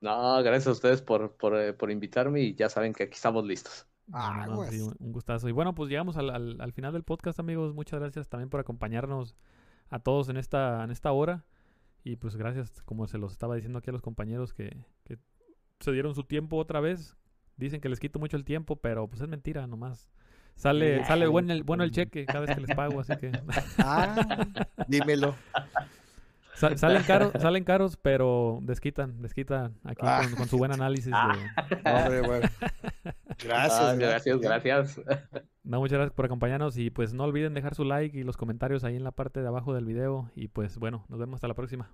No, 0.00 0.42
gracias 0.42 0.66
a 0.66 0.72
ustedes 0.72 1.00
por, 1.00 1.36
por, 1.36 1.56
eh, 1.56 1.72
por 1.72 1.90
invitarme 1.90 2.42
y 2.42 2.54
ya 2.54 2.68
saben 2.68 2.92
que 2.92 3.04
aquí 3.04 3.14
estamos 3.14 3.46
listos. 3.46 3.86
Ah, 4.12 4.46
pues. 4.54 4.80
un 4.80 5.12
gustazo. 5.12 5.48
Y 5.48 5.52
bueno, 5.52 5.74
pues 5.74 5.88
llegamos 5.88 6.16
al, 6.16 6.30
al, 6.30 6.60
al, 6.60 6.72
final 6.72 6.92
del 6.92 7.02
podcast, 7.02 7.40
amigos. 7.40 7.74
Muchas 7.74 8.00
gracias 8.00 8.28
también 8.28 8.50
por 8.50 8.60
acompañarnos 8.60 9.36
a 9.90 9.98
todos 9.98 10.28
en 10.28 10.36
esta, 10.36 10.82
en 10.84 10.90
esta 10.90 11.12
hora. 11.12 11.44
Y 12.04 12.16
pues 12.16 12.36
gracias, 12.36 12.82
como 12.84 13.06
se 13.08 13.18
los 13.18 13.32
estaba 13.32 13.54
diciendo 13.56 13.78
aquí 13.80 13.90
a 13.90 13.92
los 13.92 14.02
compañeros 14.02 14.54
que, 14.54 14.76
que 15.04 15.18
se 15.80 15.92
dieron 15.92 16.14
su 16.14 16.22
tiempo 16.24 16.56
otra 16.56 16.80
vez. 16.80 17.16
Dicen 17.56 17.80
que 17.80 17.88
les 17.88 17.98
quito 18.00 18.18
mucho 18.18 18.36
el 18.36 18.44
tiempo, 18.44 18.76
pero 18.76 19.08
pues 19.08 19.20
es 19.22 19.28
mentira, 19.28 19.66
nomás. 19.66 20.08
Sale, 20.54 21.04
sale 21.04 21.26
bueno 21.26 21.52
el, 21.52 21.64
bueno 21.64 21.84
el 21.84 21.90
cheque 21.90 22.24
cada 22.26 22.40
vez 22.40 22.54
que 22.54 22.60
les 22.62 22.74
pago, 22.76 23.00
así 23.00 23.14
que. 23.16 23.30
Ah, 23.78 24.46
dímelo. 24.88 25.34
Sa- 26.54 26.76
salen 26.78 27.02
caros, 27.02 27.32
salen 27.38 27.64
caros, 27.64 27.96
pero 27.98 28.60
desquitan, 28.62 29.20
desquitan 29.20 29.74
aquí 29.84 30.00
Ah. 30.02 30.22
con, 30.24 30.34
con 30.36 30.48
su 30.48 30.56
buen 30.58 30.72
análisis. 30.72 31.12
de- 31.12 31.90
Hombre, 31.90 32.20
bueno. 32.22 32.48
Gracias. 33.42 33.80
Ah, 33.80 33.94
gracias, 33.94 34.40
gracias. 34.40 35.00
No, 35.64 35.80
muchas 35.80 35.98
gracias 35.98 36.14
por 36.14 36.24
acompañarnos 36.24 36.78
y 36.78 36.90
pues 36.90 37.12
no 37.12 37.24
olviden 37.24 37.52
dejar 37.52 37.74
su 37.74 37.84
like 37.84 38.16
y 38.16 38.22
los 38.22 38.36
comentarios 38.36 38.84
ahí 38.84 38.94
en 38.94 39.02
la 39.02 39.10
parte 39.10 39.40
de 39.40 39.48
abajo 39.48 39.74
del 39.74 39.84
video 39.84 40.30
y 40.36 40.46
pues 40.46 40.78
bueno, 40.78 41.04
nos 41.08 41.18
vemos 41.18 41.38
hasta 41.38 41.48
la 41.48 41.54
próxima. 41.54 41.90